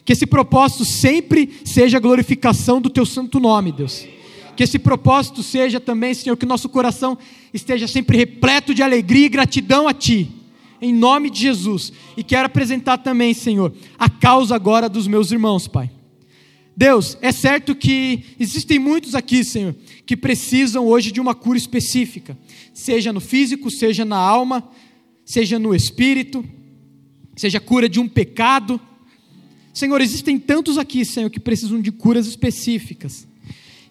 Que 0.05 0.13
esse 0.13 0.27
propósito 0.27 0.85
sempre 0.85 1.61
seja 1.65 1.99
a 1.99 2.01
glorificação 2.01 2.81
do 2.81 2.89
teu 2.89 3.05
santo 3.05 3.39
nome, 3.39 3.73
Deus. 3.73 4.07
Que 4.57 4.65
esse 4.65 4.79
propósito 4.79 5.43
seja 5.43 5.79
também, 5.79 6.15
Senhor, 6.15 6.37
que 6.37 6.47
nosso 6.47 6.69
coração 6.69 7.17
esteja 7.53 7.87
sempre 7.87 8.17
repleto 8.17 8.75
de 8.75 8.83
alegria 8.83 9.27
e 9.27 9.29
gratidão 9.29 9.87
a 9.87 9.93
Ti, 9.93 10.31
em 10.81 10.93
nome 10.93 11.31
de 11.31 11.41
Jesus. 11.41 11.93
E 12.17 12.25
quero 12.25 12.47
apresentar 12.47 12.99
também, 12.99 13.35
Senhor, 13.35 13.73
a 13.99 14.09
causa 14.09 14.55
agora 14.55 14.89
dos 14.89 15.07
meus 15.07 15.31
irmãos, 15.31 15.69
Pai. 15.69 15.91
Deus, 16.79 17.19
é 17.21 17.33
certo 17.33 17.75
que 17.75 18.25
existem 18.39 18.79
muitos 18.79 19.17
aqui, 19.17 19.43
Senhor, 19.43 19.75
que 20.07 20.17
precisam 20.17 20.87
hoje 20.87 21.11
de 21.11 21.21
uma 21.21 21.35
cura 21.35 21.59
específica, 21.59 22.39
seja 22.79 23.13
no 23.13 23.19
físico, 23.19 23.73
seja 23.73 24.05
na 24.05 24.17
alma, 24.17 24.71
seja 25.25 25.59
no 25.59 25.75
espírito, 25.75 26.45
seja 27.35 27.59
cura 27.59 27.89
de 27.89 27.99
um 27.99 28.09
pecado. 28.09 28.81
Senhor, 29.75 30.01
existem 30.01 30.39
tantos 30.39 30.79
aqui, 30.79 31.05
Senhor, 31.05 31.29
que 31.29 31.41
precisam 31.41 31.81
de 31.81 31.91
curas 31.91 32.29
específicas. 32.29 33.27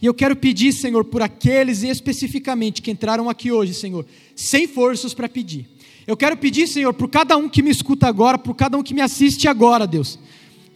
E 0.02 0.06
eu 0.06 0.14
quero 0.14 0.38
pedir, 0.38 0.72
Senhor, 0.72 1.04
por 1.04 1.22
aqueles 1.22 1.84
especificamente 1.84 2.82
que 2.82 2.90
entraram 2.90 3.30
aqui 3.30 3.52
hoje, 3.52 3.74
Senhor, 3.74 4.06
sem 4.34 4.70
forças 4.70 5.14
para 5.14 5.28
pedir. 5.28 5.68
Eu 6.08 6.16
quero 6.16 6.38
pedir, 6.38 6.66
Senhor, 6.66 6.94
por 6.94 7.10
cada 7.10 7.36
um 7.36 7.50
que 7.50 7.62
me 7.62 7.70
escuta 7.70 8.08
agora, 8.08 8.38
por 8.38 8.56
cada 8.56 8.78
um 8.78 8.84
que 8.84 8.94
me 8.94 9.02
assiste 9.02 9.50
agora, 9.50 9.86
Deus 9.86 10.18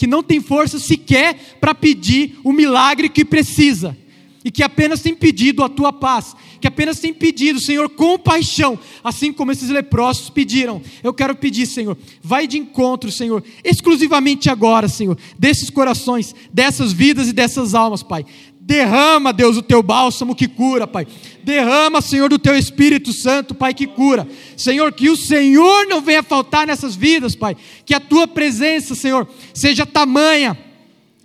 que 0.01 0.07
não 0.07 0.23
tem 0.23 0.41
força 0.41 0.79
sequer 0.79 1.57
para 1.61 1.75
pedir 1.75 2.39
o 2.43 2.51
milagre 2.51 3.07
que 3.07 3.23
precisa, 3.23 3.95
e 4.43 4.51
que 4.51 4.63
apenas 4.63 5.01
tem 5.01 5.13
pedido 5.13 5.63
a 5.63 5.69
tua 5.69 5.93
paz, 5.93 6.35
que 6.59 6.67
apenas 6.67 6.99
tem 6.99 7.13
pedido, 7.13 7.59
Senhor, 7.59 7.89
compaixão, 7.89 8.77
assim 9.03 9.31
como 9.31 9.51
esses 9.51 9.69
leprosos 9.69 10.29
pediram. 10.29 10.81
Eu 11.03 11.13
quero 11.13 11.35
pedir, 11.35 11.65
Senhor, 11.65 11.97
vai 12.21 12.47
de 12.47 12.57
encontro, 12.57 13.11
Senhor, 13.11 13.43
exclusivamente 13.63 14.49
agora, 14.49 14.87
Senhor, 14.87 15.17
desses 15.37 15.69
corações, 15.69 16.35
dessas 16.51 16.91
vidas 16.91 17.27
e 17.27 17.33
dessas 17.33 17.75
almas, 17.75 18.03
Pai 18.03 18.25
Derrama, 18.63 19.33
Deus, 19.33 19.57
o 19.57 19.61
teu 19.61 19.81
bálsamo 19.81 20.35
que 20.35 20.47
cura, 20.47 20.85
Pai. 20.85 21.07
Derrama, 21.43 21.99
Senhor, 21.99 22.29
do 22.29 22.37
teu 22.37 22.55
Espírito 22.55 23.11
Santo, 23.11 23.55
Pai, 23.55 23.73
que 23.73 23.87
cura. 23.87 24.27
Senhor, 24.55 24.93
que 24.93 25.09
o 25.09 25.17
Senhor 25.17 25.87
não 25.87 25.99
venha 25.99 26.21
faltar 26.21 26.67
nessas 26.67 26.95
vidas, 26.95 27.35
Pai. 27.35 27.57
Que 27.83 27.93
a 27.93 27.99
tua 27.99 28.27
presença, 28.27 28.93
Senhor, 28.93 29.27
seja 29.51 29.85
tamanha 29.85 30.55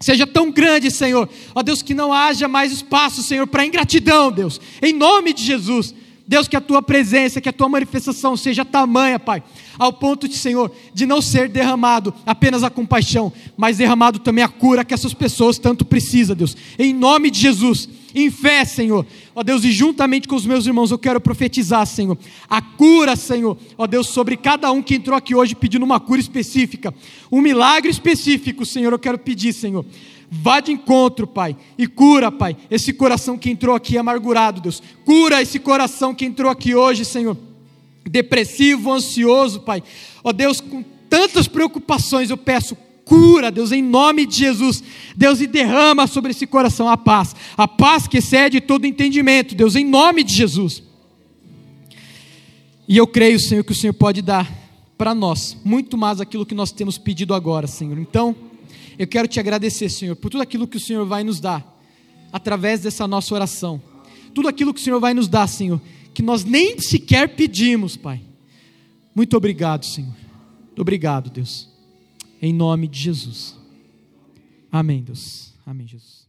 seja 0.01 0.27
tão 0.27 0.51
grande, 0.51 0.91
Senhor. 0.91 1.29
Ó 1.55 1.63
Deus, 1.63 1.83
que 1.83 1.95
não 1.95 2.13
haja 2.13 2.49
mais 2.49 2.73
espaço, 2.73 3.23
Senhor, 3.23 3.47
para 3.47 3.67
ingratidão, 3.67 4.31
Deus. 4.31 4.61
Em 4.83 4.93
nome 4.93 5.33
de 5.33 5.43
Jesus. 5.43 5.95
Deus, 6.29 6.49
que 6.49 6.57
a 6.57 6.61
tua 6.61 6.83
presença, 6.83 7.41
que 7.41 7.49
a 7.49 7.53
tua 7.53 7.69
manifestação 7.69 8.37
seja 8.37 8.65
tamanha, 8.65 9.17
Pai, 9.17 9.45
ao 9.79 9.93
ponto 9.93 10.27
de, 10.27 10.37
Senhor, 10.37 10.73
de 10.93 11.07
não 11.07 11.23
ser 11.23 11.49
derramado 11.49 12.13
apenas 12.27 12.65
a 12.65 12.71
compaixão, 12.71 13.33
mas 13.57 13.77
derramado 13.77 14.19
também 14.19 14.43
a 14.43 14.49
cura 14.49 14.85
que 14.85 14.93
essas 14.93 15.15
pessoas 15.15 15.57
tanto 15.57 15.85
precisam, 15.85 16.35
Deus. 16.35 16.57
Em 16.77 16.93
nome 16.93 17.31
de 17.31 17.39
Jesus, 17.39 17.89
em 18.13 18.29
fé, 18.29 18.65
Senhor. 18.65 19.07
Ó 19.37 19.43
Deus, 19.43 19.63
e 19.65 19.71
juntamente 19.71 20.27
com 20.27 20.35
os 20.35 20.47
meus 20.47 20.67
irmãos 20.67 20.91
eu 20.91 20.99
quero 20.99 21.21
profetizar, 21.21 21.87
Senhor, 21.87 22.19
a 22.49 22.61
cura, 22.61 23.15
Senhor, 23.15 23.57
ó 23.77 23.87
Deus, 23.87 24.09
sobre 24.09 24.37
cada 24.37 24.73
um 24.73 24.83
que 24.83 24.95
entrou 24.95 25.17
aqui 25.17 25.35
hoje 25.35 25.55
pedindo 25.55 25.85
uma 25.85 26.01
cura 26.01 26.19
específica, 26.19 26.93
um 27.31 27.43
milagre 27.43 27.91
específico, 27.91 28.65
Senhor, 28.65 28.93
eu 28.93 28.99
quero 28.99 29.19
pedir, 29.19 29.53
Senhor 29.53 29.85
Vá 30.31 30.59
de 30.61 30.73
encontro, 30.73 31.27
Pai, 31.27 31.57
e 31.79 31.87
cura, 31.87 32.33
Pai, 32.33 32.57
esse 32.71 32.93
coração 32.93 33.39
que 33.39 33.49
entrou 33.49 33.77
aqui 33.77 33.97
amargurado, 33.97 34.61
Deus. 34.61 34.83
Cura 35.05 35.41
esse 35.41 35.59
coração 35.59 36.15
que 36.15 36.25
entrou 36.25 36.51
aqui 36.51 36.75
hoje, 36.75 37.05
Senhor, 37.05 37.37
depressivo, 38.05 38.93
ansioso, 38.93 39.61
Pai. 39.61 39.83
Ó 40.25 40.33
Deus, 40.33 40.61
com 40.61 40.85
tantas 41.09 41.47
preocupações, 41.47 42.31
eu 42.31 42.37
peço, 42.37 42.77
cura, 43.07 43.53
Deus, 43.53 43.71
em 43.71 43.81
nome 43.81 44.27
de 44.27 44.37
Jesus. 44.37 44.83
Deus, 45.17 45.41
e 45.41 45.47
derrama 45.47 46.09
sobre 46.09 46.33
esse 46.33 46.47
coração 46.47 46.89
a 46.89 46.97
paz, 46.97 47.35
a 47.57 47.67
paz 47.67 48.07
que 48.07 48.19
excede 48.19 48.61
todo 48.61 48.85
entendimento, 48.85 49.55
Deus, 49.55 49.77
em 49.77 49.85
nome 49.85 50.25
de 50.25 50.35
Jesus. 50.35 50.83
E 52.89 52.97
eu 52.97 53.07
creio, 53.07 53.39
Senhor, 53.39 53.65
que 53.65 53.73
o 53.73 53.75
Senhor 53.75 53.95
pode 53.95 54.21
dar 54.21 54.53
para 54.99 55.15
nós 55.15 55.57
muito 55.65 55.97
mais 55.97 56.21
aquilo 56.21 56.45
que 56.45 56.55
nós 56.55 56.73
temos 56.73 56.99
pedido 56.99 57.33
agora, 57.33 57.67
Senhor. 57.67 57.99
Então, 57.99 58.35
eu 58.99 59.07
quero 59.07 59.29
te 59.29 59.39
agradecer, 59.39 59.89
Senhor, 59.89 60.17
por 60.17 60.29
tudo 60.29 60.43
aquilo 60.43 60.67
que 60.67 60.77
o 60.77 60.81
Senhor 60.81 61.07
vai 61.07 61.23
nos 61.23 61.39
dar 61.39 61.65
através 62.33 62.81
dessa 62.81 63.07
nossa 63.07 63.35
oração. 63.35 63.81
Tudo 64.35 64.49
aquilo 64.49 64.75
que 64.75 64.81
o 64.81 64.85
Senhor 64.85 65.01
vai 65.01 65.15
nos 65.15 65.29
dar, 65.29 65.47
Senhor, 65.47 65.81
que 66.13 66.23
nós 66.23 66.45
nem 66.45 66.79
sequer 66.81 67.37
pedimos, 67.37 67.97
Pai. 67.97 68.21
Muito 69.15 69.37
obrigado, 69.37 69.85
Senhor. 69.87 70.15
Muito 70.67 70.81
obrigado, 70.81 71.31
Deus. 71.31 71.76
Em 72.41 72.53
nome 72.53 72.89
de 72.89 73.01
Jesus. 73.01 73.57
Amém, 74.71 75.03
Deus. 75.03 75.55
Amém, 75.67 75.87
Jesus. 75.87 76.27